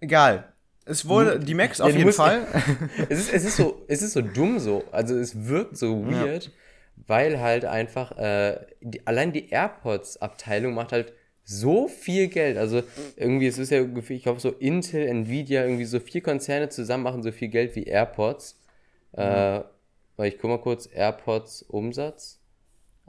Egal. 0.00 0.52
Es 0.84 1.06
wurde 1.06 1.38
die 1.38 1.54
Max 1.54 1.80
auf 1.80 1.92
jeden 1.92 2.04
musst, 2.04 2.16
Fall. 2.16 2.46
es, 3.08 3.20
ist, 3.20 3.32
es, 3.32 3.44
ist 3.44 3.56
so, 3.56 3.84
es 3.88 4.02
ist 4.02 4.14
so 4.14 4.22
dumm 4.22 4.58
so. 4.58 4.84
Also 4.90 5.16
es 5.16 5.46
wirkt 5.46 5.76
so 5.76 6.04
weird, 6.06 6.50
weil 6.96 7.40
halt 7.40 7.64
einfach 7.64 8.16
äh, 8.18 8.58
die, 8.80 9.06
allein 9.06 9.32
die 9.32 9.50
AirPods-Abteilung 9.50 10.74
macht 10.74 10.92
halt 10.92 11.12
so 11.60 11.88
viel 11.88 12.28
Geld. 12.28 12.56
Also 12.56 12.82
irgendwie, 13.16 13.46
es 13.46 13.58
ist 13.58 13.70
ja 13.70 13.82
ungefähr, 13.82 14.16
ich 14.16 14.22
glaube, 14.22 14.40
so 14.40 14.50
Intel, 14.50 15.06
Nvidia, 15.06 15.64
irgendwie 15.64 15.84
so 15.84 16.00
vier 16.00 16.22
Konzerne 16.22 16.68
zusammen 16.68 17.04
machen 17.04 17.22
so 17.22 17.32
viel 17.32 17.48
Geld 17.48 17.76
wie 17.76 17.84
AirPods. 17.84 18.58
Mhm. 19.12 19.22
Äh, 19.22 19.62
weil 20.16 20.28
ich 20.28 20.38
guck 20.38 20.50
mal 20.50 20.60
kurz, 20.60 20.88
AirPods 20.92 21.62
Umsatz. 21.62 22.40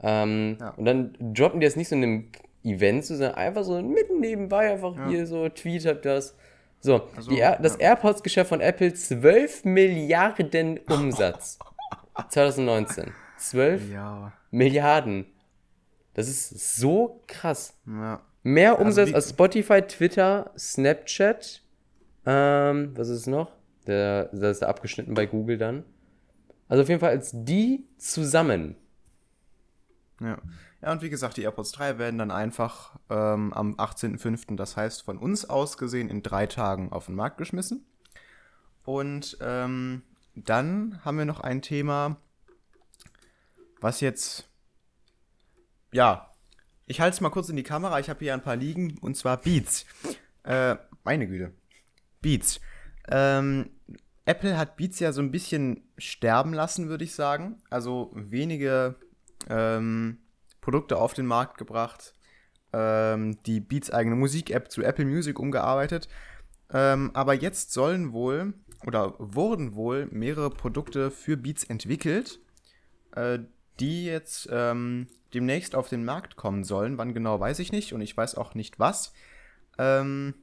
Ähm, 0.02 0.56
ja. 0.60 0.70
Und 0.70 0.84
dann 0.84 1.16
droppen 1.20 1.60
die 1.60 1.66
das 1.66 1.76
nicht 1.76 1.88
so 1.88 1.96
in 1.96 2.02
einem 2.02 2.32
Event, 2.64 3.04
sondern 3.04 3.34
einfach 3.34 3.64
so 3.64 3.80
mitten 3.80 4.20
nebenbei, 4.20 4.72
einfach 4.72 4.96
ja. 4.96 5.08
hier 5.08 5.26
so, 5.26 5.48
tweet 5.48 5.86
habt 5.86 6.04
das. 6.04 6.34
So, 6.80 7.08
also, 7.16 7.30
Air, 7.30 7.58
das 7.62 7.74
ja. 7.74 7.90
AirPods-Geschäft 7.90 8.48
von 8.48 8.60
Apple 8.60 8.92
12 8.92 9.64
Milliarden 9.64 10.78
Umsatz. 10.88 11.58
2019. 12.28 13.12
12 13.38 13.90
ja. 13.92 14.32
Milliarden. 14.50 15.26
Das 16.14 16.28
ist 16.28 16.76
so 16.76 17.22
krass. 17.26 17.76
Ja. 17.86 18.20
Mehr 18.44 18.78
Umsatz 18.78 19.06
also 19.06 19.14
als 19.14 19.30
Spotify, 19.30 19.82
Twitter, 19.82 20.52
Snapchat. 20.56 21.62
Ähm, 22.26 22.92
was 22.96 23.08
ist 23.08 23.26
noch? 23.26 23.50
Der, 23.86 24.26
das 24.26 24.52
ist 24.52 24.62
da 24.62 24.68
abgeschnitten 24.68 25.14
bei 25.14 25.26
Google 25.26 25.58
dann. 25.58 25.84
Also 26.68 26.82
auf 26.82 26.88
jeden 26.88 27.00
Fall 27.00 27.10
als 27.10 27.30
die 27.32 27.86
zusammen. 27.98 28.76
Ja. 30.20 30.38
Ja, 30.82 30.92
und 30.92 31.00
wie 31.00 31.08
gesagt, 31.08 31.38
die 31.38 31.42
AirPods 31.42 31.72
3 31.72 31.98
werden 31.98 32.18
dann 32.18 32.30
einfach 32.30 32.96
ähm, 33.08 33.54
am 33.54 33.74
18.05., 33.76 34.54
das 34.56 34.76
heißt 34.76 35.02
von 35.02 35.16
uns 35.16 35.48
aus 35.48 35.78
gesehen, 35.78 36.10
in 36.10 36.22
drei 36.22 36.46
Tagen 36.46 36.92
auf 36.92 37.06
den 37.06 37.14
Markt 37.14 37.38
geschmissen. 37.38 37.86
Und 38.84 39.38
ähm, 39.40 40.02
dann 40.34 41.02
haben 41.02 41.16
wir 41.16 41.24
noch 41.24 41.40
ein 41.40 41.62
Thema, 41.62 42.18
was 43.80 44.02
jetzt 44.02 44.46
ja, 45.94 46.33
ich 46.86 47.00
halte 47.00 47.14
es 47.14 47.20
mal 47.20 47.30
kurz 47.30 47.48
in 47.48 47.56
die 47.56 47.62
Kamera. 47.62 47.98
Ich 47.98 48.08
habe 48.08 48.20
hier 48.20 48.34
ein 48.34 48.42
paar 48.42 48.56
liegen 48.56 48.98
und 49.00 49.16
zwar 49.16 49.38
Beats. 49.38 49.86
Äh, 50.42 50.76
meine 51.04 51.26
Güte. 51.26 51.52
Beats. 52.20 52.60
Ähm, 53.08 53.70
Apple 54.26 54.56
hat 54.56 54.76
Beats 54.76 55.00
ja 55.00 55.12
so 55.12 55.20
ein 55.20 55.30
bisschen 55.30 55.82
sterben 55.98 56.54
lassen, 56.54 56.88
würde 56.88 57.04
ich 57.04 57.14
sagen. 57.14 57.58
Also 57.70 58.10
wenige 58.14 58.96
ähm, 59.48 60.18
Produkte 60.60 60.96
auf 60.96 61.14
den 61.14 61.26
Markt 61.26 61.58
gebracht, 61.58 62.14
ähm, 62.72 63.42
die 63.44 63.60
Beats 63.60 63.90
eigene 63.90 64.16
Musik-App 64.16 64.70
zu 64.70 64.82
Apple 64.82 65.04
Music 65.04 65.38
umgearbeitet. 65.38 66.08
Ähm, 66.72 67.10
aber 67.14 67.34
jetzt 67.34 67.72
sollen 67.72 68.12
wohl 68.12 68.54
oder 68.86 69.14
wurden 69.18 69.74
wohl 69.74 70.06
mehrere 70.10 70.50
Produkte 70.50 71.10
für 71.10 71.36
Beats 71.36 71.64
entwickelt, 71.64 72.40
äh, 73.14 73.40
die 73.80 74.06
jetzt 74.06 74.48
ähm, 74.52 75.08
demnächst 75.32 75.74
auf 75.74 75.88
den 75.88 76.04
Markt 76.04 76.36
kommen 76.36 76.64
sollen. 76.64 76.98
Wann 76.98 77.14
genau 77.14 77.40
weiß 77.40 77.58
ich 77.58 77.72
nicht 77.72 77.92
und 77.92 78.00
ich 78.00 78.16
weiß 78.16 78.36
auch 78.36 78.54
nicht 78.54 78.78
was. 78.78 79.12
Ähm, 79.78 80.34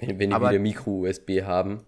wenn, 0.00 0.18
wenn 0.18 0.30
die 0.30 0.36
wieder 0.36 0.58
Micro-USB 0.58 1.42
haben. 1.42 1.84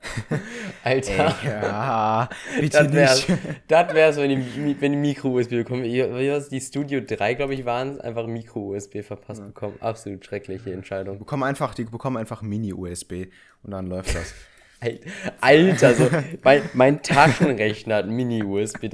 Alter. 0.84 1.34
ja, 1.44 2.28
bitte 2.60 2.84
Das 2.84 2.92
wär's, 2.92 3.28
nicht. 3.28 3.40
das 3.68 3.94
wär's, 3.94 4.16
wenn 4.16 4.30
die, 4.30 4.80
wenn 4.80 4.92
die 4.92 4.98
Micro-USB 4.98 5.50
bekommen. 5.50 5.82
Die 5.82 6.60
Studio 6.60 7.00
3, 7.00 7.34
glaube 7.34 7.54
ich, 7.54 7.64
waren 7.64 7.90
es, 7.90 8.00
einfach 8.00 8.26
Micro-USB 8.26 9.02
verpasst 9.02 9.44
bekommen. 9.44 9.76
Absolut 9.80 10.24
schreckliche 10.24 10.72
Entscheidung. 10.72 11.18
bekommen 11.18 11.42
einfach, 11.42 11.74
die 11.74 11.84
bekommen 11.84 12.16
einfach 12.16 12.42
Mini-USB 12.42 13.26
und 13.62 13.72
dann 13.72 13.86
läuft 13.86 14.14
das. 14.14 14.34
Al- 14.80 15.00
Alter, 15.40 15.94
so, 15.94 16.08
mein, 16.44 16.62
mein 16.74 17.02
Taschenrechner 17.02 17.96
hat 17.96 18.06
Mini-USB. 18.08 18.84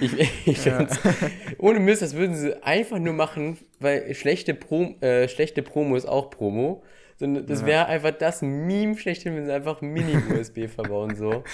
Ich, 0.00 0.18
ich 0.46 0.58
find's- 0.58 0.98
Ohne 1.58 1.78
Mist, 1.80 2.02
das 2.02 2.14
würden 2.14 2.34
sie 2.34 2.60
einfach 2.64 2.98
nur 2.98 3.12
machen, 3.14 3.58
weil 3.78 4.12
schlechte, 4.14 4.54
Pro, 4.54 4.96
äh, 5.00 5.28
schlechte 5.28 5.62
Promo 5.62 5.96
ist 5.96 6.06
auch 6.06 6.30
Promo. 6.30 6.82
Sondern 7.16 7.46
Das 7.46 7.66
wäre 7.66 7.84
einfach 7.86 8.12
das 8.12 8.40
Meme 8.40 8.96
schlechthin, 8.96 9.36
wenn 9.36 9.44
sie 9.44 9.52
einfach 9.52 9.82
Mini-USB 9.82 10.68
verbauen. 10.74 11.14
So. 11.16 11.44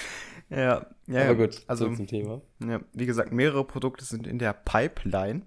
ja, 0.48 0.86
ja, 1.08 1.22
Aber 1.24 1.34
gut, 1.34 1.62
also 1.66 1.92
zum 1.92 2.06
Thema. 2.06 2.40
ja, 2.64 2.80
wie 2.92 3.04
gesagt, 3.06 3.32
mehrere 3.32 3.64
Produkte 3.64 4.04
sind 4.04 4.26
in 4.28 4.38
der 4.38 4.52
Pipeline 4.52 5.42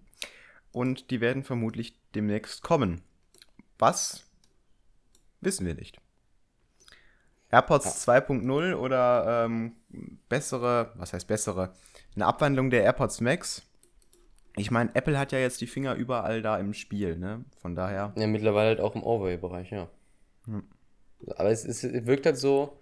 und 0.74 1.10
die 1.10 1.22
werden 1.22 1.44
vermutlich 1.44 1.98
demnächst 2.16 2.64
kommen. 2.64 3.02
Was? 3.78 4.26
Wissen 5.42 5.66
wir 5.66 5.74
nicht. 5.74 6.00
AirPods 7.52 8.08
2.0 8.08 8.76
oder 8.76 9.46
ähm, 9.46 9.74
bessere, 10.30 10.92
was 10.96 11.14
heißt 11.14 11.28
bessere? 11.28 11.74
Eine 12.16 12.26
Abwandlung 12.28 12.70
der 12.70 12.84
AirPods 12.84 13.22
Max. 13.22 13.64
Ich 14.56 14.72
meine, 14.72 14.90
Apple 14.94 15.18
hat 15.18 15.32
ja 15.32 15.40
jetzt 15.40 15.62
die 15.62 15.68
Finger 15.68 15.96
überall 15.96 16.42
da 16.42 16.58
im 16.58 16.74
Spiel, 16.74 17.18
ne? 17.18 17.46
Von 17.62 17.76
daher. 17.76 18.14
Ja, 18.18 18.28
mittlerweile 18.28 18.70
halt 18.70 18.82
auch 18.82 18.96
im 18.96 19.04
Overway-Bereich, 19.04 19.72
ja. 19.72 19.88
Aber 21.36 21.50
es, 21.50 21.66
es 21.66 21.84
wirkt 22.06 22.26
halt 22.26 22.38
so. 22.38 22.74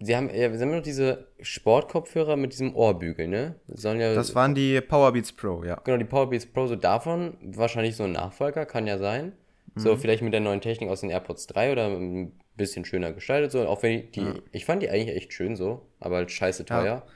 Sie 0.00 0.16
haben, 0.16 0.30
ja, 0.32 0.52
sie 0.56 0.62
haben 0.62 0.70
noch 0.70 0.82
diese 0.82 1.26
Sportkopfhörer 1.40 2.36
mit 2.36 2.52
diesem 2.52 2.74
Ohrbügel, 2.76 3.26
ne? 3.26 3.56
Das 3.66 3.82
sollen 3.82 4.00
ja. 4.00 4.14
Das 4.14 4.34
waren 4.34 4.54
die 4.54 4.80
Powerbeats 4.80 5.32
Pro, 5.32 5.64
ja. 5.64 5.74
genau, 5.84 5.96
die 5.98 6.04
Powerbeats 6.04 6.46
Pro, 6.46 6.66
so 6.68 6.76
davon, 6.76 7.36
wahrscheinlich 7.42 7.96
so 7.96 8.04
ein 8.04 8.12
Nachfolger, 8.12 8.64
kann 8.64 8.86
ja 8.86 8.98
sein. 8.98 9.32
So, 9.74 9.94
Mhm. 9.94 9.98
vielleicht 9.98 10.22
mit 10.22 10.32
der 10.32 10.40
neuen 10.40 10.60
Technik 10.60 10.88
aus 10.88 11.00
den 11.00 11.10
AirPods 11.10 11.46
3 11.48 11.72
oder 11.72 11.86
ein 11.88 12.32
bisschen 12.58 12.84
schöner 12.84 13.12
gestaltet, 13.14 13.52
so. 13.52 13.66
Auch 13.66 13.82
wenn 13.82 14.12
die, 14.12 14.20
die 14.20 14.42
ich 14.52 14.66
fand 14.66 14.82
die 14.82 14.90
eigentlich 14.90 15.16
echt 15.16 15.32
schön 15.32 15.56
so, 15.56 15.86
aber 16.00 16.16
halt 16.16 16.30
scheiße 16.30 16.66
teuer. 16.66 17.06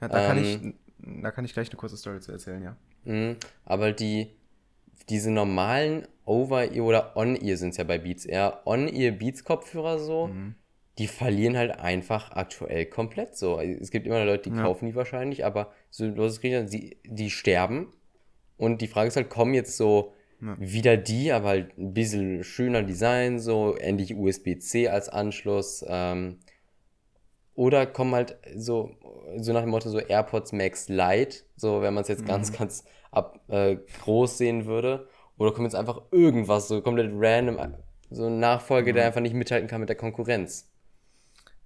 ja 0.00 0.08
da, 0.08 0.26
kann 0.28 0.38
ich, 0.38 0.62
Ähm. 0.62 0.74
da 1.22 1.30
kann 1.32 1.44
ich 1.44 1.52
gleich 1.52 1.68
eine 1.68 1.76
kurze 1.76 1.96
Story 1.96 2.20
zu 2.20 2.30
erzählen, 2.32 2.62
ja. 2.62 2.76
Mhm. 3.04 3.36
Aber 3.64 3.90
die, 3.92 4.28
diese 5.08 5.30
normalen 5.32 6.06
Over-Ear 6.24 6.84
oder 6.84 7.16
On-Ear 7.16 7.56
sind 7.56 7.70
es 7.70 7.76
ja 7.78 7.84
bei 7.84 7.98
Beats 7.98 8.24
eher, 8.24 8.62
On-Ear 8.66 9.10
Beats-Kopfhörer 9.12 9.98
so, 9.98 10.28
Mhm. 10.28 10.54
die 10.98 11.06
verlieren 11.08 11.56
halt 11.56 11.72
einfach 11.78 12.30
aktuell 12.32 12.86
komplett 12.86 13.36
so. 13.36 13.58
Es 13.58 13.90
gibt 13.90 14.06
immer 14.06 14.24
Leute, 14.24 14.50
die 14.50 14.56
Ja. 14.56 14.62
kaufen 14.62 14.86
die 14.86 14.94
wahrscheinlich, 14.94 15.44
aber 15.44 15.72
so, 15.90 16.28
sie, 16.28 16.98
die 17.04 17.30
sterben. 17.30 17.92
Und 18.58 18.82
die 18.82 18.88
Frage 18.88 19.08
ist 19.08 19.16
halt, 19.16 19.30
kommen 19.30 19.54
jetzt 19.54 19.76
so 19.76 20.12
Ja. 20.42 20.56
wieder 20.58 20.96
die, 20.96 21.32
aber 21.32 21.48
halt 21.48 21.76
ein 21.78 21.92
bisschen 21.92 22.42
schöner 22.44 22.82
Design, 22.82 23.38
so 23.38 23.74
endlich 23.76 24.14
USB-C 24.16 24.88
als 24.88 25.08
Anschluss, 25.08 25.84
ähm, 25.86 26.38
oder 27.54 27.84
kommen 27.86 28.14
halt 28.14 28.38
so, 28.56 28.90
so 29.36 29.52
nach 29.52 29.60
dem 29.62 29.70
Motto 29.70 29.90
so 29.90 29.98
AirPods 29.98 30.52
Max 30.52 30.88
Lite, 30.88 31.38
so 31.56 31.82
wenn 31.82 31.92
man 31.92 32.02
es 32.02 32.08
jetzt 32.08 32.24
ganz, 32.26 32.52
ganz 32.52 32.84
ab, 33.10 33.40
äh, 33.48 33.76
groß 34.02 34.38
sehen 34.38 34.64
würde. 34.66 35.08
Oder 35.36 35.52
kommt 35.52 35.64
jetzt 35.66 35.74
einfach 35.74 36.00
irgendwas, 36.10 36.68
so 36.68 36.80
komplett 36.80 37.10
random, 37.14 37.74
so 38.10 38.26
ein 38.26 38.38
Nachfolger, 38.40 38.92
der 38.92 39.06
einfach 39.06 39.20
nicht 39.20 39.34
mithalten 39.34 39.68
kann 39.68 39.80
mit 39.80 39.88
der 39.88 39.96
Konkurrenz. 39.96 40.70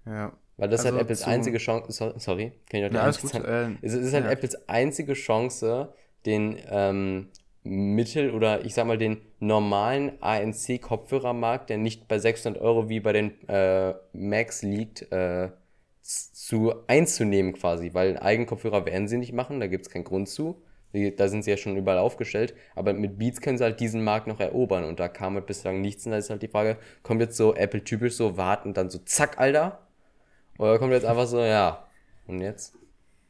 Ja. 0.07 0.33
Weil 0.57 0.68
das 0.68 0.81
ist 0.81 0.87
Also 0.87 0.97
halt 0.97 1.05
Apples 1.07 1.20
zu- 1.20 1.27
einzige 1.29 1.59
Chance, 1.59 1.93
so, 1.93 2.12
sorry, 2.18 2.53
kann 2.70 2.81
ich 2.83 2.91
noch 2.91 2.99
Ja, 2.99 3.03
alles 3.05 3.20
gut, 3.20 3.35
äh, 3.35 3.70
es 3.83 3.93
ist 3.95 4.14
halt 4.14 4.25
ja. 4.25 4.31
Apples 4.31 4.68
einzige 4.68 5.14
Chance, 5.14 5.93
den 6.27 6.57
ähm, 6.70 7.29
Mittel- 7.65 8.31
oder 8.33 8.65
ich 8.65 8.75
sag 8.75 8.87
mal 8.87 8.99
den 8.99 9.23
normalen 9.41 10.12
ANC-Kopfhörermarkt, 10.21 11.71
der 11.71 11.79
nicht 11.79 12.09
bei 12.09 12.19
600 12.19 12.62
Euro 12.62 12.89
wie 12.89 13.01
bei 13.01 13.12
den 13.12 13.49
äh, 13.49 13.95
Max 14.12 14.62
liegt, 14.62 15.11
äh, 15.12 15.51
zu 16.03 16.75
einzunehmen 16.87 17.55
quasi, 17.55 17.95
weil 17.95 18.09
einen 18.09 18.19
Eigenkopfhörer 18.19 18.85
werden 18.85 19.09
sie 19.09 19.17
nicht 19.17 19.33
machen, 19.33 19.61
da 19.61 19.67
gibt 19.67 19.87
es 19.87 19.93
keinen 19.93 20.05
Grund 20.05 20.29
zu. 20.29 20.62
Da 21.17 21.27
sind 21.27 21.43
sie 21.43 21.51
ja 21.51 21.57
schon 21.57 21.77
überall 21.77 21.99
aufgestellt, 21.99 22.55
aber 22.77 22.93
mit 22.93 23.19
Beats 23.19 23.41
können 23.41 23.59
sie 23.59 23.65
halt 23.65 23.81
diesen 23.81 24.05
Markt 24.05 24.29
noch 24.29 24.39
erobern 24.39 24.85
und 24.85 25.01
da 25.01 25.09
kam 25.09 25.35
halt 25.35 25.47
bislang 25.47 25.81
nichts 25.81 26.07
und 26.07 26.12
da 26.12 26.19
ist 26.19 26.31
halt 26.31 26.43
die 26.43 26.49
Frage, 26.49 26.77
kommt 27.03 27.21
jetzt 27.21 27.37
so 27.37 27.53
Apple 27.55 27.83
typisch 27.83 28.15
so 28.15 28.37
warten 28.37 28.75
dann 28.75 28.91
so 28.91 28.99
zack, 29.01 29.41
Alter? 29.41 29.81
Oder 30.59 30.79
kommt 30.79 30.93
jetzt 30.93 31.07
einfach 31.07 31.27
so, 31.27 31.41
ja, 31.41 31.89
und 32.27 32.41
jetzt? 32.41 32.77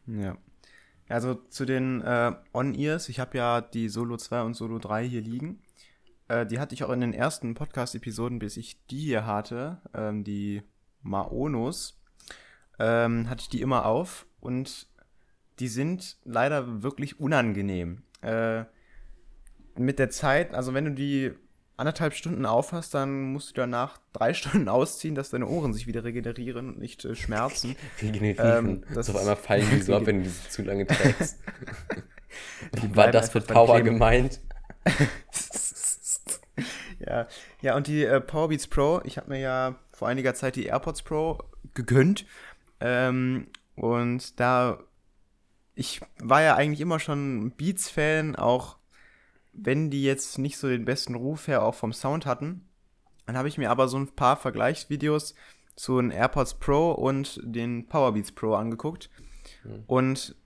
Ja. 0.06 0.36
Also 1.08 1.34
zu 1.34 1.64
den 1.64 2.00
äh, 2.00 2.32
On-Ears, 2.52 3.08
ich 3.08 3.20
habe 3.20 3.36
ja 3.36 3.60
die 3.60 3.88
Solo 3.88 4.16
2 4.16 4.42
und 4.42 4.54
Solo 4.54 4.78
3 4.78 5.06
hier 5.06 5.20
liegen. 5.20 5.62
Äh, 6.28 6.46
die 6.46 6.58
hatte 6.58 6.74
ich 6.74 6.84
auch 6.84 6.90
in 6.90 7.00
den 7.00 7.12
ersten 7.12 7.54
Podcast-Episoden, 7.54 8.38
bis 8.38 8.56
ich 8.56 8.84
die 8.86 9.00
hier 9.00 9.26
hatte, 9.26 9.82
ähm, 9.94 10.24
die 10.24 10.62
Maonos, 11.02 12.00
ähm, 12.78 13.28
hatte 13.28 13.42
ich 13.42 13.48
die 13.48 13.60
immer 13.60 13.84
auf 13.84 14.26
und 14.40 14.88
die 15.58 15.68
sind 15.68 16.16
leider 16.24 16.82
wirklich 16.82 17.20
unangenehm. 17.20 18.02
Äh, 18.22 18.64
mit 19.76 19.98
der 19.98 20.10
Zeit, 20.10 20.54
also 20.54 20.72
wenn 20.72 20.86
du 20.86 20.92
die 20.92 21.32
anderthalb 21.76 22.14
Stunden 22.14 22.46
aufhast, 22.46 22.94
dann 22.94 23.32
musst 23.32 23.50
du 23.50 23.54
danach 23.54 23.98
drei 24.12 24.34
Stunden 24.34 24.68
ausziehen, 24.68 25.14
dass 25.14 25.30
deine 25.30 25.46
Ohren 25.46 25.72
sich 25.72 25.86
wieder 25.86 26.04
regenerieren 26.04 26.68
und 26.70 26.78
nicht 26.78 27.04
äh, 27.04 27.14
schmerzen. 27.14 27.76
Regenerieren. 28.02 28.66
Ähm, 28.66 28.84
das 28.94 29.10
auf 29.10 29.16
einmal 29.16 29.36
fallen 29.36 29.68
die 29.70 29.80
so 29.82 29.94
ab, 29.96 30.06
wenn 30.06 30.24
du 30.24 30.30
sie 30.30 30.48
zu 30.48 30.62
lange 30.62 30.86
trägst. 30.86 31.38
War 32.72 32.88
bleiben 32.88 33.12
das 33.12 33.30
für 33.30 33.40
Power 33.40 33.80
gemeint? 33.80 34.40
Ja, 36.98 37.26
ja, 37.60 37.76
und 37.76 37.86
die 37.86 38.04
äh, 38.04 38.20
Powerbeats 38.20 38.66
Pro, 38.66 39.00
ich 39.04 39.18
habe 39.18 39.30
mir 39.30 39.40
ja 39.40 39.74
vor 39.92 40.08
einiger 40.08 40.34
Zeit 40.34 40.56
die 40.56 40.66
AirPods 40.66 41.02
Pro 41.02 41.38
gegönnt. 41.74 42.26
Ähm, 42.80 43.48
und 43.76 44.38
da, 44.40 44.78
ich 45.74 46.00
war 46.18 46.42
ja 46.42 46.56
eigentlich 46.56 46.80
immer 46.80 47.00
schon 47.00 47.52
Beats-Fan, 47.52 48.36
auch 48.36 48.76
wenn 49.56 49.90
die 49.90 50.02
jetzt 50.02 50.38
nicht 50.38 50.58
so 50.58 50.68
den 50.68 50.84
besten 50.84 51.14
Ruf 51.14 51.48
her 51.48 51.62
auch 51.62 51.74
vom 51.74 51.92
Sound 51.92 52.26
hatten. 52.26 52.68
Dann 53.26 53.36
habe 53.36 53.48
ich 53.48 53.58
mir 53.58 53.70
aber 53.70 53.88
so 53.88 53.96
ein 53.96 54.08
paar 54.08 54.36
Vergleichsvideos 54.36 55.34
zu 55.76 56.00
den 56.00 56.10
AirPods 56.10 56.54
Pro 56.54 56.92
und 56.92 57.40
den 57.42 57.86
Powerbeats 57.88 58.32
Pro 58.32 58.54
angeguckt. 58.54 59.10
Und 59.86 60.36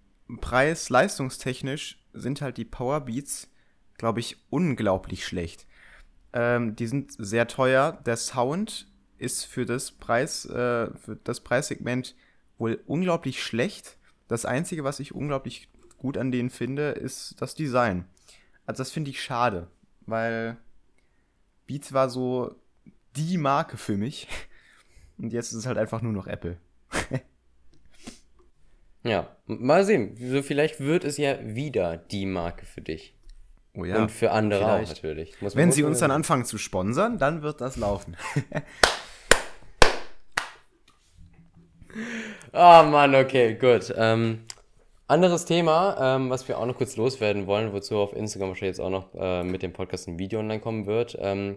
preis-leistungstechnisch 0.41 2.05
sind 2.13 2.41
halt 2.41 2.57
die 2.57 2.65
Powerbeats, 2.65 3.49
glaube 3.97 4.21
ich, 4.21 4.37
unglaublich 4.51 5.27
schlecht. 5.27 5.67
Ähm, 6.33 6.77
die 6.77 6.87
sind 6.87 7.13
sehr 7.19 7.49
teuer. 7.49 7.93
Der 8.05 8.17
Sound 8.17 8.89
ist 9.19 9.45
für 9.45 9.67
das 9.67 9.93
Preis, 9.93 10.45
äh, 10.45 10.95
für 10.97 11.17
das 11.25 11.41
Preissegment 11.41 12.15
wohl 12.59 12.81
unglaublich 12.87 13.43
schlecht. 13.43 13.99
Das 14.29 14.45
Einzige, 14.45 14.85
was 14.85 15.01
ich 15.01 15.15
unglaublich 15.15 15.69
gut 15.97 16.17
an 16.17 16.31
denen 16.31 16.51
finde, 16.51 16.91
ist 16.91 17.37
das 17.41 17.55
Design. 17.55 18.05
Also 18.69 18.83
das 18.83 18.91
finde 18.91 19.11
ich 19.11 19.23
schade, 19.23 19.67
weil 20.05 20.59
Beats 21.67 21.95
war 21.95 22.11
so 22.11 22.55
die 23.17 23.39
Marke 23.39 23.79
für 23.79 23.97
mich. 23.97 24.29
Und 25.19 25.33
jetzt 25.33 25.53
ist 25.53 25.59
es 25.61 25.67
halt 25.67 25.79
einfach 25.79 26.03
nur 26.03 26.13
noch 26.13 26.27
Apple. 26.27 26.59
Ja, 29.05 29.29
mal 29.47 29.85
sehen. 29.85 30.17
So 30.21 30.43
vielleicht 30.43 30.81
wird 30.81 31.05
es 31.05 31.17
ja 31.17 31.39
wieder 31.43 31.97
die 31.97 32.27
Marke 32.27 32.67
für 32.67 32.83
dich. 32.83 33.15
Oh 33.73 33.85
ja. 33.85 34.03
Und 34.03 34.11
für 34.11 34.33
andere 34.33 34.61
auch 34.67 34.75
vielleicht. 34.75 34.97
natürlich. 35.03 35.41
Muss 35.41 35.55
man- 35.55 35.63
Wenn 35.63 35.73
sie 35.73 35.85
uns 35.85 36.01
dann 36.01 36.11
anfangen 36.11 36.45
zu 36.45 36.59
sponsern, 36.59 37.17
dann 37.17 37.41
wird 37.43 37.61
das 37.61 37.77
laufen. 37.77 38.17
Ah, 42.53 42.83
Mann, 42.83 43.15
okay, 43.15 43.55
gut. 43.55 43.93
Ähm, 43.97 44.41
anderes 45.09 45.47
Thema, 45.47 46.17
ähm, 46.17 46.31
was 46.31 46.47
wir 46.49 46.59
auch 46.59 46.67
noch 46.67 46.77
kurz 46.77 46.97
loswerden 46.97 47.47
wollen, 47.47 47.73
wozu 47.73 47.97
auf 47.97 48.15
Instagram 48.15 48.51
wahrscheinlich 48.51 48.77
jetzt 48.77 48.85
auch 48.85 48.91
noch 48.91 49.15
äh, 49.15 49.43
mit 49.43 49.63
dem 49.63 49.73
Podcast 49.73 50.07
ein 50.07 50.19
Video 50.19 50.39
online 50.39 50.61
kommen 50.61 50.87
wird. 50.87 51.17
Ähm, 51.19 51.57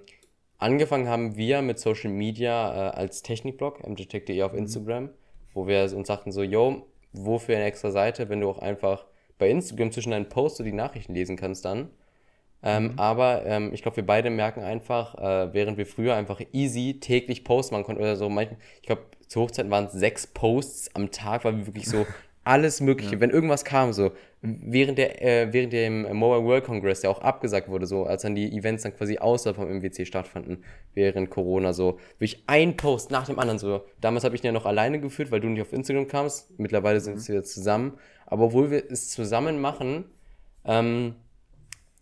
angefangen 0.58 1.10
haben 1.10 1.36
wir 1.36 1.62
mit 1.62 1.78
Social 1.78 2.10
Media 2.12 2.74
äh, 2.74 2.95
als 2.95 3.22
Technikblog, 3.22 3.86
mtech.de 3.86 4.41
auf 4.41 4.54
Instagram. 4.54 5.10
wo 5.54 5.68
wir 5.68 5.82
uns 5.95 6.08
sagten 6.08 6.32
so, 6.32 6.43
yo, 6.43 6.88
wofür 7.12 7.58
eine 7.58 7.66
extra 7.66 7.91
Seite, 7.91 8.30
wenn 8.30 8.39
du 8.39 8.49
auch 8.49 8.60
einfach 8.60 9.06
bei 9.38 9.49
Instagram 9.49 9.91
zwischen 9.91 10.12
deinen 10.12 10.30
Posts 10.30 10.60
so 10.60 10.64
die 10.64 10.72
Nachrichten 10.72 11.14
lesen 11.14 11.36
kannst 11.36 11.66
dann. 11.66 11.89
Ähm, 12.64 12.84
mhm. 12.84 12.99
Aber 12.99 13.45
ähm, 13.45 13.74
ich 13.74 13.82
glaube, 13.82 13.97
wir 13.97 14.06
beide 14.06 14.30
merken 14.30 14.62
einfach, 14.62 15.16
äh, 15.16 15.54
während 15.54 15.78
wir 15.78 15.86
früher 15.86 16.16
einfach 16.16 16.39
easy 16.54 16.99
täglich 17.02 17.43
Posts 17.43 17.72
machen 17.72 17.84
konnten 17.84 18.02
oder 18.02 18.16
so, 18.16 18.30
manchmal, 18.30 18.60
ich 18.82 18.88
glaube, 18.88 19.02
zur 19.28 19.43
Hochzeit 19.43 19.70
waren 19.70 19.86
es 19.86 19.93
sechs 19.93 20.28
Posts 20.28 20.95
am 20.95 21.12
Tag, 21.12 21.43
weil 21.43 21.58
wir 21.58 21.66
wirklich 21.66 21.89
so 21.89 22.06
alles 22.44 22.82
Mögliche, 22.82 23.16
ja. 23.16 23.22
wenn 23.22 23.30
irgendwas 23.30 23.64
kam, 23.64 23.94
so 23.94 24.12
während 24.42 24.98
der 24.98 25.22
äh, 25.22 25.54
während 25.54 25.74
dem 25.74 26.02
Mobile 26.18 26.44
World 26.44 26.64
Congress, 26.64 27.02
der 27.02 27.12
auch 27.12 27.22
abgesagt 27.22 27.68
wurde, 27.68 27.86
so 27.86 28.06
als 28.06 28.24
dann 28.24 28.34
die 28.34 28.58
Events 28.58 28.84
dann 28.84 28.96
quasi 28.96 29.20
außerhalb 29.20 29.56
vom 29.56 29.70
MWC 29.70 30.06
stattfanden 30.06 30.64
während 30.96 31.30
Corona, 31.30 31.74
so 31.74 32.00
wirklich 32.18 32.44
ein 32.48 32.76
Post 32.78 33.12
nach 33.12 33.28
dem 33.28 33.38
anderen 33.38 33.60
so. 33.60 33.86
Damals 34.00 34.24
habe 34.24 34.34
ich 34.34 34.42
den 34.42 34.48
ja 34.48 34.52
noch 34.54 34.66
alleine 34.66 35.00
geführt, 35.00 35.30
weil 35.30 35.39
du 35.39 35.48
nicht 35.48 35.62
auf 35.62 35.72
Instagram 35.72 36.08
kamst. 36.08 36.58
Mittlerweile 36.60 37.00
sind 37.00 37.18
mhm. 37.18 37.28
wir 37.28 37.44
zusammen, 37.44 38.00
aber 38.26 38.46
obwohl 38.46 38.72
wir 38.72 38.89
es 38.89 39.12
zusammen 39.12 39.62
machen, 39.62 40.06
ähm, 40.66 41.16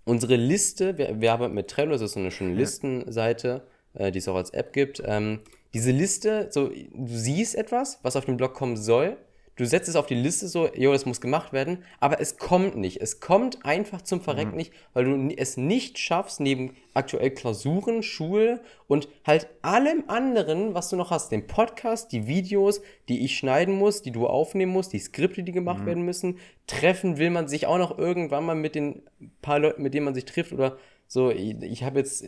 unsere 0.06 0.38
Liste, 0.38 0.98
wir, 0.98 1.20
wir 1.20 1.34
arbeiten 1.34 1.54
mit 1.54 1.68
Trello, 1.68 1.92
das 1.92 2.02
ist 2.02 2.14
so 2.14 2.20
eine 2.20 2.32
schöne 2.32 2.54
Listenseite, 2.54 3.68
äh, 3.94 4.12
die 4.12 4.20
es 4.20 4.28
auch 4.30 4.36
als 4.36 4.52
App 4.52 4.72
gibt. 4.72 5.04
Ähm, 5.06 5.40
diese 5.74 5.92
Liste, 5.92 6.48
so 6.52 6.70
du 6.70 7.08
siehst 7.08 7.56
etwas, 7.56 8.00
was 8.04 8.16
auf 8.16 8.24
den 8.24 8.38
Blog 8.38 8.54
kommen 8.54 8.78
soll 8.78 9.18
Du 9.60 9.66
setzt 9.66 9.89
es 9.89 9.97
auf 9.97 10.05
die 10.05 10.16
Liste 10.16 10.47
so, 10.47 10.70
jo, 10.74 10.93
das 10.93 11.05
muss 11.05 11.20
gemacht 11.20 11.51
werden, 11.51 11.84
aber 11.99 12.22
es 12.22 12.38
kommt 12.38 12.78
nicht. 12.78 13.01
Es 13.01 13.20
kommt 13.20 13.66
einfach 13.66 14.01
zum 14.01 14.22
Verrecken 14.22 14.51
mhm. 14.51 14.55
nicht, 14.55 14.74
weil 14.93 15.03
du 15.03 15.36
es 15.36 15.57
nicht 15.57 15.99
schaffst, 15.99 16.39
neben 16.39 16.78
aktuell 16.93 17.30
Klausuren, 17.32 18.01
Schule 18.01 18.62
und 18.88 19.10
halt 19.26 19.49
allem 19.62 20.05
anderen, 20.07 20.76
was 20.76 20.88
du 20.88 20.95
noch 20.95 21.12
hast, 21.12 21.34
den 21.34 21.45
Podcast, 21.45 22.14
die 22.14 22.26
Videos, 22.26 22.82
die 23.10 23.26
ich 23.26 23.36
schneiden 23.36 23.76
muss, 23.76 24.01
die 24.01 24.12
du 24.12 24.28
aufnehmen 24.28 24.72
musst, 24.72 24.93
die 24.93 24.99
Skripte, 24.99 25.43
die 25.43 25.51
gemacht 25.51 25.82
mhm. 25.82 25.88
werden 25.88 26.05
müssen. 26.05 26.38
Treffen 26.66 27.18
will 27.18 27.30
man 27.30 27.49
sich 27.49 27.68
auch 27.68 27.80
noch 27.80 27.97
irgendwann 27.97 28.45
mal 28.45 28.55
mit 28.55 28.76
den 28.76 29.01
paar 29.41 29.60
Leuten, 29.60 29.84
mit 29.84 29.93
denen 29.93 30.05
man 30.05 30.16
sich 30.16 30.24
trifft 30.24 30.53
oder 30.53 30.78
so. 31.05 31.32
Ich, 31.32 31.62
ich 31.64 31.84
habe 31.84 31.99
jetzt 31.99 32.26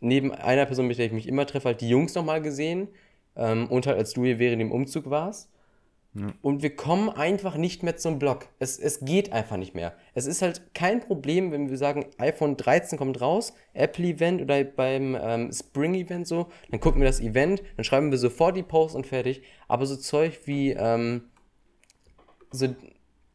neben 0.00 0.32
einer 0.32 0.66
Person, 0.66 0.88
mit 0.88 0.98
der 0.98 1.06
ich 1.06 1.12
mich 1.12 1.28
immer 1.28 1.46
treffe, 1.46 1.66
halt 1.66 1.80
die 1.80 1.88
Jungs 1.88 2.16
nochmal 2.16 2.42
gesehen 2.42 2.88
ähm, 3.36 3.68
und 3.68 3.86
halt 3.86 3.98
als 3.98 4.14
du 4.14 4.24
hier 4.24 4.40
während 4.40 4.60
dem 4.60 4.72
Umzug 4.72 5.08
warst. 5.10 5.48
Und 6.42 6.62
wir 6.62 6.74
kommen 6.74 7.10
einfach 7.10 7.56
nicht 7.56 7.82
mehr 7.82 7.96
zum 7.96 8.18
Blog. 8.18 8.48
Es, 8.58 8.78
es 8.78 9.00
geht 9.00 9.32
einfach 9.32 9.56
nicht 9.56 9.74
mehr. 9.74 9.94
Es 10.14 10.26
ist 10.26 10.40
halt 10.40 10.74
kein 10.74 11.00
Problem, 11.00 11.52
wenn 11.52 11.68
wir 11.68 11.76
sagen, 11.76 12.06
iPhone 12.18 12.56
13 12.56 12.98
kommt 12.98 13.20
raus, 13.20 13.52
Apple-Event 13.74 14.40
oder 14.40 14.64
beim 14.64 15.16
ähm, 15.20 15.52
Spring-Event 15.52 16.26
so, 16.26 16.48
dann 16.70 16.80
gucken 16.80 17.00
wir 17.00 17.08
das 17.08 17.20
Event, 17.20 17.62
dann 17.76 17.84
schreiben 17.84 18.10
wir 18.10 18.18
sofort 18.18 18.56
die 18.56 18.62
Post 18.62 18.96
und 18.96 19.06
fertig. 19.06 19.42
Aber 19.68 19.84
so 19.84 19.96
Zeug 19.96 20.40
wie 20.46 20.70
ähm, 20.70 21.24
so 22.50 22.74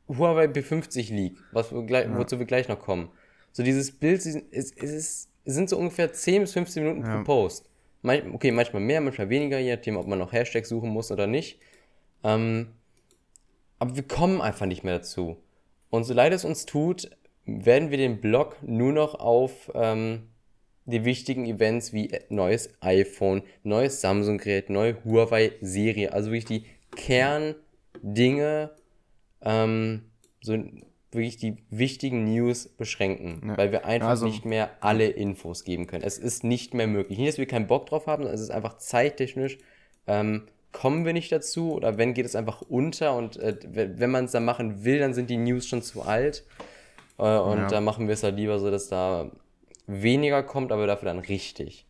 Huawei 0.08 0.46
P50 0.46 1.14
Leak, 1.14 1.38
was 1.52 1.72
wir 1.72 1.84
gleich, 1.84 2.06
ja. 2.06 2.18
wozu 2.18 2.40
wir 2.40 2.46
gleich 2.46 2.68
noch 2.68 2.80
kommen. 2.80 3.10
So 3.52 3.64
dieses 3.64 3.92
Bild, 3.92 4.26
es, 4.26 4.36
es, 4.52 4.72
ist, 4.72 5.30
es 5.44 5.54
sind 5.54 5.70
so 5.70 5.78
ungefähr 5.78 6.12
10 6.12 6.42
bis 6.42 6.54
15 6.54 6.84
Minuten 6.84 7.06
ja. 7.06 7.18
pro 7.18 7.24
Post. 7.24 7.70
okay, 8.04 8.52
manchmal 8.52 8.82
mehr, 8.82 9.02
manchmal 9.02 9.30
weniger, 9.30 9.60
je 9.60 9.76
nachdem, 9.76 9.98
ob 9.98 10.08
man 10.08 10.20
noch 10.20 10.32
Hashtags 10.32 10.70
suchen 10.70 10.90
muss 10.90 11.12
oder 11.12 11.28
nicht. 11.28 11.60
Ähm, 12.24 12.68
aber 13.80 13.96
wir 13.96 14.04
kommen 14.04 14.42
einfach 14.42 14.66
nicht 14.66 14.84
mehr 14.84 14.98
dazu. 14.98 15.38
Und 15.90 16.04
so 16.04 16.14
leid 16.14 16.34
es 16.34 16.46
uns 16.46 16.66
tut, 16.66 17.10
werden 17.46 17.90
wir 17.90 17.98
den 17.98 18.22
Blog 18.22 18.58
nur 18.62 18.94
noch 18.94 19.16
auf 19.16 19.72
ähm, 19.74 20.30
die 20.86 21.06
wichtigen 21.06 21.46
Events 21.46 21.94
wie 21.94 22.12
neues 22.30 22.70
iPhone, 22.82 23.44
neues 23.64 24.02
Samsung-Gerät, 24.02 24.70
neue 24.70 25.04
Huawei-Serie, 25.04 26.14
also 26.14 26.32
wirklich 26.32 26.46
die 26.46 26.66
Kerndinge, 26.96 28.72
ähm, 29.42 30.04
so 30.42 30.58
wirklich 31.12 31.38
die 31.38 31.58
wichtigen 31.70 32.26
News 32.26 32.70
beschränken, 32.70 33.50
ja. 33.50 33.58
weil 33.58 33.72
wir 33.72 33.86
einfach 33.86 34.10
also, 34.10 34.26
nicht 34.26 34.46
mehr 34.46 34.72
alle 34.80 35.08
Infos 35.08 35.64
geben 35.64 35.88
können. 35.88 36.04
Es 36.04 36.18
ist 36.18 36.44
nicht 36.44 36.74
mehr 36.74 36.88
möglich. 36.88 37.18
Nicht, 37.18 37.30
dass 37.30 37.38
wir 37.38 37.48
keinen 37.48 37.68
Bock 37.68 37.88
drauf 37.88 38.08
haben, 38.08 38.24
sondern 38.24 38.36
es 38.36 38.42
ist 38.42 38.52
einfach 38.52 38.78
zeittechnisch 38.78 39.58
ähm, 40.08 40.48
kommen 40.72 41.06
wir 41.06 41.14
nicht 41.14 41.32
dazu 41.32 41.74
oder 41.74 41.98
wenn 41.98 42.14
geht 42.14 42.26
es 42.26 42.36
einfach 42.36 42.62
unter 42.62 43.16
und 43.16 43.38
äh, 43.38 43.58
wenn 43.64 44.12
man 44.12 44.26
es 44.26 44.32
dann 44.32 44.46
machen 44.46 44.84
will, 44.84 45.00
dann 45.00 45.14
sind 45.14 45.30
die 45.30 45.38
News 45.38 45.68
schon 45.68 45.82
zu 45.82 46.04
alt 46.04 46.46
äh, 47.18 47.38
und 47.38 47.60
ja. 47.60 47.68
da 47.68 47.82
machen 47.82 48.08
wir 48.08 48.14
es 48.14 48.24
halt 48.24 48.36
lieber 48.36 48.60
so, 48.60 48.72
dass 48.72 48.88
da 48.88 49.32
weniger 49.88 50.44
kommt, 50.44 50.72
aber 50.72 50.88
dafür 50.88 51.08
dann 51.08 51.20
richtig. 51.20 51.86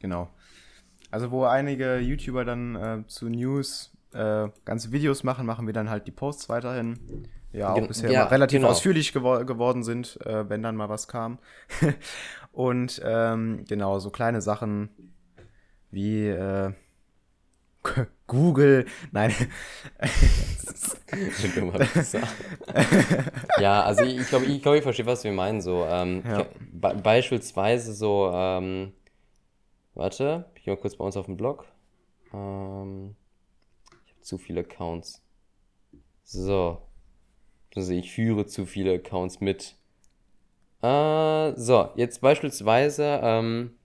Genau. 0.00 0.28
Also 1.10 1.30
wo 1.30 1.44
einige 1.44 1.98
YouTuber 1.98 2.44
dann 2.44 2.76
äh, 2.76 3.06
zu 3.06 3.28
News 3.28 3.92
äh, 4.12 4.48
ganze 4.64 4.92
Videos 4.92 5.24
machen, 5.24 5.46
machen 5.46 5.66
wir 5.66 5.72
dann 5.72 5.90
halt 5.90 6.06
die 6.06 6.12
Posts 6.12 6.48
weiterhin. 6.48 7.28
Ja, 7.52 7.70
auch 7.70 7.74
Gen 7.76 7.88
bisher 7.88 8.10
ja, 8.10 8.24
relativ 8.24 8.58
genau. 8.58 8.70
ausführlich 8.70 9.12
gewor 9.12 9.44
geworden 9.44 9.82
sind, 9.82 10.18
äh, 10.26 10.48
wenn 10.50 10.62
dann 10.62 10.76
mal 10.76 10.90
was 10.90 11.08
kam. 11.08 11.38
und 12.52 13.00
ähm, 13.04 13.64
genau, 13.66 13.98
so 13.98 14.10
kleine 14.10 14.42
Sachen 14.42 14.90
wie 15.90 16.28
äh, 16.28 16.72
Google, 18.26 18.86
nein. 19.12 19.32
ja, 23.58 23.82
also 23.82 24.04
ich 24.04 24.28
glaube, 24.28 24.44
ich, 24.46 24.62
glaub, 24.62 24.74
ich 24.74 24.82
verstehe, 24.82 25.06
was 25.06 25.24
wir 25.24 25.32
meinen. 25.32 25.60
So, 25.60 25.86
ähm, 25.86 26.22
ja. 26.26 26.46
be 26.72 26.94
beispielsweise 27.02 27.94
so, 27.94 28.30
ähm, 28.32 28.92
warte, 29.94 30.50
ich 30.54 30.64
gehe 30.64 30.74
mal 30.74 30.80
kurz 30.80 30.96
bei 30.96 31.04
uns 31.04 31.16
auf 31.16 31.26
dem 31.26 31.36
Blog. 31.36 31.64
Ähm, 32.34 33.16
ich 34.06 34.12
habe 34.12 34.22
zu 34.22 34.38
viele 34.38 34.60
Accounts. 34.60 35.22
So. 36.24 36.82
Also 37.74 37.92
ich 37.92 38.12
führe 38.12 38.46
zu 38.46 38.66
viele 38.66 38.94
Accounts 38.94 39.40
mit. 39.40 39.76
Äh, 40.82 41.52
so, 41.56 41.90
jetzt 41.96 42.20
beispielsweise 42.20 43.20
ähm, 43.22 43.78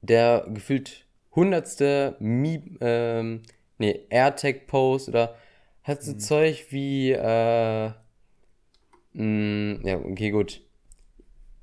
der 0.00 0.46
gefühlt 0.48 1.06
hundertste 1.34 2.16
Mi 2.18 2.76
ähm, 2.80 3.42
nee, 3.78 4.06
AirTag-Post 4.10 5.08
oder 5.08 5.36
hat 5.82 6.02
so 6.02 6.12
mhm. 6.12 6.18
Zeug 6.18 6.66
wie, 6.70 7.12
äh, 7.12 7.90
mh, 9.12 9.24
mm, 9.24 9.80
ja, 9.86 9.98
okay, 9.98 10.30
gut. 10.30 10.62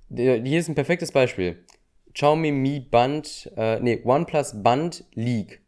Hier 0.09 0.59
ist 0.59 0.69
ein 0.69 0.75
perfektes 0.75 1.11
Beispiel. 1.11 1.63
Xiaomi 2.13 2.51
Mi 2.51 2.79
Band, 2.79 3.51
äh, 3.55 3.79
nee, 3.79 4.01
OnePlus 4.03 4.63
Band 4.63 5.05
League. 5.13 5.61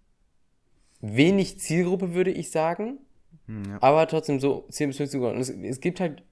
Wenig 1.02 1.60
Zielgruppe, 1.60 2.14
würde 2.14 2.32
ich 2.32 2.52
sagen. 2.52 3.00
Hm, 3.46 3.64
ja. 3.66 3.78
Aber 3.82 4.08
trotzdem 4.08 4.40
so 4.40 4.66
10 4.70 4.90
bis 4.90 4.98
15 4.98 5.22
Sekunden. 5.22 5.42
Es, 5.42 5.50
es 5.50 5.80
gibt 5.80 6.00
halt 6.00 6.24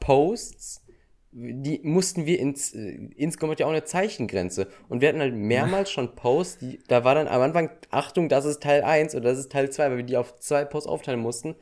Posts, 0.00 0.84
die 1.30 1.80
mussten 1.82 2.26
wir 2.26 2.38
ins, 2.38 2.74
äh, 2.74 3.10
insgesamt 3.16 3.60
ja 3.60 3.66
auch 3.66 3.70
eine 3.70 3.84
Zeichengrenze. 3.84 4.68
Und 4.88 5.00
wir 5.00 5.08
hatten 5.08 5.20
halt 5.20 5.34
mehrmals 5.34 5.90
schon 5.90 6.14
Posts, 6.14 6.58
die, 6.58 6.78
da 6.88 7.04
war 7.04 7.14
dann 7.14 7.28
am 7.28 7.42
Anfang, 7.42 7.70
Achtung, 7.90 8.28
das 8.28 8.44
ist 8.44 8.62
Teil 8.62 8.82
1 8.82 9.14
oder 9.14 9.30
das 9.30 9.38
ist 9.38 9.52
Teil 9.52 9.70
2, 9.70 9.90
weil 9.90 9.96
wir 9.98 10.04
die 10.04 10.16
auf 10.16 10.36
zwei 10.36 10.64
Posts 10.64 10.88
aufteilen 10.88 11.20
mussten. 11.20 11.54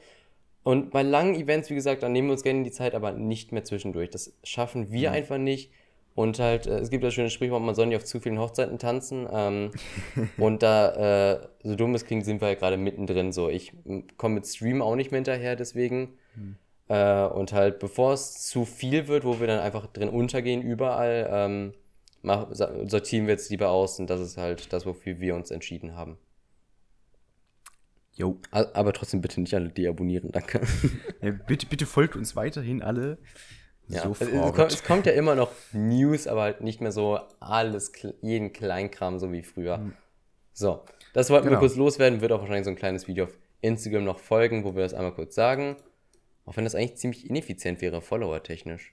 Und 0.62 0.90
bei 0.90 1.02
langen 1.02 1.34
Events, 1.34 1.70
wie 1.70 1.74
gesagt, 1.74 2.02
dann 2.02 2.12
nehmen 2.12 2.28
wir 2.28 2.32
uns 2.32 2.42
gerne 2.42 2.62
die 2.62 2.72
Zeit, 2.72 2.94
aber 2.94 3.12
nicht 3.12 3.52
mehr 3.52 3.64
zwischendurch. 3.64 4.10
Das 4.10 4.34
schaffen 4.42 4.90
wir 4.90 5.10
mhm. 5.10 5.16
einfach 5.16 5.38
nicht. 5.38 5.70
Und 6.14 6.38
halt, 6.38 6.66
äh, 6.66 6.78
es 6.78 6.90
gibt 6.90 7.04
das 7.04 7.14
schöne 7.14 7.30
Sprichwort, 7.30 7.62
man 7.62 7.74
soll 7.74 7.86
nicht 7.86 7.96
auf 7.96 8.04
zu 8.04 8.20
vielen 8.20 8.38
Hochzeiten 8.38 8.78
tanzen. 8.78 9.28
Ähm, 9.30 9.70
und 10.38 10.62
da, 10.62 11.34
äh, 11.34 11.48
so 11.62 11.76
dumm 11.76 11.94
es 11.94 12.04
klingt, 12.04 12.24
sind 12.24 12.40
wir 12.40 12.48
ja 12.48 12.54
gerade 12.54 12.76
mittendrin. 12.78 13.32
So, 13.32 13.48
ich 13.48 13.72
komme 14.16 14.36
mit 14.36 14.46
Stream 14.46 14.80
auch 14.80 14.96
nicht 14.96 15.10
mehr 15.10 15.18
hinterher, 15.18 15.56
deswegen. 15.56 16.14
Mhm. 16.34 16.56
Äh, 16.88 17.26
und 17.26 17.52
halt, 17.52 17.78
bevor 17.78 18.12
es 18.12 18.46
zu 18.46 18.64
viel 18.64 19.08
wird, 19.08 19.24
wo 19.24 19.40
wir 19.40 19.46
dann 19.46 19.58
einfach 19.58 19.86
drin 19.86 20.08
untergehen, 20.08 20.62
überall, 20.62 21.28
ähm, 21.30 21.74
mach, 22.22 22.48
sortieren 22.52 23.26
wir 23.26 23.32
jetzt 23.32 23.50
lieber 23.50 23.70
aus 23.70 23.98
und 23.98 24.08
das 24.08 24.20
ist 24.20 24.36
halt 24.36 24.72
das, 24.72 24.86
wofür 24.86 25.20
wir 25.20 25.34
uns 25.34 25.50
entschieden 25.50 25.96
haben. 25.96 26.18
Jo. 28.14 28.38
Aber 28.50 28.92
trotzdem 28.92 29.20
bitte 29.20 29.40
nicht 29.40 29.54
alle 29.54 29.68
deabonnieren, 29.68 30.32
danke. 30.32 30.60
Ja, 31.22 31.32
bitte, 31.32 31.66
bitte 31.66 31.86
folgt 31.86 32.16
uns 32.16 32.36
weiterhin 32.36 32.82
alle. 32.82 33.18
Ja, 33.88 34.02
sofort. 34.02 34.30
Es, 34.30 34.54
kommt, 34.54 34.72
es 34.72 34.84
kommt 34.84 35.06
ja 35.06 35.12
immer 35.12 35.34
noch 35.34 35.50
News, 35.72 36.26
aber 36.26 36.42
halt 36.42 36.60
nicht 36.60 36.80
mehr 36.80 36.92
so 36.92 37.18
alles, 37.40 37.92
jeden 38.22 38.52
Kleinkram, 38.52 39.18
so 39.18 39.32
wie 39.32 39.42
früher. 39.42 39.78
Mhm. 39.78 39.92
So, 40.52 40.82
das 41.12 41.30
wollten 41.30 41.48
genau. 41.48 41.56
wir 41.56 41.60
kurz 41.60 41.76
loswerden, 41.76 42.20
wird 42.20 42.32
auch 42.32 42.40
wahrscheinlich 42.40 42.64
so 42.64 42.70
ein 42.70 42.76
kleines 42.76 43.06
Video 43.06 43.24
auf 43.24 43.38
Instagram 43.60 44.04
noch 44.04 44.18
folgen, 44.18 44.64
wo 44.64 44.74
wir 44.74 44.82
das 44.82 44.94
einmal 44.94 45.12
kurz 45.12 45.34
sagen. 45.34 45.76
Auch 46.46 46.56
wenn 46.56 46.64
das 46.64 46.74
eigentlich 46.74 46.96
ziemlich 46.96 47.28
ineffizient 47.28 47.82
wäre, 47.82 48.00
follower-technisch. 48.00 48.92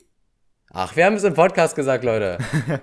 Ach, 0.72 0.96
wir 0.96 1.06
haben 1.06 1.16
es 1.16 1.24
im 1.24 1.36
Podcast 1.36 1.76
gesagt, 1.76 2.04
Leute. 2.04 2.40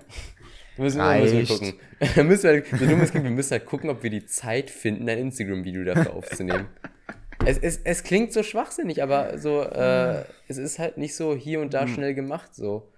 Wir 0.76 0.84
müssen, 0.84 0.98
müssen 1.20 1.38
wir 1.38 1.46
gucken. 1.46 1.74
wir 2.14 2.24
müssen 2.24 2.48
halt, 2.48 2.66
so 2.68 2.86
dumm 2.86 3.00
es 3.00 3.10
klingt, 3.10 3.24
wir 3.24 3.32
müssen 3.32 3.50
halt 3.50 3.66
gucken, 3.66 3.90
ob 3.90 4.02
wir 4.02 4.08
die 4.08 4.24
Zeit 4.24 4.70
finden, 4.70 5.06
ein 5.10 5.18
Instagram-Video 5.18 5.84
dafür 5.84 6.14
aufzunehmen. 6.14 6.68
es, 7.44 7.58
es, 7.58 7.80
es 7.84 8.02
klingt 8.02 8.32
so 8.32 8.42
schwachsinnig, 8.42 9.02
aber 9.02 9.36
so, 9.36 9.62
äh, 9.62 10.24
es 10.48 10.56
ist 10.56 10.78
halt 10.78 10.96
nicht 10.96 11.16
so 11.16 11.34
hier 11.34 11.60
und 11.60 11.74
da 11.74 11.82
hm. 11.82 11.88
schnell 11.88 12.14
gemacht, 12.14 12.54
so. 12.54 12.90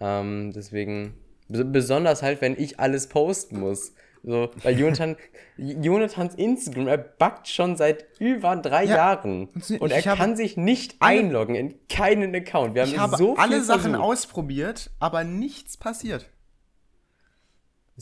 Ähm, 0.00 0.52
deswegen, 0.52 1.14
besonders 1.48 2.22
halt, 2.22 2.40
wenn 2.40 2.58
ich 2.58 2.80
alles 2.80 3.08
posten 3.08 3.60
muss. 3.60 3.92
So, 4.28 4.50
weil 4.64 4.76
Jonathan, 4.76 5.14
Jonathans 5.56 6.34
Instagram, 6.34 6.88
er 6.88 6.98
backt 6.98 7.46
schon 7.46 7.76
seit 7.76 8.06
über 8.18 8.56
drei 8.56 8.82
Ja. 8.84 8.96
Jahren. 8.96 9.46
Und 9.78 9.92
er 9.92 10.02
kann 10.02 10.34
sich 10.36 10.56
nicht 10.56 10.96
einloggen 10.98 11.54
in 11.54 11.86
keinen 11.88 12.34
Account. 12.34 12.74
Wir 12.74 12.82
haben 12.82 12.90
Ich 12.90 12.98
habe 12.98 13.16
so 13.16 13.36
alle 13.36 13.62
Sachen 13.62 13.92
versucht. 13.92 14.00
ausprobiert, 14.00 14.90
aber 14.98 15.22
nichts 15.22 15.76
passiert. 15.76 16.28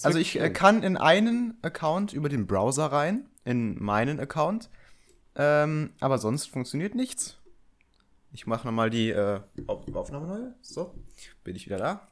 Also 0.03 0.19
ich 0.19 0.35
äh, 0.37 0.41
schlimm. 0.41 0.53
kann 0.55 0.83
in 0.83 0.97
einen 0.97 1.59
Account 1.63 2.15
über 2.15 2.31
den 2.31 2.47
Browser 2.47 2.87
rein, 2.87 3.29
in 3.45 3.81
meinen 3.83 4.19
Account, 4.19 4.71
ähm, 5.37 5.93
aber 6.01 6.17
sonst 6.17 6.47
funktioniert 6.47 6.95
nichts. 6.95 7.39
Ich 8.33 8.47
mache 8.47 8.67
nochmal 8.67 8.89
die 8.89 9.11
äh, 9.11 9.41
Auf 9.67 9.95
Aufnahme 9.95 10.27
neu. 10.27 10.51
So, 10.63 10.95
bin 11.45 11.55
ich 11.55 11.67
wieder 11.67 11.77
da. 11.77 12.09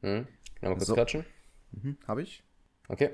Hm? 0.00 0.28
Kann 0.60 0.70
mal 0.70 0.76
kurz 0.76 0.86
So. 0.86 0.94
quatschen? 0.94 1.24
Mhm, 1.72 1.98
habe 2.06 2.22
ich. 2.22 2.44
Okay. 2.88 3.10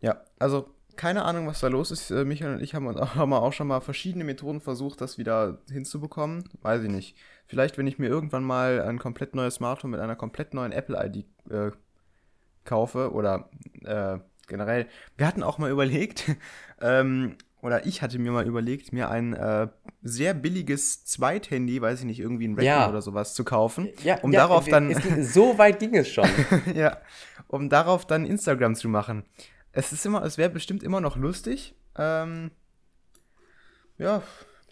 Ja, 0.00 0.22
also 0.38 0.74
keine 0.96 1.24
Ahnung, 1.24 1.46
was 1.46 1.60
da 1.60 1.68
los 1.68 1.90
ist. 1.90 2.10
Äh, 2.10 2.24
Michael 2.24 2.54
und 2.54 2.62
ich 2.62 2.74
haben, 2.74 2.86
haben 3.14 3.32
auch 3.32 3.52
schon 3.52 3.66
mal 3.66 3.80
verschiedene 3.80 4.24
Methoden 4.24 4.60
versucht, 4.60 5.00
das 5.00 5.18
wieder 5.18 5.58
hinzubekommen. 5.70 6.48
Weiß 6.62 6.82
ich 6.82 6.90
nicht. 6.90 7.16
Vielleicht, 7.46 7.78
wenn 7.78 7.86
ich 7.86 7.98
mir 7.98 8.08
irgendwann 8.08 8.44
mal 8.44 8.82
ein 8.82 8.98
komplett 8.98 9.34
neues 9.34 9.56
Smartphone 9.56 9.90
mit 9.90 10.00
einer 10.00 10.16
komplett 10.16 10.54
neuen 10.54 10.72
Apple-ID 10.72 11.26
äh, 11.50 11.70
kaufe 12.64 13.12
oder 13.12 13.50
äh, 13.84 14.18
generell. 14.46 14.86
Wir 15.16 15.26
hatten 15.26 15.42
auch 15.42 15.58
mal 15.58 15.70
überlegt, 15.70 16.30
ähm, 16.80 17.36
oder 17.64 17.86
ich 17.86 18.02
hatte 18.02 18.18
mir 18.18 18.30
mal 18.30 18.46
überlegt, 18.46 18.92
mir 18.92 19.08
ein 19.08 19.32
äh, 19.32 19.68
sehr 20.02 20.34
billiges 20.34 21.06
Zweithandy, 21.06 21.80
weiß 21.80 22.00
ich 22.00 22.04
nicht, 22.04 22.20
irgendwie 22.20 22.46
ein 22.46 22.50
Redmi 22.54 22.66
Ja. 22.66 22.90
oder 22.90 23.00
sowas 23.00 23.32
zu 23.32 23.42
kaufen, 23.42 23.88
Ja, 24.04 24.18
um 24.20 24.32
ja, 24.32 24.40
darauf 24.40 24.68
dann 24.68 24.90
ging, 24.90 25.24
so 25.24 25.56
weit 25.56 25.78
ging 25.80 25.96
es 25.96 26.08
schon. 26.08 26.28
ja, 26.74 26.98
um 27.48 27.70
darauf 27.70 28.06
dann 28.06 28.26
Instagram 28.26 28.74
zu 28.74 28.90
machen. 28.90 29.24
Es 29.72 29.92
ist 29.92 30.04
immer, 30.04 30.22
es 30.24 30.36
wäre 30.36 30.50
bestimmt 30.50 30.82
immer 30.82 31.00
noch 31.00 31.16
lustig. 31.16 31.74
Ähm, 31.96 32.50
ja, 33.96 34.22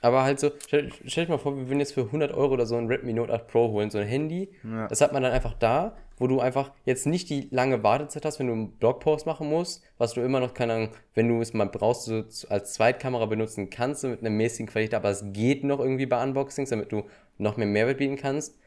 Aber 0.03 0.24
halt 0.24 0.40
so, 0.40 0.50
stell, 0.66 0.90
stell 1.07 1.24
dich 1.24 1.30
mal 1.30 1.38
vor, 1.38 1.57
wir 1.57 1.68
würden 1.68 1.78
jetzt 1.78 1.94
für 1.94 2.03
100 2.03 2.32
Euro 2.34 2.55
oder 2.55 2.66
so 2.66 2.76
ein 2.76 2.88
Redmi 2.88 3.12
Note 3.12 3.32
8 3.32 3.46
Pro 3.46 3.70
holen, 3.70 3.88
so 3.88 3.98
ein 3.98 4.07
Handy. 4.07 4.50
Ja. 4.64 4.88
Das 4.88 5.00
hat 5.00 5.12
man 5.12 5.22
dann 5.22 5.30
einfach 5.30 5.55
da, 5.55 5.96
wo 6.18 6.26
du 6.26 6.40
einfach 6.40 6.72
jetzt 6.84 7.07
nicht 7.07 7.30
die 7.30 7.46
lange 7.53 7.84
Wartezeit 7.84 8.24
hast, 8.24 8.40
wenn 8.40 8.48
du 8.48 8.53
einen 8.53 8.72
Blogpost 8.72 9.26
machen 9.26 9.48
musst, 9.48 9.84
was 9.98 10.14
du 10.14 10.20
immer 10.20 10.40
noch, 10.40 10.55
keine 10.55 10.74
Ahnung, 10.74 10.88
wenn 11.14 11.28
du 11.28 11.40
es 11.40 11.55
mal 11.55 11.66
brauchst, 11.66 12.03
so 12.03 12.24
als 12.48 12.72
Zweitkamera 12.74 13.26
benutzen 13.26 13.70
kannst, 13.70 14.00
so 14.00 14.09
mit 14.09 14.20
einer 14.20 14.30
mäßigen 14.30 14.66
Qualität, 14.66 14.94
aber 14.94 15.11
es 15.11 15.24
geht 15.32 15.62
noch 15.62 15.78
irgendwie 15.78 16.07
bei 16.07 16.20
Unboxings, 16.20 16.70
damit 16.70 16.90
du 16.90 17.05
noch 17.38 17.57
mehr 17.57 17.68
Mehrwert 17.68 17.98
bieten 17.98 18.16
kannst. 18.16 18.59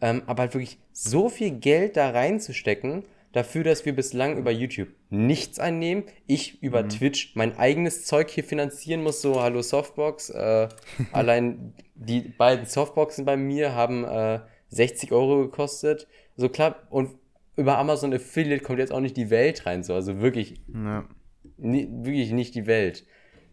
Ähm, 0.00 0.22
aber 0.26 0.42
halt 0.42 0.54
wirklich 0.54 0.78
so 0.92 1.28
viel 1.28 1.50
Geld 1.50 1.96
da 1.96 2.10
reinzustecken, 2.10 3.02
dafür, 3.36 3.64
dass 3.64 3.84
wir 3.84 3.94
bislang 3.94 4.36
über 4.38 4.50
YouTube 4.50 4.88
nichts 5.10 5.58
einnehmen, 5.60 6.04
ich 6.26 6.62
über 6.62 6.82
Mhm. 6.82 6.88
Twitch 6.88 7.36
mein 7.36 7.56
eigenes 7.56 8.04
Zeug 8.04 8.30
hier 8.30 8.44
finanzieren 8.44 9.02
muss, 9.02 9.20
so 9.22 9.40
Hallo 9.40 9.62
Softbox. 9.62 10.30
Äh, 10.30 10.68
allein 11.12 11.74
die 11.94 12.20
beiden 12.20 12.66
Softboxen 12.66 13.24
bei 13.24 13.36
mir 13.36 13.74
haben 13.74 14.04
äh, 14.04 14.40
60 14.68 15.12
Euro 15.12 15.38
gekostet. 15.42 16.08
So 16.36 16.48
klar, 16.48 16.76
und 16.90 17.10
über 17.56 17.78
Amazon 17.78 18.12
Affiliate 18.12 18.62
kommt 18.62 18.78
jetzt 18.78 18.92
auch 18.92 19.00
nicht 19.00 19.16
die 19.16 19.30
Welt 19.30 19.64
rein, 19.66 19.82
so, 19.82 19.94
also 19.94 20.20
wirklich 20.20 20.60
ja. 20.74 21.04
wirklich 21.56 22.32
nicht 22.32 22.54
die 22.54 22.66
Welt. 22.66 23.06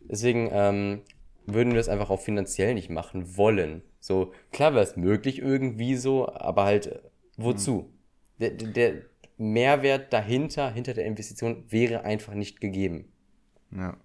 Deswegen 0.10 0.50
ähm, 0.52 1.02
würden 1.46 1.72
wir 1.74 1.80
es 1.80 1.88
einfach 1.90 2.10
auch 2.10 2.20
finanziell 2.20 2.74
nicht 2.74 2.90
machen 2.90 3.38
wollen. 3.38 3.82
So, 4.00 4.34
klar 4.52 4.74
wäre 4.74 4.84
es 4.84 4.98
möglich 4.98 5.40
irgendwie 5.40 5.96
so, 5.96 6.28
aber 6.28 6.66
halt, 6.66 6.88
äh, 6.88 7.00
wozu? 7.38 7.90
Der, 8.40 8.50
der- 8.50 8.68
der 8.70 8.94
Mehrwert 9.38 10.12
dahinter, 10.14 10.70
hinter 10.72 10.94
der 10.94 11.06
Investition, 11.06 11.64
wäre 11.70 12.04
einfach 12.04 12.34
nicht 12.34 12.62
gegeben. 12.62 13.06
ja. 13.72 13.96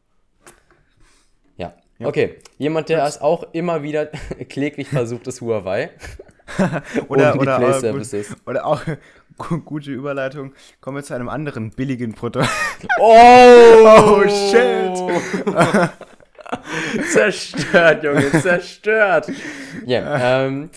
Ja. 2.01 2.07
Okay, 2.07 2.37
jemand, 2.59 2.89
der 2.91 3.03
es 3.05 3.20
auch 3.20 3.43
immer 3.53 3.83
wieder 3.83 4.07
kläglich 4.49 4.87
versucht, 4.89 5.26
ist 5.26 5.41
Huawei. 5.41 5.91
Oder, 7.09 7.33
die 7.33 7.39
oder, 7.41 7.72
Services. 7.81 8.29
gut, 8.29 8.39
oder 8.47 8.64
auch 8.66 8.81
gu- 9.37 9.59
gute 9.62 9.91
Überleitung. 9.91 10.55
Kommen 10.81 10.99
wir 10.99 11.03
zu 11.03 11.14
einem 11.14 11.29
anderen 11.29 11.70
billigen 11.70 12.14
Produkt. 12.14 12.49
Oh, 13.01 14.22
shit. 14.29 14.97
zerstört, 17.12 18.05
Junge, 18.05 18.31
zerstört. 18.41 19.31
Ja, 19.85 20.47
ähm, 20.47 20.70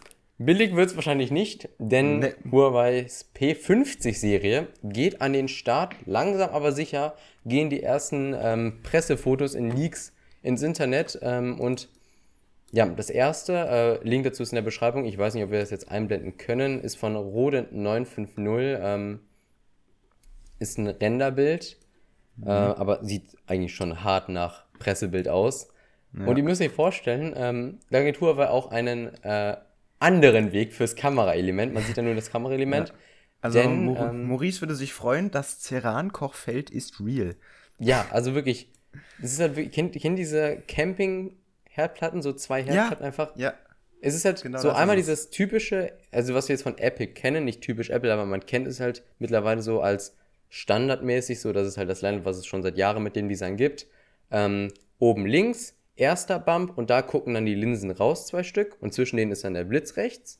billig 0.45 0.75
wird 0.75 0.89
es 0.89 0.95
wahrscheinlich 0.95 1.31
nicht, 1.31 1.69
denn 1.79 2.19
Nee. 2.19 2.33
Huawei's 2.51 3.31
P50-Serie 3.35 4.67
geht 4.83 5.21
an 5.21 5.33
den 5.33 5.47
Start. 5.47 5.95
Langsam 6.05 6.49
aber 6.51 6.71
sicher 6.71 7.15
gehen 7.45 7.69
die 7.69 7.81
ersten 7.81 8.35
ähm, 8.39 8.79
Pressefotos 8.83 9.55
in 9.55 9.71
Leaks 9.71 10.13
ins 10.43 10.61
Internet 10.61 11.19
ähm, 11.21 11.59
und 11.59 11.89
ja, 12.73 12.85
das 12.85 13.09
erste, 13.09 13.99
äh, 14.03 14.07
Link 14.07 14.23
dazu 14.23 14.43
ist 14.43 14.53
in 14.53 14.55
der 14.55 14.61
Beschreibung. 14.61 15.05
Ich 15.05 15.17
weiß 15.17 15.33
nicht, 15.33 15.43
ob 15.43 15.51
wir 15.51 15.59
das 15.59 15.71
jetzt 15.71 15.91
einblenden 15.91 16.37
können, 16.37 16.79
ist 16.79 16.95
von 16.95 17.15
Rodent 17.17 17.73
950. 17.73 18.79
Ähm, 18.81 19.19
ist 20.57 20.77
ein 20.77 20.87
Renderbild, 20.87 21.77
äh, 22.45 22.49
aber 22.49 23.03
sieht 23.03 23.35
eigentlich 23.47 23.75
schon 23.75 24.03
hart 24.03 24.29
nach 24.29 24.63
Pressebild 24.79 25.27
aus. 25.27 25.67
Und 26.13 26.37
ihr 26.37 26.43
müsst 26.43 26.61
euch 26.61 26.71
vorstellen, 26.71 27.33
ähm, 27.37 27.79
da 27.89 28.03
geht 28.03 28.19
Huawei 28.19 28.49
auch 28.49 28.69
einen 28.69 29.07
äh, 29.23 29.55
anderen 30.01 30.51
Weg 30.51 30.73
fürs 30.73 30.95
Kameraelement. 30.95 31.73
Man 31.73 31.83
sieht 31.83 31.97
ja 31.97 32.03
nur 32.03 32.15
das 32.15 32.31
Kameraelement. 32.31 32.93
Also 33.41 33.59
Denn, 33.59 33.85
Mo 33.85 33.95
ähm, 33.97 34.27
Maurice 34.27 34.61
würde 34.61 34.75
sich 34.75 34.93
freuen, 34.93 35.31
das 35.31 35.59
Ceran-Kochfeld 35.61 36.69
ist 36.69 36.99
real. 36.99 37.35
Ja, 37.79 38.05
also 38.11 38.35
wirklich. 38.35 38.71
Es 39.21 39.33
ist 39.33 39.39
halt 39.39 39.55
wirklich, 39.55 39.73
kennt, 39.73 39.93
kennt 39.99 40.19
diese 40.19 40.57
Camping-Herdplatten, 40.67 42.21
so 42.21 42.33
zwei 42.33 42.63
Herdplatten 42.63 43.05
einfach? 43.05 43.35
Ja. 43.35 43.53
Es 44.01 44.15
ist 44.15 44.25
halt 44.25 44.41
Genau 44.41 44.59
so 44.59 44.69
das 44.69 44.77
einmal 44.77 44.97
ist 44.97 45.07
dieses 45.07 45.29
typische, 45.29 45.93
also 46.11 46.33
was 46.33 46.49
wir 46.49 46.55
jetzt 46.55 46.63
von 46.63 46.77
Epic 46.77 47.13
kennen, 47.13 47.45
nicht 47.45 47.61
typisch 47.61 47.91
Apple, 47.91 48.11
aber 48.11 48.25
man 48.25 48.45
kennt 48.45 48.67
es 48.67 48.79
halt 48.79 49.03
mittlerweile 49.19 49.61
so 49.61 49.81
als 49.81 50.15
standardmäßig, 50.49 51.39
so 51.39 51.53
dass 51.53 51.67
es 51.67 51.77
halt 51.77 51.89
das 51.89 52.01
Land, 52.01 52.25
was 52.25 52.37
es 52.37 52.45
schon 52.45 52.63
seit 52.63 52.77
Jahren 52.77 53.03
mit 53.03 53.15
dem 53.15 53.29
Design 53.29 53.57
gibt. 53.57 53.85
Ähm, 54.31 54.69
oben 54.97 55.25
links, 55.25 55.75
erster 55.95 56.39
Bump 56.39 56.77
und 56.77 56.89
da 56.89 57.01
gucken 57.01 57.33
dann 57.33 57.45
die 57.45 57.55
Linsen 57.55 57.91
raus, 57.91 58.27
zwei 58.27 58.43
Stück 58.43 58.77
und 58.81 58.93
zwischen 58.93 59.17
denen 59.17 59.31
ist 59.31 59.43
dann 59.43 59.53
der 59.53 59.63
Blitz 59.63 59.97
rechts. 59.97 60.39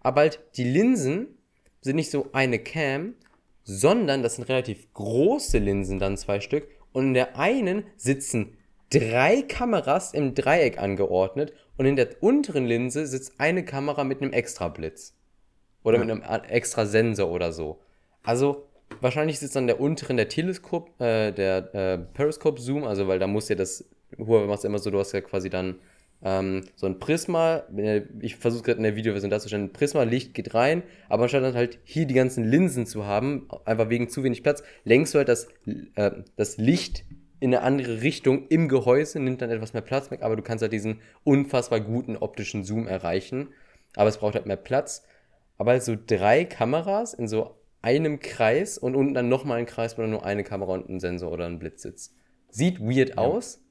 Aber 0.00 0.22
halt 0.22 0.40
die 0.56 0.64
Linsen 0.64 1.38
sind 1.80 1.96
nicht 1.96 2.10
so 2.10 2.30
eine 2.32 2.58
Cam, 2.58 3.14
sondern 3.64 4.22
das 4.22 4.36
sind 4.36 4.48
relativ 4.48 4.92
große 4.94 5.58
Linsen, 5.58 5.98
dann 5.98 6.16
zwei 6.16 6.40
Stück. 6.40 6.68
Und 6.92 7.08
in 7.08 7.14
der 7.14 7.36
einen 7.36 7.84
sitzen 7.96 8.56
drei 8.90 9.42
Kameras 9.42 10.14
im 10.14 10.34
Dreieck 10.34 10.78
angeordnet 10.78 11.52
und 11.76 11.86
in 11.86 11.96
der 11.96 12.22
unteren 12.22 12.64
Linse 12.64 13.06
sitzt 13.06 13.34
eine 13.38 13.64
Kamera 13.64 14.04
mit 14.04 14.22
einem 14.22 14.32
extra 14.32 14.68
Blitz. 14.68 15.14
Oder 15.82 15.98
mit 15.98 16.10
einem 16.10 16.22
extra 16.48 16.86
Sensor 16.86 17.30
oder 17.30 17.52
so. 17.52 17.80
Also 18.22 18.66
wahrscheinlich 19.00 19.38
sitzt 19.38 19.56
dann 19.56 19.66
der 19.66 19.80
unteren 19.80 20.16
der 20.16 20.28
Teleskop, 20.28 21.00
äh, 21.00 21.32
der 21.32 21.74
äh, 21.74 21.98
Periscope 21.98 22.60
Zoom, 22.60 22.84
also 22.84 23.06
weil 23.08 23.18
da 23.18 23.26
muss 23.26 23.48
ja 23.48 23.54
das, 23.54 23.84
Huawei 24.18 24.46
macht 24.46 24.58
es 24.58 24.64
immer 24.64 24.78
so, 24.78 24.90
du 24.90 24.98
hast 24.98 25.12
ja 25.12 25.20
quasi 25.20 25.50
dann 25.50 25.76
ähm, 26.22 26.62
so 26.76 26.86
ein 26.86 26.98
Prisma, 26.98 27.64
äh, 27.76 28.02
ich 28.20 28.36
versuche 28.36 28.62
gerade 28.62 28.78
in 28.78 28.84
der 28.84 28.96
Videoversion 28.96 29.30
darzustellen, 29.30 29.66
ein 29.66 29.72
Prisma, 29.72 30.02
Licht 30.02 30.34
geht 30.34 30.54
rein, 30.54 30.82
aber 31.08 31.24
anstatt 31.24 31.42
dann 31.42 31.54
halt 31.54 31.78
hier 31.84 32.06
die 32.06 32.14
ganzen 32.14 32.44
Linsen 32.44 32.86
zu 32.86 33.04
haben, 33.04 33.48
einfach 33.64 33.90
wegen 33.90 34.08
zu 34.08 34.22
wenig 34.22 34.42
Platz, 34.42 34.62
lenkst 34.84 35.14
du 35.14 35.18
halt 35.18 35.28
das, 35.28 35.48
äh, 35.94 36.10
das 36.36 36.56
Licht 36.56 37.04
in 37.38 37.54
eine 37.54 37.62
andere 37.62 38.00
Richtung 38.00 38.48
im 38.48 38.68
Gehäuse, 38.68 39.20
nimmt 39.20 39.42
dann 39.42 39.50
etwas 39.50 39.74
mehr 39.74 39.82
Platz 39.82 40.10
weg, 40.10 40.22
aber 40.22 40.36
du 40.36 40.42
kannst 40.42 40.62
halt 40.62 40.72
diesen 40.72 41.00
unfassbar 41.22 41.80
guten 41.80 42.16
optischen 42.16 42.64
Zoom 42.64 42.86
erreichen, 42.86 43.48
aber 43.94 44.08
es 44.08 44.18
braucht 44.18 44.34
halt 44.34 44.46
mehr 44.46 44.56
Platz. 44.56 45.04
Aber 45.58 45.70
halt 45.72 45.82
so 45.82 45.96
drei 45.96 46.44
Kameras 46.44 47.14
in 47.14 47.28
so 47.28 47.56
einem 47.82 48.20
Kreis 48.20 48.78
und 48.78 48.94
unten 48.94 49.14
dann 49.14 49.28
nochmal 49.28 49.58
ein 49.58 49.66
Kreis, 49.66 49.96
wo 49.96 50.02
dann 50.02 50.10
nur 50.10 50.24
eine 50.24 50.44
Kamera 50.44 50.72
und 50.72 50.88
ein 50.88 51.00
Sensor 51.00 51.32
oder 51.32 51.46
ein 51.46 51.58
Blitz 51.58 51.82
sitzt. 51.82 52.14
Sieht 52.50 52.80
weird 52.80 53.16
aus. 53.16 53.62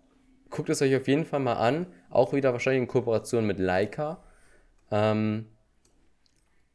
Guckt 0.49 0.69
es 0.69 0.81
euch 0.81 0.95
auf 0.95 1.07
jeden 1.07 1.25
Fall 1.25 1.39
mal 1.39 1.53
an. 1.53 1.87
Auch 2.09 2.33
wieder 2.33 2.53
wahrscheinlich 2.53 2.81
in 2.81 2.87
Kooperation 2.87 3.45
mit 3.45 3.59
Leica. 3.59 4.23
Ähm, 4.91 5.47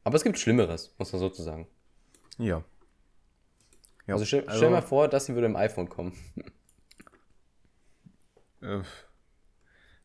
aber 0.04 0.16
es 0.16 0.24
gibt 0.24 0.38
Schlimmeres, 0.38 0.94
muss 0.98 1.12
man 1.12 1.20
sozusagen. 1.20 1.66
Ja. 2.38 2.64
ja. 4.06 4.14
Also 4.14 4.24
stell, 4.24 4.44
stell 4.50 4.70
mal 4.70 4.82
vor, 4.82 5.08
das 5.08 5.26
hier 5.26 5.34
würde 5.34 5.46
im 5.46 5.56
iPhone 5.56 5.88
kommen. 5.88 6.12
Äh, 8.62 8.82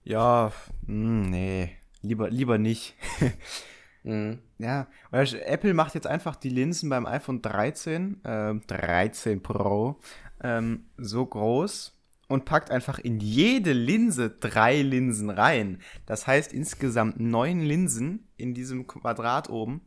ja, 0.05 0.49
mh, 0.87 1.27
nee. 1.27 1.77
Lieber, 2.01 2.29
lieber 2.29 2.57
nicht. 2.57 2.95
Mhm. 4.05 4.39
Ja, 4.59 4.87
weil 5.09 5.27
Apple 5.45 5.73
macht 5.73 5.95
jetzt 5.95 6.05
einfach 6.05 6.35
die 6.35 6.49
Linsen 6.49 6.91
beim 6.91 7.07
iPhone 7.07 7.41
13, 7.41 8.21
ähm, 8.23 8.61
13 8.67 9.41
Pro, 9.41 9.99
ähm, 10.43 10.85
so 10.95 11.25
groß 11.25 11.94
und 12.27 12.45
packt 12.45 12.71
einfach 12.71 12.99
in 12.99 13.19
jede 13.19 13.73
Linse 13.73 14.29
drei 14.29 14.81
Linsen 14.81 15.29
rein. 15.29 15.79
Das 16.05 16.27
heißt 16.27 16.53
insgesamt 16.53 17.19
neun 17.19 17.61
Linsen 17.61 18.27
in 18.37 18.53
diesem 18.53 18.87
Quadrat 18.87 19.49
oben. 19.49 19.81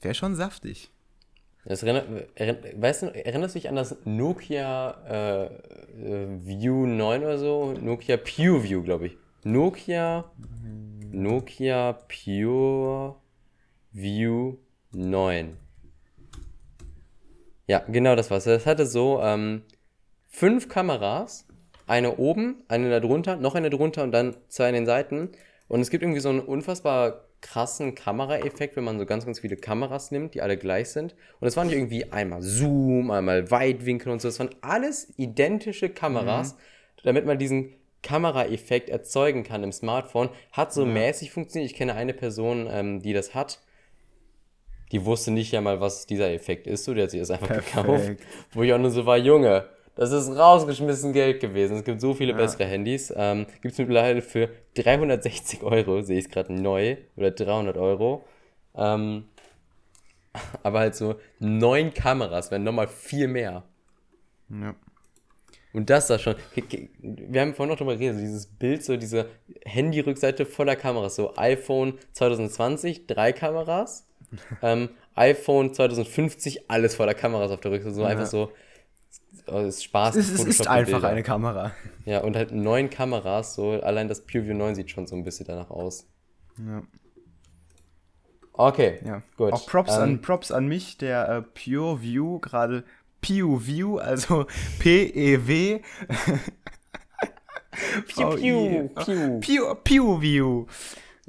Wäre 0.00 0.14
schon 0.14 0.34
saftig. 0.34 0.90
Das 1.64 1.84
erinnert, 1.84 2.80
weißt 2.80 3.02
du, 3.02 3.06
erinnerst 3.14 3.54
du 3.54 3.60
dich 3.60 3.68
an 3.68 3.76
das 3.76 3.96
Nokia 4.04 4.90
äh, 5.08 5.44
äh, 5.44 6.44
View 6.44 6.86
9 6.86 7.22
oder 7.22 7.38
so? 7.38 7.72
Nokia 7.72 8.16
Pure 8.16 8.64
View, 8.64 8.82
glaube 8.82 9.06
ich. 9.06 9.16
Nokia, 9.44 10.24
Nokia 11.12 11.92
Pure 12.08 13.16
View 13.92 14.56
9. 14.92 15.56
Ja, 17.68 17.78
genau 17.86 18.16
das 18.16 18.30
war's. 18.30 18.44
Das 18.44 18.66
hatte 18.66 18.86
so 18.86 19.20
ähm, 19.22 19.62
fünf 20.28 20.68
Kameras, 20.68 21.46
eine 21.92 22.16
oben, 22.16 22.64
eine 22.68 22.88
da 22.88 23.00
drunter, 23.00 23.36
noch 23.36 23.54
eine 23.54 23.68
drunter 23.68 24.02
und 24.02 24.12
dann 24.12 24.34
zwei 24.48 24.68
an 24.68 24.74
den 24.74 24.86
Seiten. 24.86 25.28
Und 25.68 25.82
es 25.82 25.90
gibt 25.90 26.02
irgendwie 26.02 26.20
so 26.20 26.30
einen 26.30 26.40
unfassbar 26.40 27.26
krassen 27.42 27.94
Kameraeffekt, 27.94 28.76
wenn 28.76 28.84
man 28.84 28.98
so 28.98 29.04
ganz, 29.04 29.26
ganz 29.26 29.40
viele 29.40 29.56
Kameras 29.56 30.10
nimmt, 30.10 30.32
die 30.32 30.40
alle 30.40 30.56
gleich 30.56 30.88
sind. 30.88 31.14
Und 31.38 31.48
es 31.48 31.56
war 31.56 31.64
nicht 31.64 31.74
irgendwie 31.74 32.10
einmal 32.10 32.40
Zoom, 32.40 33.10
einmal 33.10 33.50
Weitwinkel 33.50 34.10
und 34.10 34.22
so. 34.22 34.28
Es 34.28 34.38
waren 34.38 34.54
alles 34.62 35.12
identische 35.18 35.90
Kameras, 35.90 36.54
mhm. 36.54 36.58
damit 37.04 37.26
man 37.26 37.38
diesen 37.38 37.74
Kameraeffekt 38.02 38.88
erzeugen 38.88 39.42
kann 39.42 39.62
im 39.62 39.72
Smartphone. 39.72 40.30
Hat 40.50 40.72
so 40.72 40.86
ja. 40.86 40.92
mäßig 40.92 41.30
funktioniert. 41.30 41.70
Ich 41.70 41.76
kenne 41.76 41.94
eine 41.94 42.14
Person, 42.14 42.68
ähm, 42.70 43.02
die 43.02 43.12
das 43.12 43.34
hat. 43.34 43.60
Die 44.92 45.04
wusste 45.04 45.30
nicht 45.30 45.52
ja 45.52 45.60
mal, 45.60 45.82
was 45.82 46.06
dieser 46.06 46.32
Effekt 46.32 46.66
ist. 46.66 46.84
So, 46.84 46.94
der 46.94 47.04
hat 47.04 47.10
sich 47.10 47.20
das 47.20 47.30
einfach 47.30 47.48
Perfekt. 47.48 47.76
gekauft. 47.76 48.12
Wo 48.52 48.62
ich 48.62 48.72
auch 48.72 48.78
nur 48.78 48.90
so 48.90 49.04
war, 49.04 49.18
Junge, 49.18 49.68
das 49.94 50.10
ist 50.12 50.30
rausgeschmissen 50.30 51.12
Geld 51.12 51.40
gewesen. 51.40 51.76
Es 51.76 51.84
gibt 51.84 52.00
so 52.00 52.14
viele 52.14 52.32
ja. 52.32 52.38
bessere 52.38 52.64
Handys. 52.64 53.12
Ähm, 53.14 53.46
gibt 53.60 53.72
es 53.72 53.78
mittlerweile 53.78 54.22
für 54.22 54.48
360 54.74 55.62
Euro, 55.62 56.02
sehe 56.02 56.18
ich 56.18 56.26
es 56.26 56.30
gerade 56.30 56.52
neu, 56.52 56.96
oder 57.16 57.30
300 57.30 57.76
Euro. 57.76 58.24
Ähm, 58.74 59.24
aber 60.62 60.80
halt 60.80 60.94
so 60.94 61.16
neun 61.38 61.92
Kameras 61.92 62.50
wären 62.50 62.64
nochmal 62.64 62.88
viel 62.88 63.28
mehr. 63.28 63.64
Ja. 64.48 64.74
Und 65.74 65.88
das 65.88 66.06
da 66.06 66.18
schon. 66.18 66.36
Wir 67.00 67.40
haben 67.40 67.54
vorhin 67.54 67.70
noch 67.70 67.78
drüber 67.78 67.96
geredet, 67.96 68.16
so 68.16 68.20
dieses 68.20 68.46
Bild, 68.46 68.84
so 68.84 68.96
diese 68.96 69.26
Handy-Rückseite 69.64 70.44
voller 70.44 70.76
Kameras. 70.76 71.16
So 71.16 71.34
iPhone 71.36 71.98
2020, 72.12 73.06
drei 73.06 73.32
Kameras. 73.32 74.06
ähm, 74.62 74.90
iPhone 75.14 75.72
2050, 75.72 76.70
alles 76.70 76.94
voller 76.94 77.14
Kameras 77.14 77.50
auf 77.50 77.60
der 77.60 77.72
Rückseite. 77.72 77.94
So 77.94 78.02
ja. 78.02 78.08
einfach 78.08 78.26
so 78.26 78.52
es 79.46 79.82
Spaß. 79.82 80.16
Es, 80.16 80.30
es 80.30 80.44
ist 80.44 80.68
einfach 80.68 80.92
Bilder. 80.94 81.08
eine 81.08 81.22
Kamera. 81.22 81.72
Ja, 82.04 82.20
und 82.22 82.36
halt 82.36 82.52
neun 82.52 82.90
Kameras, 82.90 83.54
so 83.54 83.72
allein 83.72 84.08
das 84.08 84.24
PureView 84.24 84.54
9 84.54 84.74
sieht 84.74 84.90
schon 84.90 85.06
so 85.06 85.16
ein 85.16 85.24
bisschen 85.24 85.46
danach 85.46 85.70
aus. 85.70 86.06
Ja. 86.58 86.82
Okay, 88.54 89.00
ja. 89.04 89.22
gut. 89.36 89.52
Auch 89.52 89.66
Props, 89.66 89.96
ähm, 89.96 90.02
an, 90.02 90.20
Props 90.20 90.52
an 90.52 90.66
mich, 90.68 90.98
der 90.98 91.28
äh, 91.28 91.42
PureView, 91.42 92.38
gerade 92.40 92.84
PuView, 93.22 93.98
also 93.98 94.46
P-E-W. 94.78 95.80
Pew, 98.08 98.36
pew, 98.36 98.88
pew. 98.88 99.40
Pew, 99.40 99.74
PuView. 99.82 100.66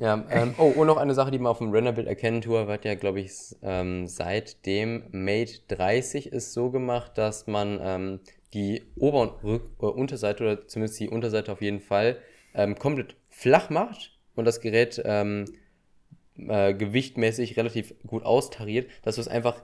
Ja, 0.03 0.21
ähm, 0.31 0.53
oh, 0.57 0.65
und 0.65 0.87
noch 0.87 0.97
eine 0.97 1.13
Sache, 1.13 1.31
die 1.31 1.39
man 1.39 1.51
auf 1.51 1.59
dem 1.59 1.71
Renderbild 1.71 2.07
erkennen 2.07 2.41
tue, 2.41 2.67
wird 2.67 2.83
ja, 2.83 2.93
glaube 2.95 3.21
ich, 3.21 3.31
ähm, 3.61 4.05
seit 4.05 4.65
dem 4.65 5.03
Mate 5.11 5.61
30 5.69 6.27
ist 6.27 6.51
so 6.51 6.71
gemacht, 6.71 7.13
dass 7.17 7.47
man 7.47 7.79
ähm, 7.81 8.19
die 8.53 8.83
Ober- 8.97 9.21
und 9.21 9.43
Rück 9.45 9.63
äh, 9.81 9.85
Unterseite 9.85 10.43
oder 10.43 10.67
zumindest 10.67 10.99
die 10.99 11.07
Unterseite 11.07 11.53
auf 11.53 11.61
jeden 11.61 11.79
Fall 11.79 12.17
ähm, 12.53 12.77
komplett 12.77 13.15
flach 13.29 13.69
macht 13.69 14.19
und 14.35 14.43
das 14.43 14.59
Gerät 14.59 15.01
ähm, 15.05 15.45
äh, 16.35 16.73
gewichtmäßig 16.73 17.55
relativ 17.55 17.93
gut 18.05 18.23
austariert, 18.23 18.91
dass 19.03 19.15
du 19.15 19.21
es 19.21 19.29
einfach 19.29 19.63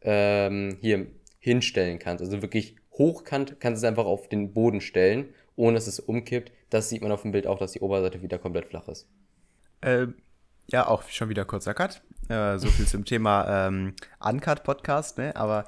ähm, 0.00 0.78
hier 0.80 1.08
hinstellen 1.38 1.98
kannst. 1.98 2.24
Also 2.24 2.40
wirklich 2.40 2.76
hochkant 2.94 3.60
kannst 3.60 3.82
du 3.82 3.86
es 3.86 3.90
einfach 3.90 4.06
auf 4.06 4.26
den 4.30 4.54
Boden 4.54 4.80
stellen, 4.80 5.34
ohne 5.54 5.74
dass 5.74 5.86
es 5.86 6.00
umkippt. 6.00 6.50
Das 6.70 6.88
sieht 6.88 7.02
man 7.02 7.12
auf 7.12 7.22
dem 7.22 7.32
Bild 7.32 7.46
auch, 7.46 7.58
dass 7.58 7.72
die 7.72 7.80
Oberseite 7.80 8.22
wieder 8.22 8.38
komplett 8.38 8.64
flach 8.64 8.88
ist. 8.88 9.06
Äh, 9.80 10.08
ja, 10.68 10.86
auch 10.86 11.02
schon 11.08 11.28
wieder 11.28 11.44
kurzer 11.44 11.74
Cut. 11.74 12.02
Äh, 12.28 12.58
so 12.58 12.68
viel 12.68 12.86
zum 12.86 13.04
Thema 13.04 13.66
ähm, 13.66 13.94
Uncut-Podcast, 14.20 15.18
ne? 15.18 15.34
Aber. 15.34 15.64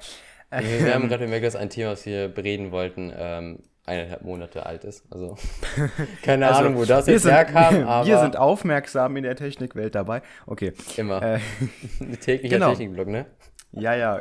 Äh, 0.49 0.63
wir 0.63 0.93
haben 0.93 1.07
gerade 1.09 1.25
gemerkt, 1.25 1.45
dass 1.45 1.55
ein 1.55 1.69
Thema, 1.69 1.91
was 1.91 2.05
wir 2.05 2.29
bereden 2.29 2.71
wollten, 2.71 3.11
ähm, 3.15 3.59
eineinhalb 3.85 4.23
Monate 4.23 4.65
alt 4.65 4.83
ist. 4.85 5.03
Also 5.09 5.35
keine 6.21 6.47
also, 6.47 6.59
Ahnung, 6.61 6.77
wo 6.77 6.85
das 6.85 7.07
jetzt 7.07 7.23
sind, 7.23 7.31
herkam. 7.31 7.83
Aber 7.87 8.07
wir 8.07 8.19
sind 8.19 8.37
aufmerksam 8.37 9.17
in 9.17 9.23
der 9.23 9.35
Technikwelt 9.35 9.95
dabei. 9.95 10.21
Okay. 10.45 10.73
Immer. 10.95 11.21
Äh, 11.21 11.39
Täglicher 12.21 12.55
genau. 12.55 12.69
Technikblog, 12.69 13.07
ne? 13.07 13.25
Ja, 13.71 13.95
ja. 13.95 14.19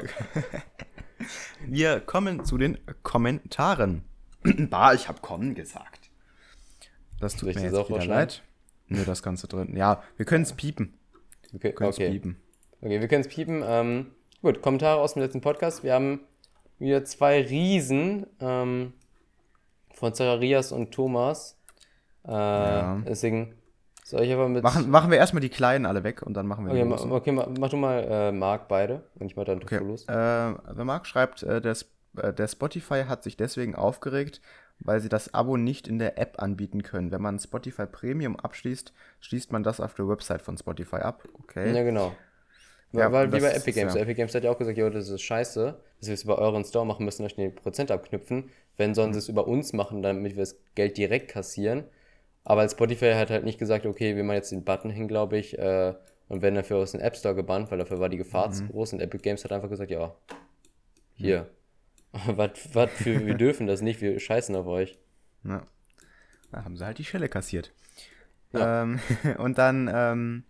wir 1.66 2.00
kommen 2.00 2.44
zu 2.44 2.58
den 2.58 2.78
Kommentaren. 3.02 4.04
bah, 4.70 4.94
ich 4.94 5.08
habe 5.08 5.20
kommen 5.20 5.54
gesagt. 5.54 6.10
Das 7.20 7.36
tut 7.36 7.50
Richtig 7.50 7.70
mir 7.70 7.78
jetzt 7.78 7.88
wieder 7.88 8.04
leid. 8.06 8.42
Nur 8.88 9.04
das 9.04 9.22
Ganze 9.22 9.48
drin. 9.48 9.76
Ja, 9.76 10.02
wir 10.16 10.26
können 10.26 10.42
es 10.44 10.52
piepen. 10.52 10.94
Okay, 11.54 11.64
wir 11.64 11.74
können 11.74 11.90
es 11.90 11.96
okay. 11.96 12.10
piepen. 12.10 12.36
Okay, 12.80 13.00
wir 13.00 13.08
können 13.08 13.20
es 13.22 13.28
piepen. 13.28 13.62
Ähm, 13.64 14.06
gut, 14.42 14.62
Kommentare 14.62 15.00
aus 15.00 15.14
dem 15.14 15.22
letzten 15.22 15.40
Podcast. 15.40 15.84
Wir 15.84 15.94
haben 15.94 16.20
wieder 16.78 17.04
zwei 17.04 17.42
Riesen 17.42 18.26
ähm, 18.40 18.92
von 19.94 20.14
Zacharias 20.14 20.72
und 20.72 20.92
Thomas. 20.92 21.58
Äh, 22.26 22.32
ja. 22.32 23.02
Deswegen 23.06 23.54
soll 24.04 24.22
ich 24.22 24.32
einfach 24.32 24.48
mit. 24.48 24.62
Machen, 24.62 24.90
machen 24.90 25.10
wir 25.10 25.18
erstmal 25.18 25.40
die 25.40 25.48
kleinen 25.48 25.86
alle 25.86 26.04
weg 26.04 26.22
und 26.22 26.34
dann 26.34 26.46
machen 26.46 26.66
wir 26.66 26.72
Okay, 26.72 26.84
ma, 26.84 26.96
okay 26.96 27.32
mach, 27.32 27.48
mach, 27.58 27.68
du 27.70 27.76
mal 27.76 27.98
äh, 28.00 28.32
Marc 28.32 28.68
beide 28.68 29.02
und 29.14 29.26
ich 29.26 29.36
mal 29.36 29.44
dann 29.44 29.62
okay. 29.62 29.78
los. 29.78 30.04
Äh, 30.08 30.84
Marc 30.84 31.06
schreibt, 31.06 31.42
äh, 31.42 31.60
der, 31.60 31.76
äh, 32.16 32.32
der 32.32 32.48
Spotify 32.48 33.04
hat 33.08 33.22
sich 33.22 33.36
deswegen 33.36 33.74
aufgeregt, 33.74 34.40
weil 34.84 35.00
sie 35.00 35.08
das 35.08 35.32
Abo 35.34 35.56
nicht 35.56 35.88
in 35.88 35.98
der 35.98 36.18
App 36.18 36.42
anbieten 36.42 36.82
können. 36.82 37.10
Wenn 37.10 37.22
man 37.22 37.38
Spotify 37.38 37.86
Premium 37.86 38.36
abschließt, 38.36 38.92
schließt 39.20 39.52
man 39.52 39.62
das 39.62 39.80
auf 39.80 39.94
der 39.94 40.08
Website 40.08 40.42
von 40.42 40.56
Spotify 40.56 40.96
ab. 40.96 41.28
Okay. 41.40 41.74
Ja, 41.74 41.82
genau. 41.82 42.12
Ja, 42.92 43.10
weil 43.10 43.32
wie 43.32 43.40
bei 43.40 43.52
Epic 43.52 43.72
Games. 43.72 43.94
Ja. 43.94 44.02
Epic 44.02 44.14
Games 44.14 44.34
hat 44.34 44.44
ja 44.44 44.50
auch 44.50 44.58
gesagt, 44.58 44.76
jo, 44.76 44.90
das 44.90 45.08
ist 45.08 45.22
scheiße, 45.22 45.78
dass 45.98 46.08
wir 46.08 46.14
es 46.14 46.24
über 46.24 46.38
euren 46.38 46.64
Store 46.64 46.84
machen 46.84 47.04
müssen, 47.04 47.24
euch 47.24 47.34
den 47.34 47.54
Prozent 47.54 47.90
abknüpfen. 47.90 48.50
Wenn 48.76 48.94
sollen 48.94 49.12
sie 49.12 49.18
es 49.18 49.28
über 49.28 49.46
uns 49.46 49.72
machen, 49.72 50.02
damit 50.02 50.36
wir 50.36 50.42
das 50.42 50.56
Geld 50.74 50.96
direkt 50.98 51.28
kassieren. 51.28 51.84
Aber 52.44 52.68
Spotify 52.68 53.12
hat 53.12 53.30
halt 53.30 53.44
nicht 53.44 53.58
gesagt, 53.58 53.86
okay, 53.86 54.16
wir 54.16 54.24
machen 54.24 54.36
jetzt 54.36 54.52
den 54.52 54.64
Button 54.64 54.90
hin, 54.90 55.08
glaube 55.08 55.38
ich, 55.38 55.58
äh, 55.58 55.94
und 56.28 56.42
werden 56.42 56.54
dafür 56.54 56.78
aus 56.78 56.92
dem 56.92 57.00
App 57.00 57.16
Store 57.16 57.34
gebannt, 57.34 57.70
weil 57.70 57.78
dafür 57.78 58.00
war 58.00 58.08
die 58.08 58.16
Gefahr 58.16 58.48
mhm. 58.48 58.52
zu 58.52 58.66
groß. 58.66 58.94
Und 58.94 59.00
Epic 59.00 59.22
Games 59.22 59.44
hat 59.44 59.52
einfach 59.52 59.68
gesagt, 59.68 59.90
ja, 59.90 60.14
hier, 61.14 61.42
mhm. 61.42 61.46
was, 62.26 62.50
was 62.72 62.90
für, 62.90 63.26
wir 63.26 63.34
dürfen 63.34 63.66
das 63.66 63.80
nicht, 63.80 64.00
wir 64.00 64.18
scheißen 64.20 64.54
auf 64.54 64.66
euch. 64.66 64.98
Ja. 65.44 65.62
Da 66.50 66.64
haben 66.64 66.76
sie 66.76 66.84
halt 66.84 66.98
die 66.98 67.04
Schelle 67.04 67.28
kassiert. 67.28 67.72
Ja. 68.52 68.82
Ähm, 68.82 69.00
und 69.38 69.58
dann, 69.58 69.90
ähm, 69.92 70.44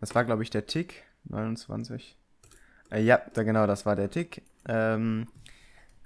das 0.00 0.14
war, 0.14 0.24
glaube 0.24 0.42
ich, 0.42 0.50
der 0.50 0.66
Tick, 0.66 1.04
29. 1.24 2.16
Äh, 2.90 3.02
ja, 3.02 3.20
da, 3.34 3.42
genau, 3.42 3.66
das 3.66 3.84
war 3.84 3.96
der 3.96 4.10
Tick. 4.10 4.42
Ähm, 4.68 5.26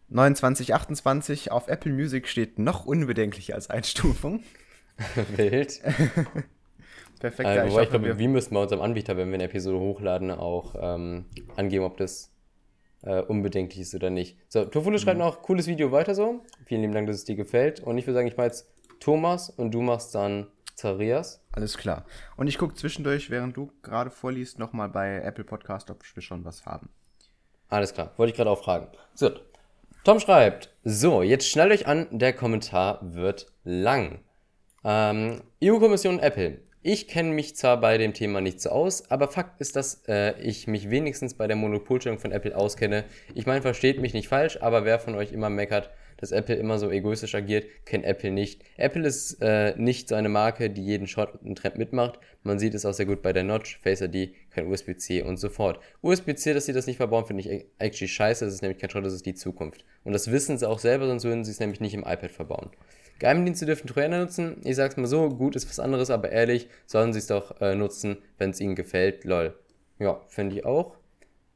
29, 0.08 0.74
28 0.74 1.52
auf 1.52 1.68
Apple 1.68 1.92
Music 1.92 2.26
steht 2.26 2.58
noch 2.58 2.86
unbedenklicher 2.86 3.54
als 3.54 3.70
Einstufung. 3.70 4.42
Wild. 5.36 5.80
Perfekt. 7.20 7.46
Also, 7.46 7.78
ich, 7.78 7.84
ich 7.84 7.90
glaube, 7.90 8.18
wie 8.18 8.28
müssen 8.28 8.54
wir 8.54 8.60
unserem 8.60 8.80
Anbieter, 8.80 9.16
wenn 9.16 9.28
wir 9.28 9.34
eine 9.34 9.44
Episode 9.44 9.78
hochladen, 9.78 10.30
auch 10.30 10.74
ähm, 10.80 11.26
angeben, 11.56 11.84
ob 11.84 11.98
das 11.98 12.29
äh, 13.02 13.20
unbedenklich 13.20 13.80
ist 13.80 13.94
oder 13.94 14.10
nicht. 14.10 14.36
So, 14.48 14.64
Tofule 14.64 14.98
schreibt 14.98 15.18
mhm. 15.18 15.24
noch, 15.24 15.42
cooles 15.42 15.66
Video 15.66 15.92
weiter 15.92 16.14
so. 16.14 16.40
Vielen 16.66 16.82
lieben 16.82 16.94
Dank, 16.94 17.06
dass 17.06 17.16
es 17.16 17.24
dir 17.24 17.36
gefällt. 17.36 17.80
Und 17.80 17.98
ich 17.98 18.06
würde 18.06 18.14
sagen, 18.14 18.28
ich 18.28 18.36
mache 18.36 18.46
jetzt 18.46 18.68
Thomas 19.00 19.50
und 19.50 19.72
du 19.72 19.80
machst 19.80 20.14
dann 20.14 20.46
Zarias. 20.74 21.42
Alles 21.52 21.76
klar. 21.76 22.04
Und 22.36 22.46
ich 22.46 22.58
gucke 22.58 22.74
zwischendurch, 22.74 23.30
während 23.30 23.56
du 23.56 23.70
gerade 23.82 24.10
vorliest, 24.10 24.58
nochmal 24.58 24.88
bei 24.88 25.20
Apple 25.22 25.44
Podcast, 25.44 25.90
ob 25.90 26.02
wir 26.14 26.22
schon 26.22 26.44
was 26.44 26.64
haben. 26.66 26.90
Alles 27.68 27.94
klar, 27.94 28.12
wollte 28.16 28.30
ich 28.32 28.36
gerade 28.36 28.50
auch 28.50 28.62
fragen. 28.62 28.88
So, 29.14 29.30
Tom 30.04 30.18
schreibt, 30.18 30.74
so, 30.82 31.22
jetzt 31.22 31.46
schnell 31.46 31.70
euch 31.70 31.86
an, 31.86 32.06
der 32.10 32.32
Kommentar 32.32 32.98
wird 33.02 33.46
lang. 33.64 34.20
Ähm, 34.82 35.42
EU-Kommission 35.62 36.18
Apple. 36.18 36.62
Ich 36.82 37.08
kenne 37.08 37.34
mich 37.34 37.56
zwar 37.56 37.78
bei 37.78 37.98
dem 37.98 38.14
Thema 38.14 38.40
nicht 38.40 38.58
so 38.58 38.70
aus, 38.70 39.10
aber 39.10 39.28
Fakt 39.28 39.60
ist, 39.60 39.76
dass 39.76 40.02
äh, 40.08 40.40
ich 40.40 40.66
mich 40.66 40.88
wenigstens 40.88 41.34
bei 41.34 41.46
der 41.46 41.56
Monopolstellung 41.56 42.18
von 42.18 42.32
Apple 42.32 42.56
auskenne. 42.56 43.04
Ich 43.34 43.44
meine, 43.44 43.60
versteht 43.60 44.00
mich 44.00 44.14
nicht 44.14 44.28
falsch, 44.28 44.56
aber 44.62 44.86
wer 44.86 44.98
von 44.98 45.14
euch 45.14 45.30
immer 45.32 45.50
meckert, 45.50 45.90
dass 46.16 46.32
Apple 46.32 46.54
immer 46.54 46.78
so 46.78 46.90
egoistisch 46.90 47.34
agiert, 47.34 47.66
kennt 47.84 48.06
Apple 48.06 48.30
nicht. 48.30 48.62
Apple 48.78 49.06
ist 49.06 49.42
äh, 49.42 49.74
nicht 49.76 50.08
so 50.08 50.14
eine 50.14 50.30
Marke, 50.30 50.70
die 50.70 50.82
jeden 50.82 51.06
Shot 51.06 51.42
und 51.42 51.58
Trend 51.58 51.76
mitmacht. 51.76 52.18
Man 52.44 52.58
sieht 52.58 52.72
es 52.72 52.86
auch 52.86 52.94
sehr 52.94 53.04
gut 53.04 53.20
bei 53.20 53.34
der 53.34 53.44
Notch, 53.44 53.78
Face 53.82 54.00
ID, 54.00 54.34
kein 54.50 54.66
USB-C 54.66 55.20
und 55.20 55.36
so 55.36 55.50
fort. 55.50 55.80
USB-C, 56.00 56.54
dass 56.54 56.64
sie 56.64 56.72
das 56.72 56.86
nicht 56.86 56.96
verbauen, 56.96 57.26
finde 57.26 57.42
ich 57.42 57.66
actually 57.78 58.08
scheiße. 58.08 58.46
Das 58.46 58.54
ist 58.54 58.62
nämlich 58.62 58.78
kein 58.78 58.88
Schrott, 58.88 59.04
das 59.04 59.12
ist 59.12 59.26
die 59.26 59.34
Zukunft. 59.34 59.84
Und 60.04 60.14
das 60.14 60.30
wissen 60.30 60.56
sie 60.56 60.66
auch 60.66 60.78
selber, 60.78 61.06
sonst 61.06 61.24
würden 61.24 61.44
sie 61.44 61.50
es 61.50 61.60
nämlich 61.60 61.80
nicht 61.80 61.92
im 61.92 62.04
iPad 62.04 62.30
verbauen. 62.30 62.70
Geheimdienste 63.20 63.66
dürfen 63.66 63.86
Trojaner 63.86 64.18
nutzen. 64.18 64.56
Ich 64.64 64.76
sag's 64.76 64.96
mal 64.96 65.06
so, 65.06 65.28
gut 65.28 65.54
ist 65.54 65.68
was 65.68 65.78
anderes, 65.78 66.10
aber 66.10 66.32
ehrlich, 66.32 66.68
sollen 66.86 67.12
sie 67.12 67.20
es 67.20 67.26
doch 67.26 67.60
äh, 67.60 67.76
nutzen, 67.76 68.16
wenn 68.38 68.50
es 68.50 68.60
ihnen 68.60 68.74
gefällt. 68.74 69.24
Lol. 69.24 69.54
Ja, 69.98 70.22
finde 70.26 70.56
ich 70.56 70.64
auch. 70.64 70.96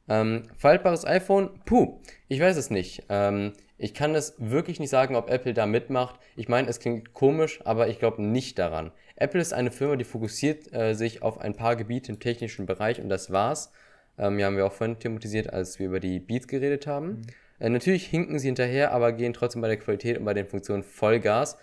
Ähm, 0.07 0.43
faltbares 0.59 1.07
iPhone, 1.07 1.49
puh, 1.65 2.01
ich 2.29 2.39
weiß 2.39 2.59
es 2.59 2.69
nicht. 2.69 3.05
Ähm, 3.09 3.55
ich 3.79 3.95
kann 3.95 4.15
es 4.15 4.35
wirklich 4.37 4.79
nicht 4.79 4.91
sagen, 4.91 5.17
ob 5.17 5.31
Apple 5.31 5.55
da 5.55 5.65
mitmacht. 5.65 6.21
Ich 6.37 6.49
meine, 6.49 6.69
es 6.69 6.81
klingt 6.81 7.15
komisch, 7.15 7.61
aber 7.65 7.89
ich 7.89 7.99
glaube 7.99 8.23
nicht 8.23 8.59
daran. 8.59 8.93
Apple 9.17 9.41
ist 9.41 9.55
eine 9.55 9.71
Firma, 9.71 9.97
die 9.97 10.05
fokussiert 10.05 10.71
äh, 10.75 10.93
sich 10.93 11.23
auf 11.23 11.39
ein 11.41 11.55
paar 11.57 11.77
Gebiete 11.77 12.12
im 12.12 12.21
technischen 12.21 12.67
Bereich 12.67 13.01
und 13.01 13.09
das 13.09 13.33
war's. 13.33 13.73
Ähm, 14.19 14.39
ja, 14.39 14.47
haben 14.47 14.59
wir 14.59 14.67
auch 14.67 14.73
vorhin 14.73 14.99
thematisiert, 14.99 15.51
als 15.51 15.79
wir 15.79 15.87
über 15.87 15.99
die 15.99 16.21
Beats 16.21 16.47
geredet 16.47 16.87
haben. 16.87 17.07
Mhm. 17.07 17.23
Äh, 17.59 17.69
natürlich 17.71 18.07
hinken 18.07 18.39
sie 18.39 18.49
hinterher, 18.49 18.93
aber 18.93 19.13
gehen 19.13 19.33
trotzdem 19.33 19.63
bei 19.63 19.69
der 19.69 19.79
Qualität 19.79 20.19
und 20.19 20.25
bei 20.25 20.35
den 20.35 20.47
Funktionen 20.47 20.83
Vollgas. 20.83 21.57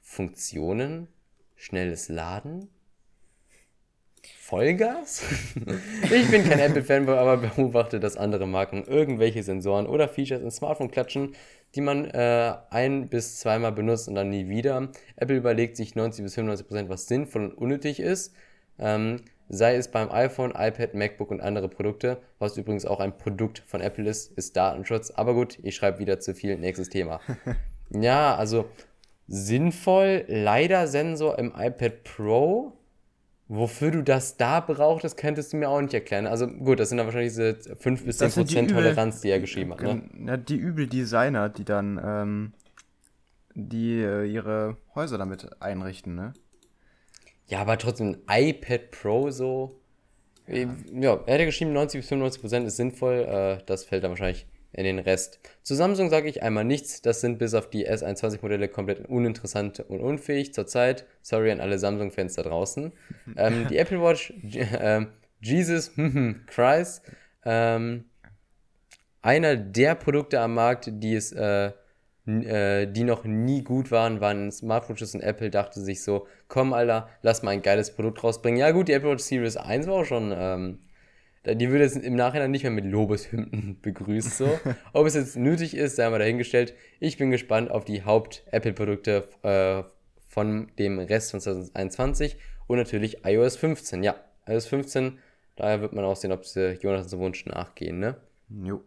Funktionen? 0.00 1.08
Schnelles 1.56 2.08
Laden? 2.08 2.68
Vollgas? 4.38 5.22
ich 6.10 6.30
bin 6.30 6.44
kein 6.48 6.58
Apple-Fanboy, 6.60 7.16
aber 7.16 7.36
beobachte, 7.36 7.98
dass 8.00 8.16
andere 8.16 8.46
Marken 8.46 8.84
irgendwelche 8.84 9.42
Sensoren 9.42 9.86
oder 9.86 10.08
Features 10.08 10.42
ins 10.42 10.56
Smartphone 10.56 10.90
klatschen, 10.90 11.34
die 11.74 11.80
man 11.80 12.04
äh, 12.06 12.54
ein- 12.70 13.08
bis 13.08 13.38
zweimal 13.40 13.72
benutzt 13.72 14.08
und 14.08 14.14
dann 14.14 14.30
nie 14.30 14.48
wieder. 14.48 14.90
Apple 15.16 15.36
überlegt 15.36 15.76
sich 15.76 15.94
90 15.94 16.24
bis 16.24 16.34
95 16.34 16.66
Prozent, 16.66 16.88
was 16.88 17.06
sinnvoll 17.06 17.46
und 17.46 17.54
unnötig 17.54 18.00
ist. 18.00 18.34
Ähm, 18.78 19.22
sei 19.48 19.76
es 19.76 19.88
beim 19.88 20.10
iPhone, 20.10 20.50
iPad, 20.50 20.94
MacBook 20.94 21.30
und 21.30 21.40
andere 21.40 21.68
Produkte, 21.68 22.18
was 22.38 22.56
übrigens 22.56 22.84
auch 22.84 23.00
ein 23.00 23.16
Produkt 23.16 23.62
von 23.66 23.80
Apple 23.80 24.08
ist, 24.08 24.32
ist 24.32 24.56
Datenschutz. 24.56 25.10
Aber 25.10 25.34
gut, 25.34 25.58
ich 25.62 25.76
schreibe 25.76 25.98
wieder 25.98 26.20
zu 26.20 26.34
viel, 26.34 26.56
nächstes 26.58 26.88
Thema. 26.88 27.20
ja, 27.90 28.34
also 28.34 28.66
sinnvoll, 29.28 30.24
leider 30.28 30.86
Sensor 30.86 31.38
im 31.38 31.52
iPad 31.56 32.04
Pro. 32.04 32.72
Wofür 33.48 33.92
du 33.92 34.02
das 34.02 34.36
da 34.36 34.58
brauchtest, 34.58 35.16
könntest 35.16 35.52
du 35.52 35.58
mir 35.58 35.68
auch 35.68 35.80
nicht 35.80 35.94
erklären. 35.94 36.26
Also 36.26 36.48
gut, 36.48 36.80
das 36.80 36.88
sind 36.88 36.98
dann 36.98 37.06
wahrscheinlich 37.06 37.30
diese 37.32 37.54
5 37.76 38.04
bis 38.04 38.18
10 38.18 38.32
Prozent 38.32 38.70
Toleranz, 38.72 39.20
die 39.20 39.30
er 39.30 39.38
geschrieben 39.38 39.72
hat. 39.72 39.82
Ne? 39.82 40.02
Ja, 40.26 40.36
die 40.36 40.56
übel 40.56 40.88
Designer, 40.88 41.48
die 41.48 41.64
dann 41.64 42.00
ähm, 42.04 42.52
die 43.54 44.02
äh, 44.02 44.24
ihre 44.24 44.76
Häuser 44.96 45.16
damit 45.16 45.62
einrichten, 45.62 46.16
ne? 46.16 46.34
Ja, 47.46 47.60
aber 47.60 47.78
trotzdem 47.78 48.16
ein 48.26 48.48
iPad 48.48 48.90
Pro 48.90 49.30
so. 49.30 49.80
Ja, 50.48 51.20
er 51.26 51.34
hat 51.34 51.40
ja 51.40 51.44
geschrieben, 51.44 51.72
90 51.72 52.00
bis 52.00 52.08
95 52.08 52.40
Prozent 52.40 52.66
ist 52.66 52.76
sinnvoll. 52.76 53.24
Äh, 53.24 53.64
das 53.66 53.84
fällt 53.84 54.04
dann 54.04 54.10
wahrscheinlich 54.10 54.46
in 54.72 54.84
den 54.84 54.98
Rest. 54.98 55.40
Zu 55.62 55.74
Samsung 55.74 56.10
sage 56.10 56.28
ich 56.28 56.42
einmal 56.42 56.64
nichts. 56.64 57.02
Das 57.02 57.20
sind 57.20 57.38
bis 57.38 57.54
auf 57.54 57.70
die 57.70 57.88
S21-Modelle 57.88 58.68
komplett 58.68 59.08
uninteressant 59.08 59.80
und 59.80 60.00
unfähig 60.00 60.54
zurzeit. 60.54 61.06
Sorry 61.22 61.50
an 61.50 61.60
alle 61.60 61.78
Samsung-Fans 61.78 62.34
da 62.34 62.42
draußen. 62.42 62.92
ähm, 63.36 63.66
die 63.68 63.78
Apple 63.78 64.00
Watch, 64.00 64.32
äh, 64.52 65.06
Jesus 65.40 65.92
Christ, 66.46 67.02
ähm, 67.44 68.04
einer 69.22 69.56
der 69.56 69.94
Produkte 69.94 70.40
am 70.40 70.54
Markt, 70.54 70.90
die 70.92 71.14
es 71.14 71.32
äh, 71.32 71.72
äh, 72.26 72.86
die 72.86 73.04
noch 73.04 73.24
nie 73.24 73.62
gut 73.62 73.90
waren, 73.90 74.20
waren 74.20 74.50
Smartwatches 74.50 75.14
und 75.14 75.20
Apple 75.20 75.50
dachte 75.50 75.80
sich 75.80 76.02
so, 76.02 76.26
komm 76.48 76.72
Alter, 76.72 77.08
lass 77.22 77.42
mal 77.42 77.52
ein 77.52 77.62
geiles 77.62 77.94
Produkt 77.94 78.22
rausbringen. 78.24 78.58
Ja 78.58 78.72
gut, 78.72 78.88
die 78.88 78.92
Apple 78.92 79.10
Watch 79.10 79.22
Series 79.22 79.56
1 79.56 79.86
war 79.86 79.94
auch 79.94 80.04
schon, 80.04 80.34
ähm, 80.36 80.78
die 81.44 81.70
wird 81.70 81.80
jetzt 81.80 81.96
im 81.96 82.16
Nachhinein 82.16 82.50
nicht 82.50 82.64
mehr 82.64 82.72
mit 82.72 82.84
Lobeshymnen 82.84 83.78
begrüßt 83.82 84.36
so. 84.36 84.58
Ob 84.92 85.06
es 85.06 85.14
jetzt 85.14 85.36
nötig 85.36 85.76
ist, 85.76 85.96
sei 85.96 86.10
mal 86.10 86.18
dahingestellt. 86.18 86.74
Ich 86.98 87.16
bin 87.16 87.30
gespannt 87.30 87.70
auf 87.70 87.84
die 87.84 88.04
Haupt-Apple-Produkte 88.04 89.28
äh, 89.42 89.82
von 90.28 90.72
dem 90.78 90.98
Rest 90.98 91.30
von 91.30 91.40
2021 91.40 92.36
und 92.66 92.78
natürlich 92.78 93.24
iOS 93.24 93.56
15. 93.56 94.02
Ja, 94.02 94.16
iOS 94.48 94.66
15, 94.66 95.18
daher 95.54 95.80
wird 95.80 95.92
man 95.92 96.04
auch 96.04 96.16
sehen, 96.16 96.32
ob 96.32 96.44
sie 96.44 96.72
Jonathans 96.80 97.16
Wunsch 97.16 97.46
nachgehen, 97.46 98.00
ne? 98.00 98.16
Jo. 98.48 98.82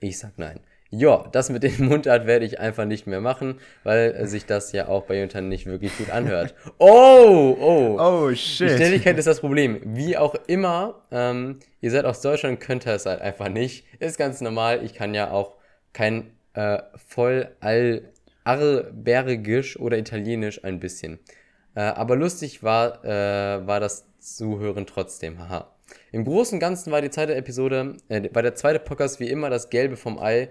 Ich 0.00 0.18
sag 0.18 0.38
nein. 0.38 0.60
Ja, 0.90 1.28
das 1.30 1.50
mit 1.50 1.62
dem 1.62 1.84
Mundart 1.88 2.26
werde 2.26 2.44
ich 2.44 2.58
einfach 2.58 2.84
nicht 2.84 3.06
mehr 3.06 3.20
machen, 3.20 3.60
weil 3.84 4.26
sich 4.26 4.46
das 4.46 4.72
ja 4.72 4.88
auch 4.88 5.04
bei 5.04 5.16
Jonathan 5.16 5.48
nicht 5.48 5.66
wirklich 5.66 5.96
gut 5.96 6.10
anhört. 6.10 6.54
Oh, 6.78 7.56
oh. 7.60 7.96
Oh, 8.00 8.34
shit. 8.34 8.70
Die 8.70 8.76
Schnelligkeit 8.76 9.18
ist 9.18 9.26
das 9.26 9.40
Problem. 9.40 9.80
Wie 9.84 10.16
auch 10.16 10.34
immer, 10.46 11.02
ähm, 11.10 11.58
ihr 11.80 11.90
seid 11.90 12.04
aus 12.04 12.20
Deutschland, 12.20 12.58
könnt 12.60 12.86
ihr 12.86 12.94
es 12.94 13.06
halt 13.06 13.20
einfach 13.20 13.48
nicht. 13.48 13.84
Ist 13.98 14.18
ganz 14.18 14.40
normal. 14.40 14.82
Ich 14.84 14.94
kann 14.94 15.14
ja 15.14 15.30
auch 15.30 15.54
kein 15.92 16.32
äh, 16.54 16.78
voll 17.06 17.48
all 17.60 18.02
Arbergisch 18.44 19.78
oder 19.78 19.98
Italienisch 19.98 20.64
ein 20.64 20.80
bisschen. 20.80 21.18
Äh, 21.74 21.80
aber 21.80 22.16
lustig 22.16 22.62
war, 22.62 23.04
äh, 23.04 23.66
war 23.66 23.80
das 23.80 24.06
Zuhören 24.18 24.86
trotzdem. 24.86 25.38
Haha. 25.38 25.70
Im 26.12 26.24
Großen 26.24 26.56
und 26.56 26.60
Ganzen 26.60 26.90
war 26.92 27.02
die 27.02 27.10
zweite 27.10 27.34
Episode, 27.34 27.96
äh, 28.08 28.28
war 28.32 28.42
der 28.42 28.54
zweite 28.54 28.80
Podcast 28.80 29.20
wie 29.20 29.28
immer 29.28 29.50
das 29.50 29.70
Gelbe 29.70 29.96
vom 29.96 30.18
Ei 30.18 30.48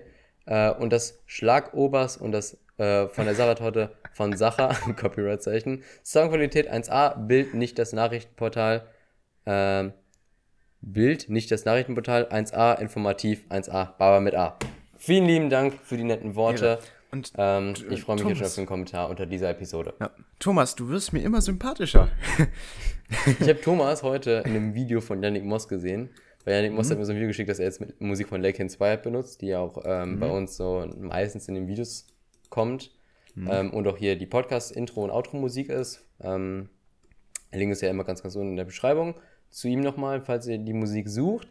äh, 0.49 0.71
und 0.71 0.91
das 0.91 1.21
Schlagobers 1.27 2.17
und 2.17 2.31
das 2.31 2.57
äh, 2.77 3.07
von 3.07 3.25
der 3.25 3.35
Sachertorte 3.35 3.91
von 4.13 4.35
Sacher, 4.35 4.69
Copyright-Zeichen. 4.95 5.83
Soundqualität 6.03 6.71
1a, 6.71 7.27
Bild 7.27 7.53
nicht 7.53 7.79
das 7.79 7.93
Nachrichtenportal. 7.93 8.87
Ähm, 9.45 9.93
Bild 10.81 11.29
nicht 11.29 11.51
das 11.51 11.65
Nachrichtenportal 11.65 12.29
1a, 12.29 12.79
informativ 12.79 13.45
1a, 13.49 13.97
Baba 13.97 14.19
mit 14.19 14.33
A. 14.35 14.57
Vielen 14.97 15.25
lieben 15.25 15.49
Dank 15.49 15.75
für 15.83 15.97
die 15.97 16.03
netten 16.03 16.35
Worte. 16.35 16.79
Ja. 16.81 16.87
Und 17.11 17.33
ähm, 17.37 17.73
ich 17.89 18.03
freue 18.03 18.15
mich 18.15 18.23
Thomas, 18.23 18.29
jetzt 18.29 18.37
schon 18.37 18.45
auf 18.45 18.55
den 18.55 18.65
Kommentar 18.65 19.09
unter 19.09 19.25
dieser 19.25 19.49
Episode. 19.49 19.93
Ja. 19.99 20.11
Thomas, 20.39 20.75
du 20.75 20.89
wirst 20.89 21.11
mir 21.11 21.21
immer 21.21 21.41
sympathischer. 21.41 22.09
ich 23.39 23.47
habe 23.47 23.61
Thomas 23.61 24.03
heute 24.03 24.43
in 24.45 24.51
einem 24.55 24.73
Video 24.75 25.01
von 25.01 25.21
Yannick 25.21 25.43
Moss 25.43 25.67
gesehen. 25.67 26.09
Weil 26.49 26.63
Janik 26.63 26.73
Moss 26.73 26.87
mhm. 26.87 26.93
hat 26.93 26.97
mir 26.97 27.05
so 27.05 27.11
ein 27.11 27.15
Video 27.17 27.27
geschickt, 27.27 27.47
dass 27.47 27.59
er 27.59 27.65
jetzt 27.65 27.79
mit 27.79 28.01
Musik 28.01 28.27
von 28.27 28.41
Lake 28.41 28.59
Inspired 28.59 29.03
benutzt, 29.03 29.41
die 29.41 29.47
ja 29.47 29.59
auch 29.59 29.83
ähm, 29.85 30.15
mhm. 30.15 30.19
bei 30.19 30.31
uns 30.31 30.57
so 30.57 30.83
meistens 30.97 31.47
in 31.47 31.53
den 31.53 31.67
Videos 31.67 32.07
kommt. 32.49 32.89
Mhm. 33.35 33.49
Ähm, 33.51 33.71
und 33.71 33.87
auch 33.87 33.97
hier 33.97 34.17
die 34.17 34.25
Podcast-Intro- 34.25 35.03
und 35.03 35.11
Outro-Musik 35.11 35.69
ist. 35.69 36.03
Ähm, 36.19 36.69
der 37.51 37.59
Link 37.59 37.71
ist 37.71 37.83
ja 37.83 37.91
immer 37.91 38.03
ganz, 38.03 38.23
ganz 38.23 38.35
unten 38.35 38.49
in 38.49 38.55
der 38.55 38.65
Beschreibung. 38.65 39.13
Zu 39.51 39.67
ihm 39.67 39.81
nochmal, 39.81 40.21
falls 40.21 40.47
ihr 40.47 40.57
die 40.57 40.73
Musik 40.73 41.07
sucht. 41.07 41.49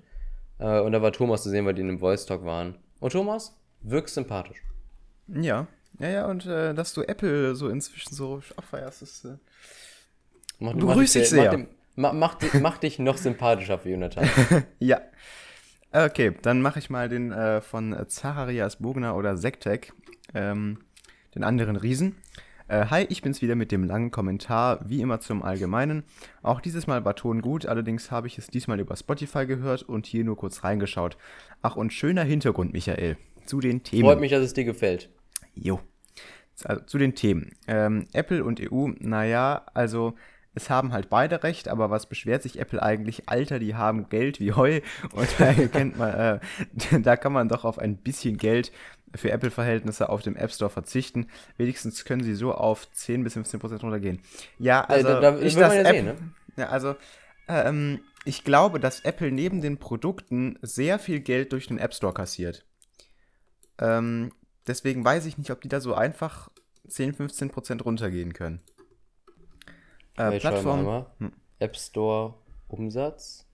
Äh, 0.58 0.80
und 0.80 0.90
da 0.90 1.00
war 1.00 1.12
Thomas 1.12 1.44
zu 1.44 1.50
sehen, 1.50 1.64
weil 1.64 1.74
die 1.74 1.82
in 1.82 1.90
einem 1.90 2.00
Voice-Talk 2.00 2.44
waren. 2.44 2.74
Und 2.98 3.12
Thomas, 3.12 3.56
wirkst 3.82 4.16
sympathisch. 4.16 4.64
Ja, 5.28 5.68
ja, 6.00 6.08
ja, 6.08 6.26
und 6.26 6.44
äh, 6.46 6.74
dass 6.74 6.92
du 6.92 7.02
Apple 7.02 7.54
so 7.54 7.68
inzwischen 7.68 8.12
so 8.12 8.42
abfeierst, 8.56 9.02
ist. 9.02 9.26
Äh, 9.26 9.36
begrüßt 10.58 11.14
dich 11.14 11.28
sehr. 11.28 11.44
Macht 11.44 11.52
dem, 11.52 11.68
Ma 11.98 12.12
mach, 12.12 12.36
mach 12.60 12.78
dich 12.78 13.00
noch 13.00 13.16
sympathischer 13.16 13.76
für 13.76 13.90
Jonathan. 13.90 14.28
ja. 14.78 15.00
Okay, 15.90 16.32
dann 16.42 16.62
mache 16.62 16.78
ich 16.78 16.90
mal 16.90 17.08
den 17.08 17.32
äh, 17.32 17.60
von 17.60 17.96
Zacharias 18.06 18.76
Bogner 18.76 19.16
oder 19.16 19.36
Sektek, 19.36 19.92
ähm, 20.32 20.78
den 21.34 21.42
anderen 21.42 21.74
Riesen. 21.74 22.14
Äh, 22.68 22.86
hi, 22.86 23.06
ich 23.08 23.20
bin's 23.22 23.42
wieder 23.42 23.56
mit 23.56 23.72
dem 23.72 23.82
langen 23.82 24.12
Kommentar, 24.12 24.78
wie 24.88 25.00
immer 25.00 25.18
zum 25.18 25.42
Allgemeinen. 25.42 26.04
Auch 26.40 26.60
dieses 26.60 26.86
Mal 26.86 27.04
war 27.04 27.16
Ton 27.16 27.42
gut, 27.42 27.66
allerdings 27.66 28.12
habe 28.12 28.28
ich 28.28 28.38
es 28.38 28.46
diesmal 28.46 28.78
über 28.78 28.94
Spotify 28.94 29.44
gehört 29.46 29.82
und 29.82 30.06
hier 30.06 30.22
nur 30.22 30.36
kurz 30.36 30.62
reingeschaut. 30.62 31.16
Ach, 31.62 31.74
und 31.74 31.92
schöner 31.92 32.22
Hintergrund, 32.22 32.72
Michael, 32.72 33.16
zu 33.44 33.58
den 33.58 33.82
Themen. 33.82 34.04
Freut 34.04 34.20
mich, 34.20 34.30
dass 34.30 34.44
es 34.44 34.54
dir 34.54 34.64
gefällt. 34.64 35.10
Jo. 35.54 35.80
Also, 36.62 36.84
zu 36.84 36.98
den 36.98 37.16
Themen. 37.16 37.56
Ähm, 37.66 38.06
Apple 38.12 38.44
und 38.44 38.60
EU, 38.60 38.90
naja, 39.00 39.66
also 39.74 40.14
es 40.58 40.70
haben 40.70 40.92
halt 40.92 41.08
beide 41.08 41.42
recht, 41.44 41.68
aber 41.68 41.88
was 41.88 42.06
beschwert 42.06 42.42
sich 42.42 42.58
Apple 42.58 42.82
eigentlich? 42.82 43.28
Alter, 43.28 43.58
die 43.58 43.76
haben 43.76 44.08
Geld 44.08 44.40
wie 44.40 44.52
Heu 44.52 44.80
und 45.12 45.28
da 45.38 45.52
kennt 45.54 45.96
man, 45.96 46.14
äh, 46.14 46.40
da 47.00 47.16
kann 47.16 47.32
man 47.32 47.48
doch 47.48 47.64
auf 47.64 47.78
ein 47.78 47.96
bisschen 47.96 48.36
Geld 48.36 48.72
für 49.14 49.30
Apple-Verhältnisse 49.30 50.08
auf 50.08 50.22
dem 50.22 50.36
App 50.36 50.50
Store 50.50 50.70
verzichten. 50.70 51.28
Wenigstens 51.56 52.04
können 52.04 52.24
sie 52.24 52.34
so 52.34 52.52
auf 52.52 52.90
10 52.90 53.24
bis 53.24 53.34
15 53.34 53.60
Prozent 53.60 53.82
runtergehen. 53.82 54.20
Ja, 54.58 54.84
also 54.84 55.08
äh, 55.08 55.20
da, 55.20 55.20
da 55.20 55.38
ich 55.38 55.54
das 55.54 55.74
ja 55.74 55.80
App, 55.80 55.94
sehen, 55.94 56.04
ne? 56.06 56.16
ja, 56.56 56.68
also 56.68 56.96
ähm, 57.46 58.00
ich 58.24 58.42
glaube, 58.42 58.80
dass 58.80 59.00
Apple 59.00 59.30
neben 59.30 59.62
den 59.62 59.78
Produkten 59.78 60.58
sehr 60.60 60.98
viel 60.98 61.20
Geld 61.20 61.52
durch 61.52 61.68
den 61.68 61.78
App 61.78 61.94
Store 61.94 62.12
kassiert. 62.12 62.66
Ähm, 63.78 64.32
deswegen 64.66 65.04
weiß 65.04 65.24
ich 65.26 65.38
nicht, 65.38 65.52
ob 65.52 65.60
die 65.60 65.68
da 65.68 65.80
so 65.80 65.94
einfach 65.94 66.50
10, 66.88 67.14
15 67.14 67.50
Prozent 67.50 67.84
runtergehen 67.84 68.32
können. 68.32 68.60
Äh, 70.18 70.38
Plattform. 70.38 71.06
Hm. 71.18 71.32
App 71.58 71.76
Store 71.76 72.34
Umsatz. 72.68 73.46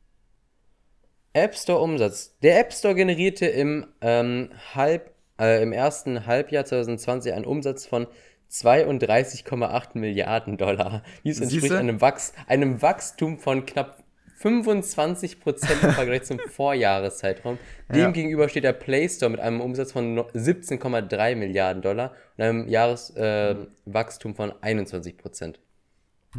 App 1.33 1.57
Store 1.57 1.81
Umsatz. 1.81 2.37
Der 2.43 2.61
App 2.61 2.73
Store 2.73 2.95
generierte 2.95 3.47
im, 3.47 3.87
ähm, 4.01 4.51
halb, 4.75 5.13
äh, 5.41 5.63
im 5.63 5.73
ersten 5.73 6.27
Halbjahr 6.27 6.65
2020 6.65 7.33
einen 7.33 7.45
Umsatz 7.45 7.87
von 7.87 8.07
32,8 8.51 9.99
Milliarden 9.99 10.57
Dollar. 10.57 11.03
Dies 11.25 11.41
entspricht 11.41 11.73
einem, 11.73 12.01
Wachs 12.01 12.35
einem 12.47 12.81
Wachstum 12.83 13.39
von 13.39 13.67
knapp 13.67 14.05
25 14.37 15.41
Prozent 15.41 15.83
im 15.83 15.91
Vergleich 15.91 16.25
zum 16.25 16.39
Vorjahreszeitraum. 16.51 17.59
Demgegenüber 17.93 18.49
steht 18.49 18.65
der 18.65 18.73
Play 18.73 19.09
Store 19.09 19.31
mit 19.31 19.41
einem 19.41 19.61
Umsatz 19.61 19.93
von 19.93 20.19
17,3 20.19 21.35
Milliarden 21.35 21.83
Dollar 21.83 22.13
und 22.37 22.45
einem 22.45 22.69
Jahreswachstum 22.69 24.33
äh, 24.33 24.35
von 24.35 24.53
21 24.61 25.17
Prozent. 25.17 25.59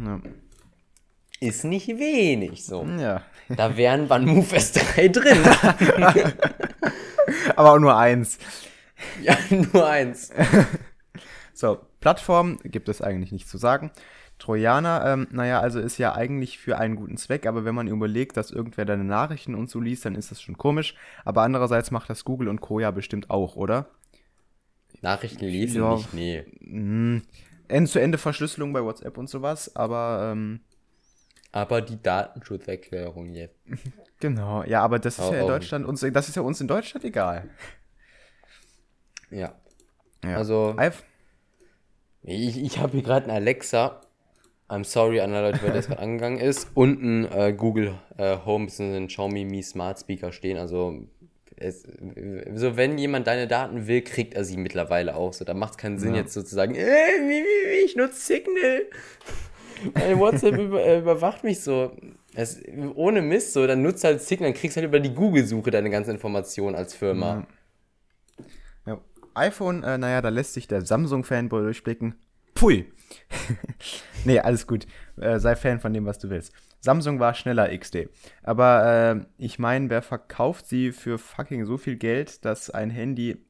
Ja. 0.04 0.20
ist 1.40 1.64
nicht 1.64 1.88
wenig 1.88 2.64
so. 2.64 2.84
Ja. 2.84 3.22
Da 3.48 3.76
wären 3.76 4.10
OneMove 4.10 4.52
S3 4.54 5.08
drin. 5.08 5.38
Aber 7.56 7.72
auch 7.72 7.78
nur 7.78 7.96
eins. 7.96 8.38
ja, 9.22 9.36
nur 9.50 9.86
eins. 9.88 10.30
So, 11.58 11.78
Plattform 12.00 12.58
gibt 12.64 12.86
es 12.90 13.00
eigentlich 13.00 13.32
nicht 13.32 13.48
zu 13.48 13.56
sagen. 13.56 13.90
Trojaner, 14.38 15.02
ähm, 15.06 15.26
naja, 15.30 15.60
also 15.60 15.80
ist 15.80 15.96
ja 15.96 16.14
eigentlich 16.14 16.58
für 16.58 16.76
einen 16.76 16.96
guten 16.96 17.16
Zweck, 17.16 17.46
aber 17.46 17.64
wenn 17.64 17.74
man 17.74 17.86
überlegt, 17.88 18.36
dass 18.36 18.50
irgendwer 18.50 18.84
deine 18.84 19.04
Nachrichten 19.04 19.54
und 19.54 19.70
so 19.70 19.80
liest, 19.80 20.04
dann 20.04 20.16
ist 20.16 20.30
das 20.30 20.42
schon 20.42 20.58
komisch. 20.58 20.94
Aber 21.24 21.40
andererseits 21.40 21.90
macht 21.90 22.10
das 22.10 22.24
Google 22.26 22.48
und 22.48 22.60
Co. 22.60 22.78
ja 22.78 22.90
bestimmt 22.90 23.30
auch, 23.30 23.56
oder? 23.56 23.86
Nachrichten 25.00 25.46
lesen 25.46 25.80
Ja. 25.80 25.94
nicht, 25.94 26.12
nee. 26.12 27.22
Ende-zu-Ende-Verschlüsselung 27.68 28.72
bei 28.72 28.82
WhatsApp 28.82 29.16
und 29.18 29.28
sowas, 29.28 29.74
aber 29.76 30.30
ähm, 30.32 30.60
Aber 31.52 31.80
die 31.82 32.00
Datenschutzerklärung 32.02 33.30
jetzt. 33.32 33.58
genau, 34.20 34.62
ja, 34.64 34.82
aber 34.82 34.98
das 34.98 35.18
ist 35.18 35.24
Auch- 35.24 35.32
ja 35.32 35.38
in 35.38 35.44
auch- 35.44 35.48
Deutschland 35.48 35.86
uns, 35.86 36.00
das 36.00 36.28
ist 36.28 36.34
ja 36.36 36.42
uns 36.42 36.60
in 36.60 36.68
Deutschland 36.68 37.04
egal. 37.04 37.48
Ja. 39.30 39.54
Ja. 40.24 40.36
Also, 40.36 40.74
Eif- 40.76 41.02
ich, 42.22 42.58
ich 42.62 42.78
habe 42.78 42.92
hier 42.92 43.02
gerade 43.02 43.26
einen 43.26 43.36
Alexa. 43.36 44.00
I'm 44.68 44.82
sorry 44.84 45.20
an 45.20 45.32
alle 45.32 45.50
Leute, 45.52 45.62
weil 45.64 45.72
das 45.72 45.86
gerade 45.88 46.00
angegangen 46.02 46.38
ist. 46.40 46.68
Und 46.74 47.00
ein 47.02 47.24
äh, 47.32 47.52
Google 47.52 47.94
äh, 48.16 48.36
Home 48.44 48.66
bzw. 48.66 48.96
ein 48.96 49.06
Xiaomi 49.08 49.44
Mi 49.44 49.62
Smart 49.62 49.98
Speaker 50.00 50.32
stehen. 50.32 50.58
Also, 50.58 51.04
es, 51.58 51.84
so 52.54 52.76
wenn 52.76 52.98
jemand 52.98 53.26
deine 53.26 53.48
Daten 53.48 53.86
will, 53.86 54.02
kriegt 54.02 54.34
er 54.34 54.44
sie 54.44 54.56
mittlerweile 54.56 55.16
auch. 55.16 55.32
So, 55.32 55.44
da 55.44 55.54
macht 55.54 55.72
es 55.72 55.78
keinen 55.78 55.98
Sinn 55.98 56.14
Ja. 56.14 56.20
jetzt 56.20 56.32
sozusagen, 56.34 56.74
äh, 56.74 56.78
wie, 56.80 57.42
wie, 57.44 57.70
wie, 57.70 57.84
ich 57.84 57.96
nutze 57.96 58.20
Signal. 58.20 58.82
Mein 59.94 60.18
WhatsApp 60.18 60.58
über, 60.58 60.82
äh, 60.82 60.98
überwacht 60.98 61.44
mich 61.44 61.60
so. 61.60 61.96
Es, 62.34 62.60
ohne 62.94 63.22
Mist, 63.22 63.52
so, 63.52 63.66
dann 63.66 63.82
nutzt 63.82 64.04
halt 64.04 64.20
Signal, 64.20 64.50
dann 64.52 64.58
kriegst 64.58 64.76
du 64.76 64.80
halt 64.80 64.88
über 64.88 65.00
die 65.00 65.14
Google-Suche 65.14 65.70
deine 65.70 65.90
ganzen 65.90 66.10
Informationen 66.10 66.76
als 66.76 66.94
Firma. 66.94 67.46
Ja. 68.86 69.00
iPhone, 69.34 69.82
äh, 69.82 69.98
naja, 69.98 70.20
da 70.22 70.28
lässt 70.28 70.54
sich 70.54 70.66
der 70.68 70.84
Samsung-Fanboy 70.84 71.62
durchblicken. 71.62 72.14
Pfui. 72.54 72.86
nee, 74.24 74.38
alles 74.38 74.66
gut. 74.66 74.86
Äh, 75.16 75.38
sei 75.38 75.56
Fan 75.56 75.80
von 75.80 75.92
dem, 75.92 76.06
was 76.06 76.18
du 76.18 76.30
willst. 76.30 76.52
Samsung 76.80 77.18
war 77.18 77.34
schneller 77.34 77.76
XD. 77.76 78.08
Aber 78.42 78.84
äh, 78.86 79.26
ich 79.38 79.58
meine, 79.58 79.90
wer 79.90 80.02
verkauft 80.02 80.66
sie 80.66 80.92
für 80.92 81.18
fucking 81.18 81.64
so 81.64 81.78
viel 81.78 81.96
Geld, 81.96 82.44
dass 82.44 82.70
ein 82.70 82.90
Handy. 82.90 83.44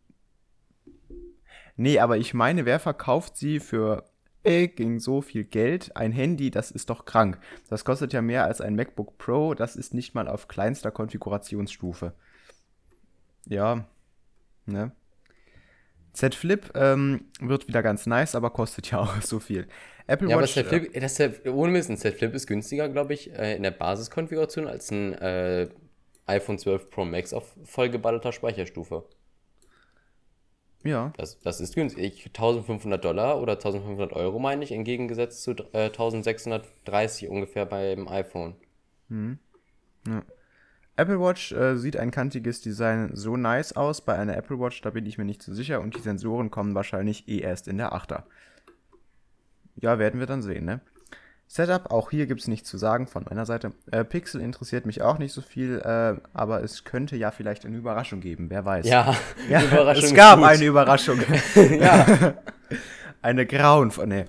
Nee, 1.76 1.98
aber 1.98 2.16
ich 2.16 2.34
meine, 2.34 2.64
wer 2.64 2.80
verkauft 2.80 3.36
sie 3.36 3.60
für 3.60 4.04
fucking 4.44 5.00
so 5.00 5.20
viel 5.22 5.44
Geld? 5.44 5.96
Ein 5.96 6.12
Handy, 6.12 6.50
das 6.50 6.70
ist 6.70 6.88
doch 6.88 7.04
krank. 7.04 7.38
Das 7.68 7.84
kostet 7.84 8.12
ja 8.12 8.22
mehr 8.22 8.44
als 8.44 8.60
ein 8.60 8.76
MacBook 8.76 9.18
Pro. 9.18 9.54
Das 9.54 9.76
ist 9.76 9.92
nicht 9.92 10.14
mal 10.14 10.28
auf 10.28 10.48
kleinster 10.48 10.90
Konfigurationsstufe. 10.90 12.14
Ja, 13.46 13.86
ne? 14.66 14.92
Z 16.16 16.34
Flip 16.34 16.70
ähm, 16.74 17.26
wird 17.40 17.68
wieder 17.68 17.82
ganz 17.82 18.06
nice, 18.06 18.34
aber 18.34 18.50
kostet 18.50 18.90
ja 18.90 19.00
auch 19.02 19.20
so 19.20 19.38
viel. 19.38 19.68
Apple 20.06 20.28
Ja, 20.28 20.36
aber 20.36 20.44
Watch. 20.44 20.54
Z 20.54 20.66
Flip, 20.66 20.92
das 20.94 21.18
ist 21.18 21.44
ja, 21.44 21.52
ohne 21.52 21.72
Mist, 21.72 21.90
ein 21.90 21.98
Z 21.98 22.14
Flip 22.16 22.34
ist 22.34 22.46
günstiger, 22.46 22.88
glaube 22.88 23.12
ich, 23.14 23.32
äh, 23.34 23.54
in 23.56 23.62
der 23.62 23.70
Basiskonfiguration 23.70 24.66
als 24.66 24.90
ein 24.90 25.12
äh, 25.14 25.68
iPhone 26.26 26.58
12 26.58 26.90
Pro 26.90 27.04
Max 27.04 27.32
auf 27.34 27.54
vollgeballerter 27.64 28.32
Speicherstufe. 28.32 29.04
äh, 30.84 30.88
ja, 30.90 31.12
Das, 31.18 31.38
das 31.40 31.60
ist 31.60 31.74
günstig. 31.74 32.26
1500 32.28 33.04
Dollar 33.04 33.40
oder 33.42 33.54
1500 33.54 34.12
Euro 34.14 34.38
meine 34.38 34.64
ich, 34.64 34.72
entgegengesetzt 34.72 35.42
zu 35.42 35.52
äh, 35.72 35.86
1630 35.90 37.28
ungefähr 37.28 37.66
beim 37.66 38.08
iPhone. 38.08 38.56
Apple 40.96 41.20
Watch 41.20 41.52
äh, 41.52 41.76
sieht 41.76 41.96
ein 41.96 42.10
kantiges 42.10 42.62
Design 42.62 43.10
so 43.12 43.36
nice 43.36 43.74
aus. 43.74 44.00
Bei 44.00 44.16
einer 44.16 44.36
Apple 44.36 44.58
Watch, 44.58 44.80
da 44.80 44.90
bin 44.90 45.04
ich 45.06 45.18
mir 45.18 45.24
nicht 45.24 45.42
so 45.42 45.52
sicher. 45.52 45.80
Und 45.80 45.94
die 45.94 46.00
Sensoren 46.00 46.50
kommen 46.50 46.74
wahrscheinlich 46.74 47.28
eh 47.28 47.38
erst 47.38 47.68
in 47.68 47.76
der 47.76 47.92
8er. 47.92 48.22
Ja, 49.76 49.98
werden 49.98 50.20
wir 50.20 50.26
dann 50.26 50.40
sehen, 50.40 50.64
ne? 50.64 50.80
Setup, 51.48 51.92
auch 51.92 52.10
hier 52.10 52.26
gibt 52.26 52.40
es 52.40 52.48
nichts 52.48 52.68
zu 52.68 52.76
sagen 52.76 53.06
von 53.06 53.24
meiner 53.28 53.46
Seite. 53.46 53.72
Äh, 53.92 54.04
Pixel 54.04 54.40
interessiert 54.40 54.84
mich 54.84 55.02
auch 55.02 55.18
nicht 55.18 55.32
so 55.32 55.42
viel, 55.42 55.78
äh, 55.78 56.16
aber 56.34 56.62
es 56.64 56.82
könnte 56.82 57.14
ja 57.16 57.30
vielleicht 57.30 57.64
eine 57.64 57.76
Überraschung 57.76 58.20
geben, 58.20 58.50
wer 58.50 58.64
weiß. 58.64 58.86
Ja, 58.86 59.14
Ja, 59.48 59.62
Überraschung 59.72 60.04
es 60.04 60.14
gab 60.14 60.42
eine 60.42 60.64
Überraschung. 60.64 61.20
ja. 61.78 62.34
eine 63.22 63.46
grauen 63.46 63.92
von, 63.92 64.08
nee. 64.08 64.24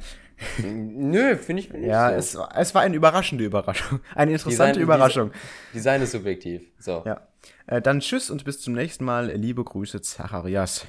Nö, 0.64 1.36
finde 1.36 1.62
ich 1.64 1.72
nicht 1.74 1.84
Ja, 1.86 2.10
so. 2.22 2.44
es, 2.44 2.50
es 2.56 2.76
war 2.76 2.82
eine 2.84 2.96
überraschende 2.96 3.44
Überraschung. 3.44 4.00
Eine 4.16 4.34
interessante 4.34 4.74
Design- 4.74 4.84
Überraschung. 4.84 5.32
Design 5.74 6.02
ist 6.02 6.12
subjektiv. 6.12 6.62
So. 6.80 7.04
Ja. 7.06 7.28
Äh, 7.66 7.82
dann 7.82 8.00
tschüss 8.02 8.30
und 8.30 8.44
bis 8.46 8.62
zum 8.62 8.74
nächsten 8.74 9.04
Mal. 9.06 9.32
Liebe 9.32 9.64
Grüße, 9.64 10.02
Zacharias. 10.02 10.86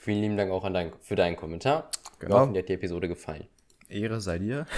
Vielen 0.00 0.22
lieben 0.22 0.36
Dank 0.38 0.50
auch 0.50 0.64
an 0.64 0.72
dein, 0.74 0.92
für 1.02 1.16
deinen 1.16 1.36
Kommentar. 1.36 1.90
Genau. 2.18 2.34
Wir 2.36 2.40
hoffen, 2.40 2.54
dir 2.54 2.60
hat 2.60 2.68
die 2.70 2.74
Episode 2.74 3.08
gefallen. 3.08 3.46
Ehre 3.88 4.20
sei 4.20 4.38
dir. 4.38 4.66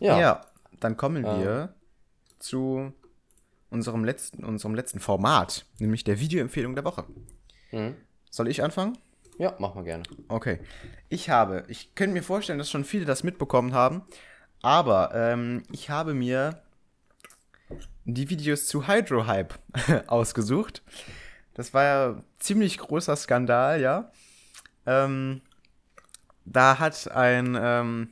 Ja. 0.00 0.18
Ja, 0.18 0.40
dann 0.80 0.96
kommen 0.96 1.22
wir 1.24 1.74
zu 2.38 2.92
unserem 3.70 4.04
letzten, 4.04 4.44
unserem 4.44 4.74
letzten 4.74 4.98
Format, 5.00 5.66
nämlich 5.78 6.04
der 6.04 6.18
Videoempfehlung 6.20 6.74
der 6.74 6.84
Woche. 6.84 7.04
Mhm. 7.70 7.94
Soll 8.30 8.48
ich 8.48 8.62
anfangen? 8.62 8.98
Ja, 9.38 9.54
mach 9.58 9.74
mal 9.74 9.84
gerne. 9.84 10.04
Okay. 10.28 10.60
Ich 11.08 11.30
habe, 11.30 11.64
ich 11.68 11.94
könnte 11.94 12.14
mir 12.14 12.22
vorstellen, 12.22 12.58
dass 12.58 12.70
schon 12.70 12.84
viele 12.84 13.04
das 13.04 13.24
mitbekommen 13.24 13.74
haben, 13.74 14.02
aber 14.62 15.12
ähm, 15.14 15.62
ich 15.72 15.90
habe 15.90 16.14
mir 16.14 16.62
die 18.04 18.30
Videos 18.30 18.66
zu 18.66 18.86
Hydro 18.86 19.26
Hype 19.26 19.54
ausgesucht. 20.06 20.82
Das 21.54 21.72
war 21.74 21.84
ja 21.84 22.24
ziemlich 22.38 22.78
großer 22.78 23.16
Skandal, 23.16 23.80
ja. 23.80 24.10
Ähm, 24.86 25.40
da 26.44 26.78
hat 26.78 27.10
ein, 27.10 27.56
ähm, 27.58 28.10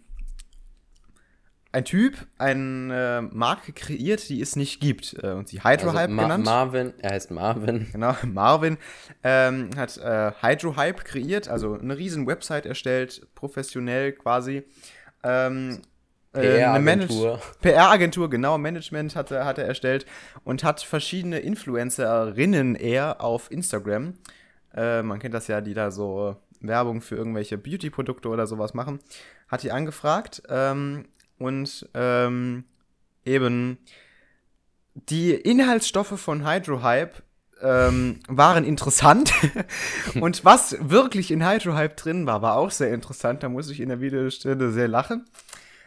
ein 1.72 1.84
Typ 1.86 2.26
eine 2.38 3.28
äh, 3.32 3.34
Marke 3.34 3.72
kreiert, 3.72 4.28
die 4.28 4.40
es 4.40 4.56
nicht 4.56 4.80
gibt. 4.80 5.16
Äh, 5.22 5.32
und 5.32 5.48
sie 5.48 5.60
Hydro 5.60 5.88
Also 5.88 5.98
Hype 5.98 6.10
Ma 6.10 6.22
genannt. 6.24 6.44
Marvin, 6.44 6.92
er 6.98 7.10
heißt 7.12 7.30
Marvin. 7.30 7.88
Genau, 7.90 8.14
Marvin 8.26 8.76
ähm, 9.24 9.70
hat 9.76 9.96
äh, 9.96 10.32
Hydrohype 10.40 11.02
kreiert, 11.02 11.48
also 11.48 11.74
eine 11.74 11.96
riesen 11.96 12.26
Website 12.26 12.66
erstellt, 12.66 13.26
professionell 13.34 14.12
quasi. 14.12 14.64
Ähm, 15.24 15.80
äh, 16.34 16.40
PR-Agentur. 16.40 17.40
PR-Agentur, 17.60 18.30
genau, 18.30 18.58
Management 18.58 19.16
hat 19.16 19.30
er, 19.30 19.44
hat 19.44 19.58
er 19.58 19.66
erstellt 19.66 20.06
und 20.44 20.64
hat 20.64 20.82
verschiedene 20.82 21.40
Influencerinnen 21.40 22.74
eher 22.74 23.22
auf 23.22 23.50
Instagram. 23.50 24.14
Äh, 24.74 25.02
man 25.02 25.18
kennt 25.18 25.34
das 25.34 25.48
ja, 25.48 25.60
die 25.60 25.74
da 25.74 25.90
so 25.90 26.36
Werbung 26.60 27.00
für 27.00 27.16
irgendwelche 27.16 27.58
Beauty-Produkte 27.58 28.28
oder 28.28 28.46
sowas 28.46 28.74
machen. 28.74 29.00
Hat 29.48 29.62
die 29.62 29.72
angefragt 29.72 30.42
ähm, 30.48 31.06
und 31.42 31.88
ähm, 31.94 32.64
eben 33.24 33.78
die 34.94 35.32
Inhaltsstoffe 35.32 36.18
von 36.20 36.46
Hydrohype 36.46 37.22
ähm, 37.62 38.20
waren 38.28 38.64
interessant. 38.64 39.32
und 40.20 40.44
was 40.44 40.76
wirklich 40.80 41.30
in 41.30 41.46
Hydrohype 41.48 41.94
drin 41.94 42.26
war, 42.26 42.42
war 42.42 42.56
auch 42.56 42.70
sehr 42.70 42.92
interessant. 42.92 43.42
Da 43.42 43.48
muss 43.48 43.70
ich 43.70 43.80
in 43.80 43.88
der 43.88 44.00
Videostelle 44.00 44.70
sehr 44.72 44.88
lachen. 44.88 45.24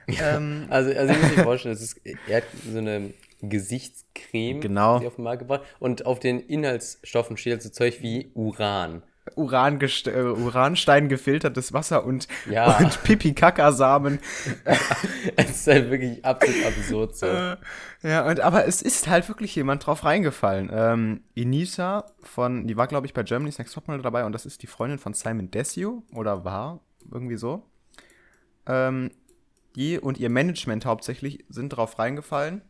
ähm, 0.07 0.65
Also, 0.69 0.91
also 0.97 1.13
ich 1.13 1.21
muss 1.21 1.35
mir 1.35 1.43
vorstellen, 1.43 1.75
ist, 1.75 1.99
er 2.27 2.37
hat 2.37 2.43
so 2.71 2.77
eine 2.77 3.13
Gesichtscreme 3.41 4.61
Genau. 4.61 4.99
die 4.99 5.07
auf 5.07 5.15
den 5.15 5.23
Markt 5.23 5.39
gebracht 5.39 5.63
und 5.79 6.05
auf 6.05 6.19
den 6.19 6.39
Inhaltsstoffen 6.39 7.37
steht 7.37 7.53
halt 7.53 7.63
so 7.63 7.69
Zeug 7.69 8.01
wie 8.01 8.31
Uran. 8.33 9.03
Uran 9.35 9.79
äh, 9.81 10.21
Uranstein 10.21 11.09
gefiltertes 11.09 11.73
Wasser 11.73 12.05
und, 12.05 12.27
Ja. 12.49 12.77
und 12.79 13.03
Pipi-Kaka-Samen. 13.03 14.19
Es 15.35 15.49
ist 15.49 15.67
halt 15.67 15.89
wirklich 15.89 16.23
absolut 16.23 16.65
absurd 16.65 17.15
so. 17.15 17.25
Ja, 17.25 18.27
und, 18.27 18.39
aber 18.39 18.67
es 18.67 18.81
ist 18.83 19.07
halt 19.07 19.27
wirklich 19.27 19.55
jemand 19.55 19.85
drauf 19.85 20.05
reingefallen. 20.05 20.69
Ähm, 20.71 21.23
Inisa 21.33 22.05
von, 22.21 22.67
die 22.67 22.77
war, 22.77 22.87
glaube 22.87 23.07
ich, 23.07 23.13
bei 23.13 23.23
Germany's 23.23 23.57
Next 23.57 23.73
Topmodel 23.73 24.03
dabei 24.03 24.25
und 24.25 24.31
das 24.31 24.45
ist 24.45 24.61
die 24.61 24.67
Freundin 24.67 24.99
von 24.99 25.13
Simon 25.13 25.49
Desio 25.49 26.03
oder 26.13 26.45
war, 26.45 26.81
irgendwie 27.11 27.37
so. 27.37 27.63
Ähm, 28.67 29.09
die 29.75 29.99
und 29.99 30.19
ihr 30.19 30.29
Management 30.29 30.85
hauptsächlich 30.85 31.43
sind 31.49 31.69
drauf 31.69 31.99
reingefallen. 31.99 32.61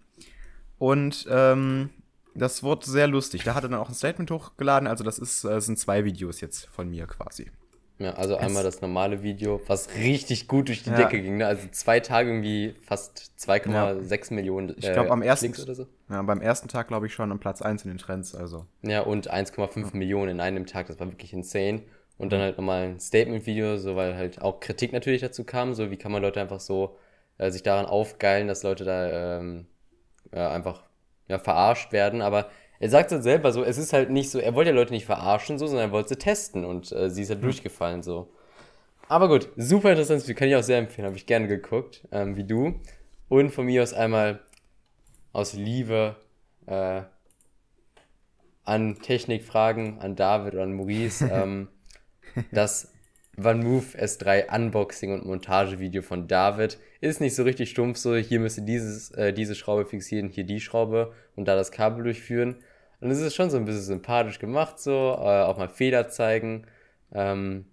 Und 0.77 1.25
ähm, 1.29 1.89
das 2.35 2.61
wurde 2.63 2.85
sehr 2.85 3.07
lustig. 3.07 3.43
Da 3.43 3.55
hat 3.55 3.63
er 3.63 3.69
dann 3.69 3.79
auch 3.79 3.89
ein 3.89 3.95
Statement 3.95 4.29
hochgeladen. 4.29 4.87
Also 4.87 5.03
das 5.03 5.17
ist, 5.19 5.43
äh, 5.45 5.59
sind 5.61 5.79
zwei 5.79 6.05
Videos 6.05 6.41
jetzt 6.41 6.65
von 6.67 6.89
mir 6.89 7.07
quasi. 7.07 7.49
Ja, 7.97 8.11
also 8.15 8.35
einmal 8.35 8.63
das 8.63 8.81
normale 8.81 9.23
Video, 9.23 9.61
was 9.67 9.95
richtig 9.95 10.49
gut 10.49 10.67
durch 10.67 10.83
die 10.83 10.89
Ja. 10.89 10.97
Decke 10.97 11.21
ging. 11.21 11.37
Ne? 11.37 11.47
Also 11.47 11.65
zwei 11.71 12.01
Tage 12.01 12.29
irgendwie 12.29 12.75
fast 12.81 13.31
2,6 13.39 14.33
Millionen 14.33 14.69
äh, 14.69 14.73
Ich 14.77 14.91
glaube, 14.91 15.11
am 15.11 15.21
ersten, 15.21 15.53
so. 15.53 15.87
ja, 16.09 16.21
beim 16.23 16.41
ersten 16.41 16.67
Tag, 16.67 16.89
glaube 16.89 17.05
ich, 17.07 17.13
schon 17.13 17.31
am 17.31 17.39
Platz 17.39 17.61
1 17.61 17.85
in 17.85 17.91
den 17.91 17.97
Trends. 17.97 18.35
Also. 18.35 18.65
Ja, 18.81 19.01
und 19.01 19.31
1,5 19.31 19.95
Millionen 19.95 20.31
in 20.31 20.39
einem 20.41 20.65
Tag, 20.65 20.87
das 20.87 20.99
war 20.99 21.07
wirklich 21.09 21.31
insane. 21.31 21.83
Und 22.17 22.33
dann 22.33 22.41
halt 22.41 22.57
nochmal 22.57 22.83
ein 22.83 22.99
Statement-Video, 22.99 23.77
so 23.77 23.95
weil 23.95 24.15
halt 24.15 24.41
auch 24.41 24.59
Kritik 24.59 24.91
natürlich 24.91 25.21
dazu 25.21 25.45
kam, 25.45 25.73
so 25.73 25.89
wie 25.89 25.97
kann 25.97 26.11
man 26.11 26.21
Leute 26.21 26.41
einfach 26.41 26.59
so 26.61 26.97
äh, 27.37 27.49
sich 27.51 27.63
daran 27.63 27.85
aufgeilen, 27.85 28.47
dass 28.47 28.63
Leute 28.63 28.83
da 28.83 29.37
ähm, 29.39 29.67
äh, 30.31 30.39
einfach 30.39 30.83
ja, 31.27 31.39
verarscht 31.39 31.91
werden. 31.91 32.21
Aber 32.21 32.49
er 32.79 32.89
sagt 32.89 33.11
es 33.11 33.23
selber 33.23 33.51
so, 33.51 33.63
es 33.63 33.77
ist 33.77 33.93
halt 33.93 34.09
nicht 34.09 34.29
so, 34.29 34.39
er 34.39 34.53
wollte 34.55 34.71
ja 34.71 34.75
Leute 34.75 34.93
nicht 34.93 35.05
verarschen, 35.05 35.57
so, 35.57 35.67
sondern 35.67 35.89
er 35.89 35.91
wollte 35.91 36.09
sie 36.09 36.17
testen 36.17 36.65
und 36.65 36.91
äh, 36.91 37.09
sie 37.09 37.21
ist 37.23 37.29
halt 37.29 37.39
mhm. 37.39 37.45
durchgefallen 37.45 38.03
so. 38.03 38.31
Aber 39.07 39.27
gut, 39.27 39.49
super 39.55 39.91
interessantes 39.91 40.27
Video, 40.27 40.37
kann 40.37 40.47
ich 40.47 40.55
auch 40.55 40.63
sehr 40.63 40.79
empfehlen, 40.79 41.05
habe 41.05 41.17
ich 41.17 41.25
gerne 41.25 41.47
geguckt, 41.47 42.07
ähm, 42.11 42.35
wie 42.35 42.43
du. 42.43 42.79
Und 43.29 43.51
von 43.51 43.65
mir 43.65 43.83
aus 43.83 43.93
einmal 43.93 44.41
aus 45.31 45.53
Liebe 45.53 46.15
äh, 46.65 47.01
an 48.63 48.99
Technikfragen, 49.01 49.99
an 49.99 50.15
David 50.15 50.53
oder 50.53 50.63
an 50.63 50.73
Maurice, 50.73 51.25
ähm, 51.31 51.67
das 52.51 52.91
OneMove 53.37 53.95
S3 53.95 54.53
Unboxing 54.53 55.13
und 55.13 55.25
Montagevideo 55.25 56.01
von 56.01 56.27
David. 56.27 56.79
Ist 57.05 57.21
nicht 57.21 57.35
so 57.35 57.43
richtig 57.43 57.69
stumpf 57.69 57.99
so, 57.99 58.15
hier 58.15 58.39
müsst 58.39 58.57
ihr 58.57 58.63
dieses, 58.63 59.11
äh, 59.11 59.31
diese 59.31 59.53
Schraube 59.53 59.85
fixieren, 59.85 60.27
hier 60.29 60.43
die 60.43 60.59
Schraube 60.59 61.13
und 61.35 61.47
da 61.47 61.55
das 61.55 61.71
Kabel 61.71 62.03
durchführen. 62.03 62.55
Und 62.99 63.11
es 63.11 63.19
ist 63.21 63.35
schon 63.35 63.51
so 63.51 63.57
ein 63.57 63.65
bisschen 63.65 63.83
sympathisch 63.83 64.39
gemacht 64.39 64.79
so, 64.79 64.91
äh, 64.91 65.43
auch 65.43 65.55
mal 65.59 65.69
Fehler 65.69 66.09
zeigen. 66.09 66.65
Ähm, 67.11 67.65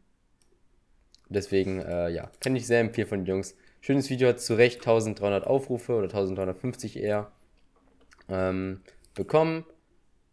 deswegen, 1.30 1.80
äh, 1.80 2.10
ja, 2.10 2.30
kann 2.40 2.54
ich 2.54 2.66
sehr 2.66 2.80
empfehlen 2.80 3.08
von 3.08 3.20
den 3.20 3.26
Jungs. 3.26 3.56
Schönes 3.80 4.10
Video 4.10 4.28
hat 4.28 4.38
zu 4.38 4.52
Recht 4.52 4.80
1300 4.80 5.46
Aufrufe 5.46 5.94
oder 5.94 6.08
1350 6.08 6.98
eher 6.98 7.32
ähm, 8.28 8.82
bekommen. 9.14 9.64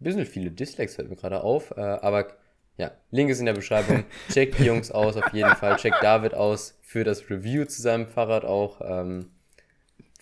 Ein 0.01 0.03
bisschen 0.03 0.25
viele 0.25 0.51
Dislikes 0.51 0.95
fällt 0.95 1.09
mir 1.09 1.15
gerade 1.15 1.41
auf, 1.41 1.71
äh, 1.71 1.79
aber 1.79 2.35
ja, 2.79 2.91
Link 3.11 3.29
ist 3.29 3.41
in 3.41 3.45
der 3.45 3.53
Beschreibung. 3.53 4.05
Checkt 4.31 4.57
die 4.57 4.63
Jungs 4.63 4.89
aus 4.89 5.17
auf 5.17 5.33
jeden 5.33 5.53
Fall. 5.57 5.75
Checkt 5.75 6.01
David 6.01 6.33
aus 6.33 6.79
für 6.81 7.03
das 7.03 7.29
Review 7.29 7.65
zu 7.65 7.81
seinem 7.81 8.07
Fahrrad 8.07 8.45
auch, 8.45 8.79
ähm, 8.81 9.31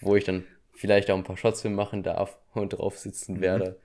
wo 0.01 0.15
ich 0.15 0.23
dann 0.23 0.43
vielleicht 0.73 1.11
auch 1.11 1.15
ein 1.15 1.23
paar 1.23 1.37
Shots 1.37 1.61
für 1.61 1.69
machen 1.69 2.01
darf 2.01 2.39
und 2.53 2.69
drauf 2.69 2.97
sitzen 2.97 3.35
mhm. 3.35 3.41
werde. 3.41 3.79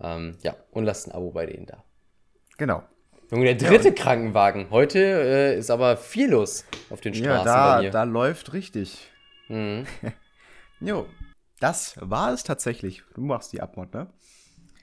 Ähm, 0.00 0.36
ja, 0.42 0.54
und 0.70 0.84
lasst 0.84 1.08
ein 1.08 1.12
Abo 1.12 1.30
bei 1.30 1.46
denen 1.46 1.64
da. 1.64 1.82
Genau. 2.58 2.82
Junge, 3.30 3.54
der 3.54 3.70
dritte 3.70 3.88
ja, 3.88 3.94
Krankenwagen. 3.94 4.68
Heute 4.68 4.98
äh, 4.98 5.58
ist 5.58 5.70
aber 5.70 5.96
viel 5.96 6.30
los 6.30 6.66
auf 6.90 7.00
den 7.00 7.14
Straßen. 7.14 7.46
Ja, 7.46 7.80
da, 7.80 7.90
da 7.90 8.02
läuft 8.02 8.52
richtig. 8.52 9.08
Mhm. 9.48 9.86
jo, 10.80 11.06
das 11.58 11.96
war 12.02 12.34
es 12.34 12.42
tatsächlich. 12.42 13.02
Du 13.14 13.22
machst 13.22 13.54
die 13.54 13.62
Abmod, 13.62 13.94
ne? 13.94 14.08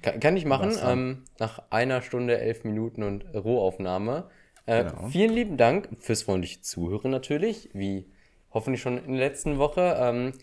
Kann, 0.02 0.20
kann 0.20 0.38
ich 0.38 0.46
machen, 0.46 0.76
ähm, 0.84 1.24
nach 1.40 1.62
einer 1.70 2.02
Stunde, 2.02 2.40
elf 2.40 2.64
Minuten 2.64 3.04
und 3.04 3.26
Rohaufnahme. 3.34 4.30
Äh, 4.66 4.86
genau. 4.86 5.08
Vielen 5.08 5.34
lieben 5.34 5.58
Dank 5.58 5.90
fürs 6.00 6.24
freundliche 6.24 6.62
Zuhören 6.62 7.12
natürlich, 7.12 7.70
wie 7.74 8.06
hoffentlich 8.54 8.82
schon 8.82 8.98
in 9.04 9.14
der 9.14 9.28
letzten 9.28 9.58
Woche. 9.58 9.98
Ähm, 10.00 10.34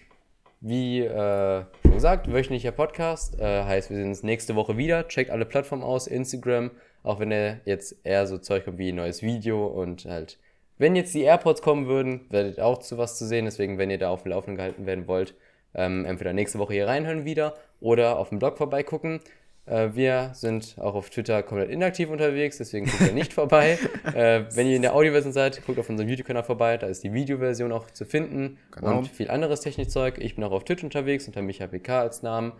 wie 0.60 1.00
äh, 1.02 1.64
schon 1.82 1.94
gesagt, 1.94 2.32
wöchentlicher 2.32 2.72
Podcast. 2.72 3.38
Äh, 3.38 3.64
heißt, 3.64 3.90
wir 3.90 3.96
sehen 3.96 4.08
uns 4.08 4.22
nächste 4.22 4.56
Woche 4.56 4.76
wieder. 4.76 5.06
Checkt 5.08 5.30
alle 5.30 5.44
Plattformen 5.44 5.82
aus, 5.82 6.06
Instagram, 6.06 6.70
auch 7.02 7.20
wenn 7.20 7.30
er 7.30 7.60
jetzt 7.64 7.96
eher 8.04 8.26
so 8.26 8.38
Zeug 8.38 8.64
kommt 8.64 8.78
wie 8.78 8.90
ein 8.90 8.96
neues 8.96 9.22
Video 9.22 9.66
und 9.66 10.04
halt, 10.06 10.38
wenn 10.78 10.96
jetzt 10.96 11.14
die 11.14 11.22
AirPods 11.22 11.62
kommen 11.62 11.86
würden, 11.86 12.26
werdet 12.30 12.58
ihr 12.58 12.66
auch 12.66 12.78
zu 12.78 12.98
was 12.98 13.18
zu 13.18 13.26
sehen. 13.26 13.44
Deswegen, 13.44 13.78
wenn 13.78 13.90
ihr 13.90 13.98
da 13.98 14.10
auf 14.10 14.22
dem 14.22 14.30
Laufenden 14.32 14.56
gehalten 14.56 14.86
werden 14.86 15.06
wollt, 15.06 15.34
ähm, 15.74 16.04
entweder 16.04 16.32
nächste 16.32 16.58
Woche 16.58 16.72
hier 16.72 16.88
reinhören 16.88 17.24
wieder 17.24 17.54
oder 17.80 18.18
auf 18.18 18.30
dem 18.30 18.38
Blog 18.38 18.58
vorbeigucken. 18.58 19.20
Äh, 19.68 19.94
wir 19.94 20.30
sind 20.34 20.76
auch 20.78 20.94
auf 20.94 21.10
Twitter 21.10 21.42
komplett 21.42 21.70
inaktiv 21.70 22.10
unterwegs, 22.10 22.58
deswegen 22.58 22.86
guckt 22.86 23.02
ihr 23.02 23.12
nicht 23.12 23.32
vorbei. 23.32 23.78
Äh, 24.14 24.44
wenn 24.54 24.66
ihr 24.66 24.76
in 24.76 24.82
der 24.82 24.94
Audioversion 24.94 25.32
seid, 25.32 25.64
guckt 25.66 25.78
auf 25.78 25.90
unserem 25.90 26.08
YouTube-Kanal 26.08 26.42
vorbei, 26.42 26.78
da 26.78 26.86
ist 26.86 27.04
die 27.04 27.12
Videoversion 27.12 27.72
auch 27.72 27.90
zu 27.90 28.04
finden 28.04 28.58
genau. 28.70 28.98
und 28.98 29.08
viel 29.08 29.30
anderes 29.30 29.60
Technikzeug. 29.60 30.18
Ich 30.18 30.34
bin 30.34 30.44
auch 30.44 30.52
auf 30.52 30.64
Twitch 30.64 30.82
unterwegs 30.82 31.26
unter 31.26 31.42
Michael 31.42 31.68
PK 31.68 32.00
als 32.00 32.22
Namen. 32.22 32.52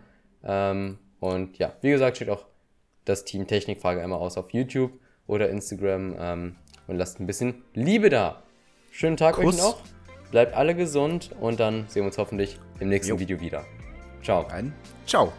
Ähm, 0.43 0.99
und 1.19 1.57
ja, 1.57 1.73
wie 1.81 1.89
gesagt, 1.89 2.17
steht 2.17 2.29
auch 2.29 2.45
das 3.05 3.25
Team 3.25 3.47
Technikfrage 3.47 4.01
einmal 4.01 4.19
aus 4.19 4.37
auf 4.37 4.51
YouTube 4.51 4.91
oder 5.27 5.49
Instagram 5.49 6.15
ähm, 6.19 6.55
und 6.87 6.97
lasst 6.97 7.19
ein 7.19 7.25
bisschen 7.25 7.63
Liebe 7.73 8.09
da. 8.09 8.43
Schönen 8.91 9.17
Tag 9.17 9.35
Kuss. 9.35 9.55
euch 9.55 9.61
noch. 9.61 9.81
Bleibt 10.31 10.53
alle 10.53 10.75
gesund 10.75 11.31
und 11.39 11.59
dann 11.59 11.85
sehen 11.87 12.03
wir 12.03 12.07
uns 12.07 12.17
hoffentlich 12.17 12.59
im 12.79 12.89
nächsten 12.89 13.13
jo. 13.13 13.19
Video 13.19 13.39
wieder. 13.41 13.65
Ciao. 14.21 14.45
Ein 14.47 14.73
Ciao. 15.05 15.33